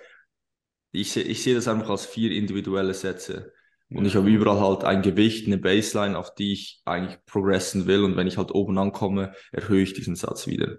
ich 0.92 1.12
sehe 1.12 1.24
ich 1.24 1.42
sehe 1.42 1.54
das 1.54 1.66
einfach 1.66 1.88
als 1.88 2.04
vier 2.04 2.32
individuelle 2.32 2.94
Sätze. 2.94 3.52
Und 3.88 4.04
ich 4.04 4.16
habe 4.16 4.28
überall 4.28 4.60
halt 4.60 4.84
ein 4.84 5.02
Gewicht, 5.02 5.46
eine 5.46 5.58
Baseline, 5.58 6.18
auf 6.18 6.34
die 6.34 6.52
ich 6.52 6.82
eigentlich 6.84 7.24
progressen 7.24 7.86
will. 7.86 8.02
Und 8.02 8.16
wenn 8.16 8.26
ich 8.26 8.36
halt 8.36 8.50
oben 8.52 8.76
ankomme, 8.78 9.32
erhöhe 9.52 9.82
ich 9.82 9.94
diesen 9.94 10.16
Satz 10.16 10.46
wieder. 10.46 10.78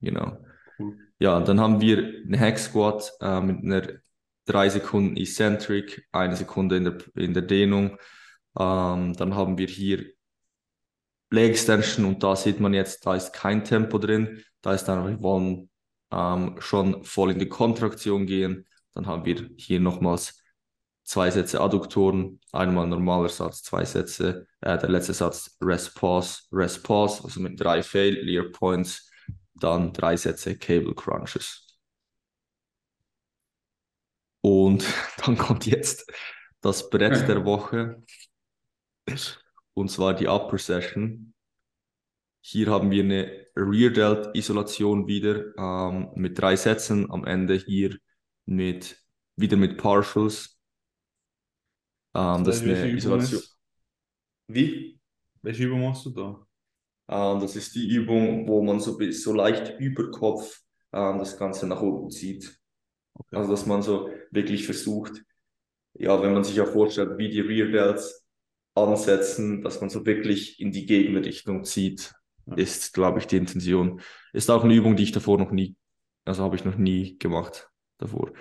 Genau. 0.00 0.38
Cool. 0.78 0.96
Ja, 1.18 1.40
dann 1.40 1.58
haben 1.58 1.80
wir 1.80 1.98
eine 2.26 2.38
Hack 2.38 2.58
Squat 2.58 3.12
äh, 3.20 3.40
mit 3.40 3.64
einer 3.64 3.98
drei 4.44 4.68
Sekunden 4.68 5.16
Eccentric, 5.16 6.06
eine 6.12 6.36
Sekunde 6.36 6.76
in 6.76 6.84
der, 6.84 6.98
in 7.16 7.32
der 7.32 7.42
Dehnung. 7.42 7.98
Ähm, 8.58 9.14
dann 9.14 9.34
haben 9.34 9.56
wir 9.58 9.66
hier 9.66 10.04
Leg 11.30 11.50
Extension 11.50 12.06
und 12.06 12.22
da 12.22 12.36
sieht 12.36 12.60
man 12.60 12.72
jetzt, 12.74 13.04
da 13.04 13.14
ist 13.14 13.32
kein 13.32 13.64
Tempo 13.64 13.98
drin. 13.98 14.42
Da 14.62 14.74
ist 14.74 14.84
dann, 14.84 15.06
wir 15.06 15.22
wollen 15.22 15.70
ähm, 16.10 16.56
schon 16.60 17.04
voll 17.04 17.32
in 17.32 17.38
die 17.38 17.48
Kontraktion 17.48 18.26
gehen. 18.26 18.66
Dann 18.94 19.06
haben 19.06 19.24
wir 19.24 19.50
hier 19.56 19.80
nochmals 19.80 20.42
zwei 21.04 21.30
Sätze 21.30 21.60
Adduktoren, 21.60 22.40
einmal 22.52 22.86
normaler 22.86 23.28
Satz, 23.28 23.62
zwei 23.62 23.84
Sätze, 23.84 24.46
äh, 24.60 24.78
der 24.78 24.88
letzte 24.88 25.14
Satz 25.14 25.56
Rest 25.60 25.94
Pause, 25.94 26.42
Rest 26.52 26.82
Pause, 26.82 27.24
also 27.24 27.40
mit 27.40 27.58
drei 27.60 27.82
Failure 27.82 28.50
Points, 28.50 29.10
dann 29.54 29.92
drei 29.92 30.16
Sätze 30.16 30.56
Cable 30.56 30.94
Crunches. 30.94 31.78
Und 34.40 34.84
dann 35.24 35.36
kommt 35.38 35.66
jetzt 35.66 36.10
das 36.60 36.90
Brett 36.90 37.28
der 37.28 37.44
Woche, 37.44 38.02
und 39.78 39.90
zwar 39.90 40.14
die 40.14 40.26
Upper 40.26 40.58
Session. 40.58 41.34
Hier 42.40 42.68
haben 42.70 42.90
wir 42.90 43.02
eine 43.02 43.46
Rear 43.56 43.90
Delt 43.90 44.34
Isolation 44.36 45.06
wieder 45.06 45.56
ähm, 45.56 46.10
mit 46.14 46.38
drei 46.40 46.56
Sätzen, 46.56 47.10
am 47.10 47.24
Ende 47.24 47.56
hier 47.56 47.96
mit, 48.46 49.02
wieder 49.36 49.56
mit 49.56 49.76
Partials. 49.76 50.58
Ähm, 52.14 52.44
das 52.44 52.56
ist 52.56 52.64
Welche 52.66 52.82
eine 52.82 52.88
Übung 52.90 52.98
Isolation. 52.98 53.40
ist- 53.40 53.58
Wie? 54.48 55.00
Welche 55.42 55.64
Übung 55.64 55.82
machst 55.82 56.06
du 56.06 56.10
da? 56.10 56.46
Ähm, 57.08 57.40
das 57.40 57.56
ist 57.56 57.74
die 57.74 57.88
Übung, 57.88 58.46
wo 58.48 58.62
man 58.62 58.80
so, 58.80 58.98
so 59.10 59.32
leicht 59.32 59.78
über 59.78 60.10
Kopf 60.10 60.60
ähm, 60.92 61.18
das 61.18 61.36
Ganze 61.36 61.66
nach 61.66 61.80
oben 61.82 62.10
zieht. 62.10 62.58
Okay. 63.14 63.36
Also, 63.36 63.50
dass 63.50 63.66
man 63.66 63.82
so 63.82 64.10
wirklich 64.30 64.64
versucht, 64.64 65.22
ja, 65.94 66.22
wenn 66.22 66.32
man 66.32 66.44
sich 66.44 66.56
ja 66.56 66.64
vorstellt, 66.66 67.18
wie 67.18 67.28
die 67.28 67.40
Rear 67.40 67.68
Delts 67.68 68.27
ansetzen, 68.86 69.62
dass 69.62 69.80
man 69.80 69.90
so 69.90 70.04
wirklich 70.06 70.60
in 70.60 70.72
die 70.72 70.86
Gegenrichtung 70.86 71.64
zieht, 71.64 72.14
Ja. 72.46 72.54
ist, 72.56 72.94
glaube 72.94 73.18
ich, 73.18 73.26
die 73.26 73.36
Intention. 73.36 74.00
Ist 74.32 74.50
auch 74.50 74.64
eine 74.64 74.74
Übung, 74.74 74.96
die 74.96 75.02
ich 75.04 75.12
davor 75.12 75.38
noch 75.38 75.50
nie, 75.50 75.76
also 76.24 76.42
habe 76.44 76.56
ich 76.56 76.64
noch 76.64 76.76
nie 76.76 77.18
gemacht 77.18 77.68
davor. 77.98 78.32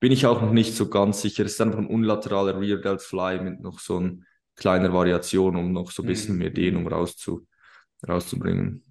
Bin 0.00 0.12
ich 0.12 0.24
auch 0.26 0.40
noch 0.40 0.52
nicht 0.52 0.74
so 0.74 0.88
ganz 0.88 1.20
sicher. 1.20 1.44
Es 1.44 1.52
ist 1.52 1.60
einfach 1.60 1.78
ein 1.78 1.86
unlateraler 1.86 2.58
Rear 2.58 2.78
Delt 2.78 3.02
Fly 3.02 3.38
mit 3.40 3.60
noch 3.60 3.78
so 3.80 3.98
ein 4.00 4.24
kleiner 4.56 4.92
Variation, 4.92 5.56
um 5.56 5.72
noch 5.72 5.90
so 5.90 6.02
ein 6.02 6.06
bisschen 6.06 6.34
Mhm. 6.34 6.38
mehr 6.38 6.50
Dehnung 6.50 6.88
rauszu, 6.88 7.46
rauszubringen. 8.08 8.84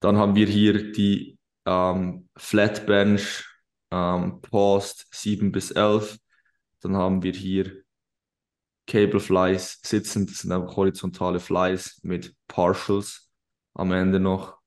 Dann 0.00 0.16
haben 0.16 0.34
wir 0.34 0.46
hier 0.46 0.92
die 0.92 1.38
ähm, 1.66 2.28
Flat 2.36 2.86
Bench 2.86 3.44
ähm, 3.90 4.40
Paused 4.40 5.06
7 5.12 5.52
bis 5.52 5.70
11. 5.70 6.18
Dann 6.80 6.96
haben 6.96 7.22
wir 7.22 7.32
hier 7.32 7.82
Cable 8.90 9.20
Flies 9.20 9.78
sitzend, 9.84 10.30
das 10.30 10.38
sind 10.38 10.50
einfach 10.50 10.74
horizontale 10.74 11.38
Flies 11.38 12.00
mit 12.02 12.34
Partials 12.48 13.30
am 13.74 13.92
Ende 13.92 14.18
noch. 14.18 14.58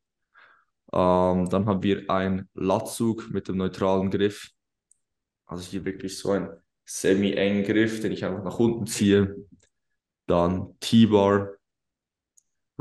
Ähm, 0.94 1.50
dann 1.50 1.66
haben 1.66 1.84
wir 1.84 2.10
ein 2.10 2.48
Latzug 2.54 3.30
mit 3.32 3.50
dem 3.50 3.58
neutralen 3.58 4.10
Griff. 4.10 4.52
Also 5.46 5.70
hier 5.70 5.84
wirklich 5.84 6.18
so 6.18 6.32
ein 6.32 6.50
semi-engen 6.86 7.66
Griff, 7.66 8.00
den 8.00 8.14
ich 8.14 8.24
einfach 8.24 8.46
nach 8.46 8.60
unten 8.60 8.88
ziehe. 8.88 9.36
Dann 10.26 10.80
T-Bar, 10.80 11.56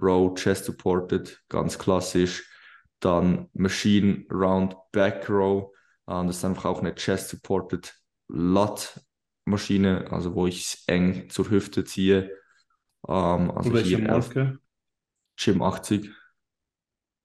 Row 0.01 0.35
Chest 0.35 0.67
Supported, 0.67 1.43
ganz 1.49 1.77
klassisch. 1.77 2.49
Dann 3.01 3.49
Machine 3.53 4.27
Round 4.31 4.77
Back 4.93 5.29
Row. 5.29 5.73
Ähm, 6.07 6.29
das 6.29 6.37
ist 6.37 6.45
einfach 6.45 6.67
auch 6.67 6.79
eine 6.79 6.95
Chest-Supported 6.95 7.93
Lat-Maschine, 9.47 10.11
also 10.11 10.35
wo 10.35 10.47
ich 10.47 10.61
es 10.65 10.85
eng 10.87 11.29
zur 11.29 11.51
Hüfte 11.51 11.85
ziehe. 11.85 12.31
Ähm, 13.09 13.51
also 13.51 13.73
welche 13.73 13.97
hier 13.99 14.09
elf, 14.09 14.35
Marke? 14.35 14.59
Gym 15.37 15.63
80. 15.63 16.11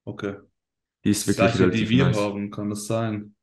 Okay. 0.04 0.36
Die 1.04 1.10
ist 1.10 1.28
Das 1.28 1.38
wirklich 1.38 1.52
gleiche, 1.56 1.58
die 1.58 1.62
relativ 1.84 1.88
wir 1.90 2.04
nice. 2.06 2.16
haben, 2.16 2.50
kann 2.50 2.70
das 2.70 2.86
sein? 2.86 3.34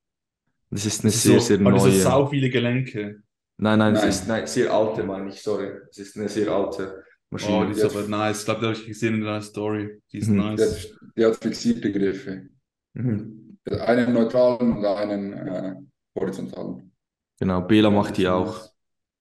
Das 0.70 0.86
ist 0.86 1.02
eine 1.04 1.10
Das 1.12 1.16
ist 1.16 1.24
sehr, 1.24 1.40
so, 1.40 1.46
sehr 1.46 1.60
aber 1.60 1.72
das 1.74 1.84
sind 1.84 1.92
neue. 1.94 2.02
sau 2.02 2.28
viele 2.28 2.50
Gelenke. 2.50 3.22
Nein, 3.58 3.80
nein, 3.80 3.94
es 3.96 4.02
Nein. 4.02 4.10
ist 4.10 4.28
nein, 4.28 4.48
sehr 4.48 4.74
alte, 4.74 5.04
meine 5.04 5.30
ich, 5.30 5.42
sorry. 5.42 5.72
Es 5.90 5.98
ist 6.00 6.18
eine 6.18 6.28
sehr 6.28 6.52
alte 6.52 7.02
Oh, 7.02 7.36
Maschine. 7.36 7.66
die 7.68 7.72
ist 7.74 7.84
Jetzt- 7.84 7.96
aber 7.96 8.08
nice. 8.08 8.40
Ich 8.40 8.46
glaube, 8.46 8.60
die 8.62 8.66
habe 8.68 8.76
ich 8.78 8.86
gesehen 8.86 9.16
in 9.16 9.22
deiner 9.22 9.42
Story. 9.42 10.02
Die 10.12 10.18
ist 10.18 10.28
Mhm. 10.28 10.34
Die 10.34 10.40
nice. 10.40 10.84
hat, 10.92 11.00
die 11.16 11.26
hat 11.26 11.36
fixierte 11.38 11.92
Griffe. 11.92 12.50
Mhm. 12.94 13.58
Einen 13.70 14.14
neutralen 14.14 14.74
und 14.74 14.86
einen 14.86 15.34
äh, 15.34 15.76
horizontalen. 16.16 16.92
Genau, 17.40 17.62
Bela 17.62 17.90
macht 17.92 18.18
die 18.18 18.28
auch. 18.28 18.72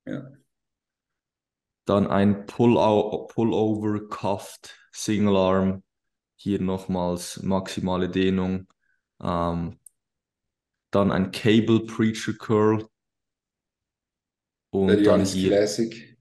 Ja. 0.07 0.35
Dann 1.87 2.07
ein 2.07 2.47
Pullover 2.47 4.09
Cuffed 4.09 4.77
Single 4.93 5.37
Arm. 5.37 5.83
Hier 6.37 6.61
nochmals 6.61 7.43
maximale 7.43 8.09
Dehnung. 8.11 8.69
Ähm, 9.23 9.79
dann 10.93 11.13
ein 11.13 11.31
Cable 11.31 11.81
Preacher 11.81 12.33
Curl. 12.33 12.89
Und 14.71 14.89
Der 14.89 15.03
dann 15.03 15.05
Janis 15.05 15.33
hier 15.33 15.49
Classic. 15.49 16.19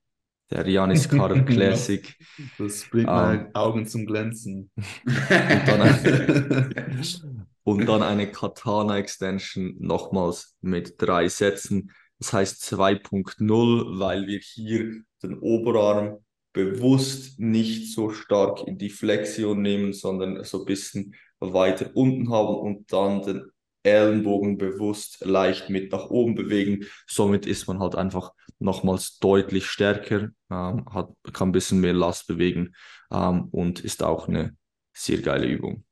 der 0.51 0.67
Janis 0.69 1.09
Carter 1.09 1.41
Classic. 1.45 2.15
Das 2.57 2.87
bringt 2.89 3.09
Ähm. 3.09 3.15
meine 3.15 3.55
Augen 3.55 3.85
zum 3.87 4.05
Glänzen. 4.05 4.71
Und 5.49 5.67
dann, 5.67 5.81
ein, 5.81 6.01
und 7.63 7.85
dann 7.85 8.03
eine 8.03 8.31
Katana 8.31 8.97
Extension 8.97 9.75
nochmals 9.79 10.55
mit 10.61 10.95
drei 11.01 11.27
Sätzen. 11.27 11.91
Das 12.19 12.33
heißt 12.33 12.63
2.0, 12.73 13.99
weil 13.99 14.27
wir 14.27 14.39
hier 14.39 15.03
den 15.21 15.39
Oberarm 15.39 16.17
bewusst 16.53 17.39
nicht 17.39 17.93
so 17.93 18.11
stark 18.11 18.67
in 18.67 18.77
die 18.77 18.89
Flexion 18.89 19.61
nehmen, 19.61 19.93
sondern 19.93 20.43
so 20.43 20.59
ein 20.59 20.65
bisschen 20.65 21.15
weiter 21.39 21.91
unten 21.95 22.29
haben 22.29 22.55
und 22.55 22.91
dann 22.93 23.21
den 23.23 23.51
Ellenbogen 23.83 24.57
bewusst 24.57 25.25
leicht 25.25 25.69
mit 25.69 25.91
nach 25.91 26.09
oben 26.09 26.35
bewegen. 26.35 26.85
Somit 27.07 27.45
ist 27.45 27.67
man 27.67 27.79
halt 27.79 27.95
einfach 27.95 28.31
nochmals 28.59 29.19
deutlich 29.19 29.65
stärker, 29.65 30.29
ähm, 30.49 30.85
hat, 30.89 31.11
kann 31.33 31.49
ein 31.49 31.53
bisschen 31.53 31.81
mehr 31.81 31.93
Last 31.93 32.27
bewegen 32.27 32.73
ähm, 33.11 33.49
und 33.51 33.81
ist 33.81 34.03
auch 34.03 34.27
eine 34.27 34.55
sehr 34.93 35.17
geile 35.17 35.47
Übung. 35.47 35.83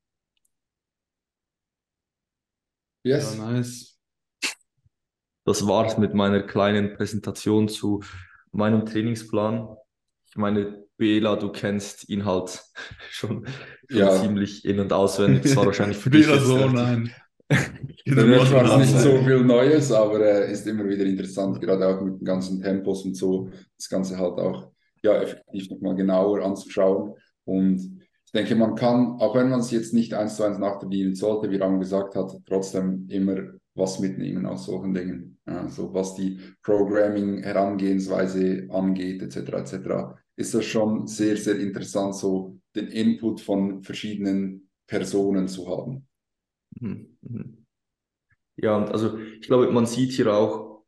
Yes. 3.04 3.38
Ja, 3.38 3.52
nice. 3.52 3.97
Das 5.45 5.66
war's 5.68 5.97
mit 5.97 6.14
meiner 6.14 6.43
kleinen 6.43 6.93
Präsentation 6.95 7.68
zu 7.68 8.02
meinem 8.52 8.86
Trainingsplan. 8.86 9.76
Ich 10.30 10.38
meine, 10.38 10.86
Bela, 10.97 11.36
du 11.36 11.52
kennst 11.52 12.10
ihn 12.10 12.26
halt 12.26 12.64
schon, 13.10 13.47
Ja. 13.89 14.12
ziemlich 14.22 14.64
in- 14.66 14.80
und 14.80 14.93
auswendig. 14.93 15.43
Das 15.43 15.56
war 15.56 15.66
wahrscheinlich 15.66 15.97
für 16.04 16.10
dich 16.12 16.26
Wieder 16.28 16.36
jetzt 16.36 16.45
so, 16.47 16.70
nein. 16.70 17.12
Für 18.08 18.26
mich 18.26 18.52
war 18.54 18.80
es 18.80 18.91
nicht 18.91 18.99
so 19.02 19.18
viel 19.24 19.43
Neues, 19.43 19.91
aber 19.91 20.22
äh, 20.22 20.52
ist 20.52 20.66
immer 20.68 20.88
wieder 20.88 21.04
interessant, 21.04 21.60
gerade 21.60 21.86
auch 21.88 22.02
mit 22.02 22.22
den 22.22 22.26
ganzen 22.26 22.62
Tempos 22.62 23.04
und 23.04 23.16
so, 23.16 23.49
das 23.78 23.89
Ganze 23.89 24.18
halt 24.18 24.39
auch 24.39 24.72
ja, 25.04 25.22
effektiv 25.22 25.70
nochmal 25.70 25.95
genauer 25.95 26.45
anzuschauen. 26.45 27.16
Und 27.43 28.01
ich 28.34 28.40
denke, 28.40 28.56
man 28.56 28.76
kann, 28.76 29.20
auch 29.20 29.36
wenn 29.36 29.50
man 29.50 29.60
es 29.60 29.72
jetzt 29.72 29.94
nicht 29.94 30.14
eins 30.14 30.38
zu 30.38 30.44
eins 30.44 30.58
nachtrainieren 30.58 31.16
sollte, 31.16 31.52
wie 31.52 31.58
Ram 31.58 31.82
gesagt 31.82 32.16
hat, 32.16 32.32
trotzdem 32.46 33.06
immer 33.10 33.42
was 33.76 34.00
mitnehmen 34.00 34.46
aus 34.46 34.68
solchen 34.68 34.94
Dingen. 34.94 35.38
Also 35.44 35.94
was 35.94 36.16
die 36.16 36.40
Programming-Herangehensweise 36.64 38.68
angeht, 38.70 39.22
etc., 39.22 39.58
etc., 39.58 40.16
ist 40.38 40.54
das 40.54 40.64
schon 40.64 41.08
sehr, 41.08 41.36
sehr 41.36 41.60
interessant, 41.60 42.16
so 42.16 42.58
den 42.74 42.88
Input 42.88 43.42
von 43.42 43.84
verschiedenen 43.84 44.70
Personen 44.88 45.50
zu 45.50 45.68
haben. 45.68 46.08
Mhm, 46.80 47.18
mhm. 47.22 47.66
Ja, 48.56 48.82
also 48.86 49.18
ich 49.18 49.42
glaube, 49.42 49.70
man 49.72 49.86
sieht 49.86 50.14
hier 50.14 50.34
auch, 50.34 50.86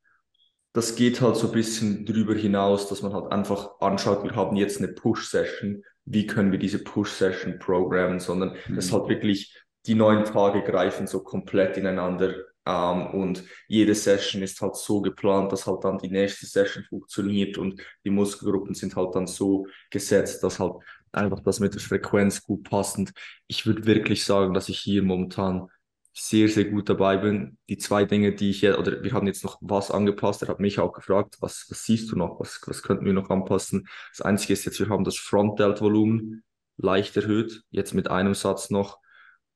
das 0.72 0.96
geht 0.96 1.20
halt 1.20 1.36
so 1.36 1.48
ein 1.48 1.54
bisschen 1.54 2.06
drüber 2.06 2.36
hinaus, 2.36 2.88
dass 2.88 3.02
man 3.02 3.12
halt 3.12 3.34
einfach 3.34 3.82
anschaut, 3.82 4.24
wir 4.24 4.34
haben 4.34 4.56
jetzt 4.56 4.78
eine 4.78 4.88
Push-Session, 4.88 5.84
wie 6.06 6.28
können 6.28 6.52
wir 6.52 6.60
diese 6.60 6.84
Push-Session 6.84 7.60
programmen, 7.60 8.20
sondern 8.20 8.56
das 8.76 8.92
Mhm. 8.92 8.94
halt 8.94 9.10
wirklich, 9.10 9.56
die 9.86 9.96
neun 9.96 10.24
Tage 10.26 10.64
greifen 10.64 11.08
so 11.08 11.24
komplett 11.24 11.78
ineinander 11.78 12.34
ähm, 12.66 13.08
und 13.08 13.44
jede 13.68 13.94
Session 13.96 14.42
ist 14.42 14.62
halt 14.62 14.76
so 14.76 15.02
geplant, 15.02 15.52
dass 15.52 15.68
halt 15.68 15.84
dann 15.84 15.98
die 15.98 16.10
nächste 16.10 16.46
Session 16.46 16.84
funktioniert 16.86 17.58
und 17.58 17.82
die 18.06 18.10
Muskelgruppen 18.10 18.74
sind 18.76 18.96
halt 18.96 19.16
dann 19.16 19.28
so 19.28 19.68
gesetzt, 19.90 20.44
dass 20.44 20.60
halt 20.60 20.76
einfach 21.12 21.42
das 21.42 21.60
mit 21.60 21.74
der 21.74 21.82
Frequenz 21.82 22.42
gut 22.42 22.64
passend. 22.70 23.12
Ich 23.48 23.66
würde 23.66 23.86
wirklich 23.86 24.24
sagen, 24.24 24.54
dass 24.54 24.70
ich 24.70 24.80
hier 24.80 25.04
momentan 25.04 25.68
sehr, 26.14 26.48
sehr 26.48 26.66
gut 26.66 26.90
dabei 26.90 27.18
bin. 27.18 27.58
Die 27.70 27.78
zwei 27.78 28.06
Dinge, 28.06 28.34
die 28.34 28.52
ich 28.52 28.62
jetzt, 28.62 28.78
oder 28.78 29.04
wir 29.04 29.14
haben 29.14 29.28
jetzt 29.28 29.44
noch 29.44 29.58
was 29.62 29.90
angepasst, 29.92 30.44
er 30.44 30.48
hat 30.50 30.60
mich 30.60 30.80
auch 30.80 30.94
gefragt, 30.94 31.38
was, 31.40 31.66
was 31.70 31.84
siehst 31.86 32.12
du 32.12 32.16
noch, 32.16 32.40
was, 32.40 32.62
was 32.68 32.84
könnten 32.84 33.06
wir 33.06 33.14
noch 33.14 33.30
anpassen? 33.30 33.88
Das 34.12 34.22
Einzige 34.22 34.54
ist 34.54 34.66
jetzt, 34.66 34.80
wir 34.80 34.90
haben 34.90 35.04
das 35.04 35.18
Front-Delt-Volumen 35.18 36.44
leicht 36.78 37.18
erhöht, 37.18 37.64
jetzt 37.72 37.94
mit 37.94 38.10
einem 38.10 38.36
Satz 38.36 38.70
noch. 38.70 39.00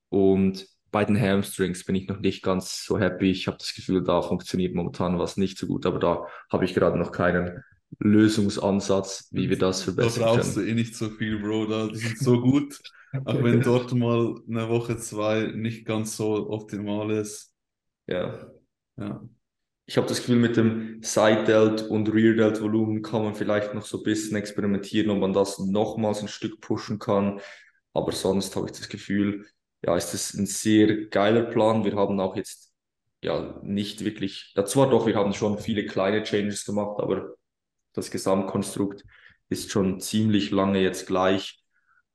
Und 0.10 0.68
bei 0.92 1.06
den 1.06 1.20
Hamstrings 1.20 1.86
bin 1.86 1.96
ich 1.96 2.08
noch 2.08 2.20
nicht 2.20 2.44
ganz 2.44 2.84
so 2.84 2.98
happy. 2.98 3.30
Ich 3.30 3.48
habe 3.48 3.58
das 3.58 3.76
Gefühl, 3.76 4.04
da 4.04 4.22
funktioniert 4.22 4.74
momentan 4.74 5.20
was 5.20 5.38
nicht 5.38 5.58
so 5.58 5.68
gut, 5.68 5.86
aber 5.86 6.00
da 6.00 6.26
habe 6.50 6.66
ich 6.66 6.74
gerade 6.74 6.98
noch 6.98 7.12
keinen 7.12 7.64
Lösungsansatz, 8.00 9.30
wie 9.32 9.50
wir 9.50 9.58
das 9.58 9.86
Da 9.86 9.86
verbessern 9.86 10.24
brauchst 10.24 10.54
können. 10.54 10.66
du 10.66 10.72
eh 10.72 10.76
nicht 10.76 10.96
so 10.96 11.10
viel, 11.10 11.40
Bro. 11.40 11.66
Da, 11.68 11.88
die 11.88 11.98
sind 11.98 12.20
so 12.20 12.42
gut. 12.42 12.80
Auch 13.26 13.44
wenn 13.44 13.62
dort 13.62 13.94
mal 13.94 14.36
eine 14.48 14.70
Woche, 14.70 14.98
zwei 14.98 15.52
nicht 15.56 15.86
ganz 15.86 16.18
so 16.18 16.50
optimal 16.50 17.12
ist. 17.12 17.54
Ja. 18.08 18.52
Ja. 18.98 19.28
Ich 19.86 19.98
habe 19.98 20.08
das 20.08 20.18
Gefühl, 20.18 20.38
mit 20.38 20.58
dem 20.58 21.02
Side-Delt 21.02 21.84
und 21.84 22.14
Rear-Delt-Volumen 22.14 23.02
kann 23.02 23.24
man 23.24 23.36
vielleicht 23.36 23.74
noch 23.74 23.86
so 23.86 24.00
ein 24.00 24.04
bisschen 24.04 24.36
experimentieren, 24.36 25.10
ob 25.12 25.20
man 25.20 25.34
das 25.34 25.60
nochmals 25.60 26.22
ein 26.22 26.28
Stück 26.28 26.60
pushen 26.60 27.00
kann. 27.00 27.40
Aber 27.94 28.12
sonst 28.12 28.56
habe 28.56 28.68
ich 28.68 28.74
das 28.74 28.90
Gefühl, 28.90 29.46
ja, 29.86 29.96
ist 29.96 30.14
das 30.14 30.34
ein 30.34 30.46
sehr 30.46 31.08
geiler 31.08 31.44
Plan. 31.44 31.86
Wir 31.86 31.96
haben 31.96 32.20
auch 32.20 32.36
jetzt 32.36 32.74
ja 33.24 33.60
nicht 33.64 34.04
wirklich, 34.04 34.54
ja, 34.58 34.66
zwar 34.66 34.90
doch, 34.90 35.08
wir 35.08 35.16
haben 35.16 35.34
schon 35.34 35.58
viele 35.58 35.86
kleine 35.86 36.24
Changes 36.24 36.66
gemacht, 36.66 37.00
aber 37.00 37.37
das 37.98 38.12
Gesamtkonstrukt 38.12 39.04
ist 39.50 39.72
schon 39.72 40.00
ziemlich 40.00 40.52
lange 40.52 40.82
jetzt 40.82 41.08
gleich. 41.08 41.64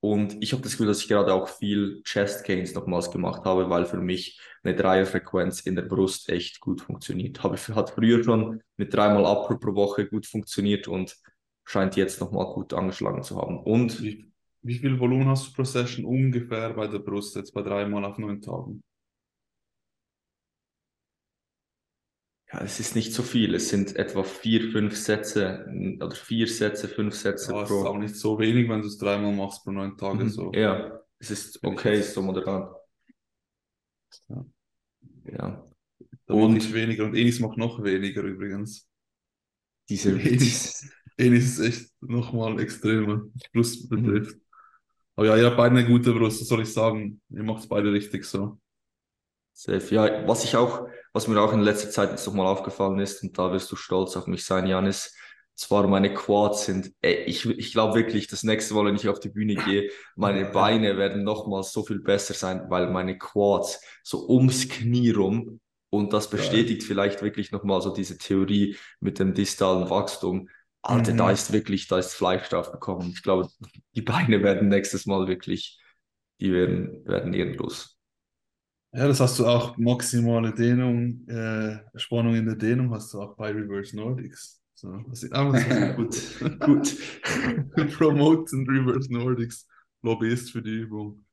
Und 0.01 0.43
ich 0.43 0.53
habe 0.53 0.63
das 0.63 0.73
Gefühl, 0.73 0.89
dass 0.89 1.01
ich 1.01 1.09
gerade 1.09 1.33
auch 1.33 1.49
viel 1.49 2.03
Chest 2.03 2.45
Gains 2.45 2.75
nochmals 2.75 3.11
gemacht 3.11 3.45
habe, 3.45 3.71
weil 3.71 3.87
für 3.87 3.99
mich 3.99 4.41
eine 4.65 4.75
Dreierfrequenz 4.75 5.61
in 5.61 5.77
der 5.77 5.83
Brust 5.83 6.29
echt 6.29 6.61
gut 6.61 6.81
funktioniert. 6.81 7.43
Habe, 7.43 7.57
hat 7.57 7.91
früher 7.91 8.23
schon 8.25 8.63
mit 8.77 8.93
dreimal 8.93 9.25
Upper 9.25 9.59
pro 9.59 9.75
Woche 9.75 10.07
gut 10.07 10.27
funktioniert 10.27 10.89
und 10.89 11.17
scheint 11.65 11.97
jetzt 11.97 12.21
nochmal 12.21 12.47
gut 12.47 12.75
angeschlagen 12.75 13.23
zu 13.23 13.41
haben. 13.41 13.61
Und 13.61 14.03
Wie, 14.03 14.33
wie 14.63 14.79
viel 14.79 14.99
Volumen 14.99 15.29
hast 15.29 15.49
du 15.49 15.53
pro 15.53 15.65
Session 15.65 16.05
ungefähr 16.05 16.75
bei 16.75 16.89
der 16.89 16.99
Brust, 16.99 17.37
jetzt 17.37 17.53
bei 17.53 17.63
dreimal 17.63 18.05
auf 18.05 18.19
neun 18.19 18.41
Tagen? 18.41 18.83
Ja, 22.53 22.61
es 22.63 22.81
ist 22.81 22.95
nicht 22.95 23.13
so 23.15 23.23
viel. 23.23 23.55
Es 23.55 23.69
sind 23.71 23.97
etwa 23.97 24.23
vier, 24.25 24.71
fünf 24.71 24.97
Sätze 24.97 25.67
oder 26.01 26.11
vier 26.15 26.47
Sätze, 26.47 26.89
fünf 26.89 27.15
Sätze 27.15 27.53
Ja, 27.53 27.63
es 27.63 27.71
ist 27.71 27.77
pro. 27.77 27.87
auch 27.87 27.99
nicht 27.99 28.17
so 28.17 28.39
wenig, 28.39 28.69
wenn 28.69 28.81
du 28.83 28.87
es 28.89 28.99
dreimal 28.99 29.33
machst 29.35 29.65
pro 29.65 29.71
neun 29.73 29.97
Tage. 29.97 30.25
Mhm. 30.25 30.29
So. 30.29 30.53
Ja, 30.53 31.01
es 31.19 31.31
ist 31.31 31.63
okay, 31.65 31.99
ist 32.01 32.15
so 32.15 32.23
moderat. 32.23 32.75
Ja. 34.29 34.45
Ja, 35.25 35.67
Da 36.27 36.35
Und- 36.35 36.57
ich 36.57 36.73
weniger 36.73 37.05
und 37.05 37.15
Enis 37.15 37.41
macht 37.41 37.57
noch 37.59 37.83
weniger 37.83 38.23
übrigens. 38.23 38.89
diese, 39.89 40.11
Enis, 40.21 40.91
Enis 41.17 41.59
ist 41.59 41.61
echt 41.61 41.93
nochmal 42.01 42.61
extremer, 42.61 43.23
was 43.35 43.51
Brust 43.53 43.89
betrifft. 43.91 44.37
Aber 45.17 45.27
ja, 45.27 45.37
ihr 45.37 45.47
habt 45.47 45.57
beide 45.57 45.77
eine 45.77 45.87
gute 45.87 46.13
Brust, 46.13 46.41
das 46.41 46.49
soll 46.49 46.63
ich 46.63 46.73
sagen. 46.73 47.21
Ihr 47.31 47.43
macht 47.43 47.61
es 47.63 47.69
beide 47.69 47.93
richtig 47.93 48.25
so. 48.25 48.59
Safe. 49.53 49.95
Ja, 49.95 50.27
was 50.27 50.45
ich 50.45 50.57
auch, 50.57 50.87
was 51.13 51.29
mir 51.29 51.41
auch 51.41 51.53
in 51.53 51.61
letzter 51.61 51.91
Zeit 51.91 52.11
jetzt 52.11 52.27
nochmal 52.27 52.47
aufgefallen 52.47 52.99
ist, 53.01 53.23
und 53.23 53.37
da 53.39 53.53
wirst 53.53 53.71
du 53.71 53.77
stolz 53.77 54.17
auf 54.17 54.27
mich 54.27 54.45
sein, 54.45 54.67
Janis, 54.67 55.15
zwar 55.55 55.87
meine 55.87 56.15
Quads 56.15 56.65
sind, 56.65 56.93
ey, 57.03 57.25
ich, 57.25 57.47
ich 57.47 57.73
glaube 57.73 57.95
wirklich, 57.95 58.27
das 58.27 58.43
nächste 58.43 58.75
Mal, 58.75 58.87
wenn 58.87 58.97
ich 58.97 59.09
auf 59.09 59.21
die 59.21 59.29
Bühne 59.29 59.55
gehe, 59.55 59.91
meine 60.17 60.47
Beine 60.53 60.97
werden 60.97 61.25
nochmal 61.25 61.63
so 61.63 61.85
viel 61.85 62.01
besser 62.01 62.35
sein, 62.35 62.67
weil 62.71 62.91
meine 62.91 63.19
Quads 63.19 63.81
so 64.03 64.29
ums 64.29 64.69
Knie 64.69 65.11
rum, 65.11 65.61
und 65.91 66.15
das 66.15 66.31
bestätigt 66.31 66.85
vielleicht 66.85 67.21
wirklich 67.23 67.53
nochmal 67.53 67.83
so 67.83 67.93
diese 67.93 68.17
Theorie 68.17 68.77
mit 69.01 69.19
dem 69.19 69.35
distalen 69.35 69.91
Wachstum. 69.91 70.49
Alter, 70.81 71.13
Mhm. 71.13 71.19
da 71.19 71.31
ist 71.31 71.53
wirklich, 71.53 71.87
da 71.87 71.99
ist 71.99 72.15
Fleisch 72.15 72.49
drauf 72.49 72.73
gekommen. 72.73 73.13
Ich 73.15 73.23
glaube, 73.23 73.49
die 73.95 74.03
Beine 74.03 74.43
werden 74.43 74.69
nächstes 74.69 75.05
Mal 75.07 75.29
wirklich, 75.29 75.79
die 76.41 76.53
werden, 76.53 77.05
werden 77.07 77.35
ehrenlos. 77.35 77.99
Ja, 78.95 79.09
das 79.09 79.21
hast 79.21 79.39
du 79.39 79.47
auch 79.47 79.77
maximale 79.79 80.53
Dehnung, 80.53 81.27
äh, 81.27 81.79
Spannung 81.99 82.35
in 82.35 82.45
der 82.45 82.57
Dehnung 82.57 82.91
hast 82.93 83.15
du 83.15 83.23
auch 83.23 83.35
bei 83.37 83.51
Reverse 83.51 83.97
Nordics. 83.97 84.61
So, 84.75 84.93
das 85.09 85.23
ist 85.23 85.33
einfach 85.33 85.59
so 85.59 85.97
gut. 85.97 86.61
gut. 86.61 87.97
Promoten 87.97 88.69
Reverse 88.69 89.11
Nordics, 89.11 89.67
Lobbyist 90.03 90.51
für 90.51 90.61
die 90.61 90.81
Übung. 90.81 91.25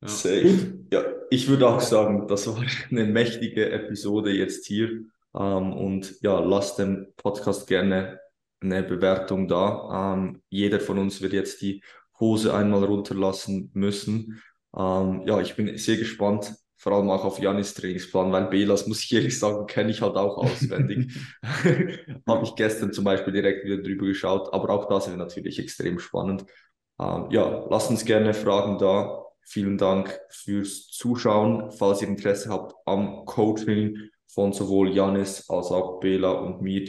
Ja. 0.00 0.08
Safe. 0.08 0.78
Ja, 0.90 1.04
ich 1.28 1.48
würde 1.48 1.68
auch 1.68 1.80
sagen, 1.80 2.26
das 2.26 2.46
war 2.46 2.62
eine 2.90 3.04
mächtige 3.04 3.70
Episode 3.70 4.30
jetzt 4.30 4.66
hier. 4.66 4.88
Ähm, 5.34 5.72
und 5.74 6.20
ja, 6.22 6.40
lasst 6.40 6.78
dem 6.78 7.08
Podcast 7.16 7.66
gerne 7.66 8.18
eine 8.60 8.82
Bewertung 8.82 9.46
da. 9.46 10.14
Ähm, 10.14 10.42
jeder 10.48 10.80
von 10.80 10.98
uns 10.98 11.20
wird 11.20 11.34
jetzt 11.34 11.60
die 11.60 11.82
Hose 12.18 12.54
einmal 12.54 12.84
runterlassen 12.84 13.70
müssen. 13.74 14.42
Ähm, 14.74 15.22
ja, 15.26 15.40
ich 15.40 15.54
bin 15.54 15.76
sehr 15.76 15.96
gespannt, 15.96 16.54
vor 16.78 16.92
allem 16.92 17.10
auch 17.10 17.24
auf 17.24 17.40
Janis 17.40 17.74
Trainingsplan, 17.74 18.30
weil 18.30 18.46
Belas, 18.46 18.86
muss 18.86 19.02
ich 19.02 19.12
ehrlich 19.12 19.38
sagen, 19.38 19.66
kenne 19.66 19.90
ich 19.90 20.00
halt 20.00 20.16
auch 20.16 20.38
auswendig. 20.38 21.12
Habe 22.26 22.44
ich 22.44 22.54
gestern 22.54 22.92
zum 22.92 23.04
Beispiel 23.04 23.32
direkt 23.32 23.64
wieder 23.64 23.82
drüber 23.82 24.06
geschaut, 24.06 24.54
aber 24.54 24.70
auch 24.70 24.88
das 24.88 25.08
wäre 25.08 25.18
natürlich 25.18 25.58
extrem 25.58 25.98
spannend. 25.98 26.44
Ähm, 27.00 27.26
ja, 27.30 27.66
lasst 27.68 27.90
uns 27.90 28.04
gerne 28.04 28.32
Fragen 28.32 28.78
da. 28.78 29.24
Vielen 29.42 29.76
Dank 29.76 30.20
fürs 30.30 30.86
Zuschauen. 30.88 31.72
Falls 31.72 32.00
ihr 32.00 32.08
Interesse 32.08 32.48
habt 32.50 32.74
am 32.86 33.24
Coaching 33.24 33.98
von 34.28 34.52
sowohl 34.52 34.94
Janis 34.94 35.50
als 35.50 35.72
auch 35.72 35.98
Bela 35.98 36.30
und 36.30 36.62
mir, 36.62 36.84
die 36.84 36.86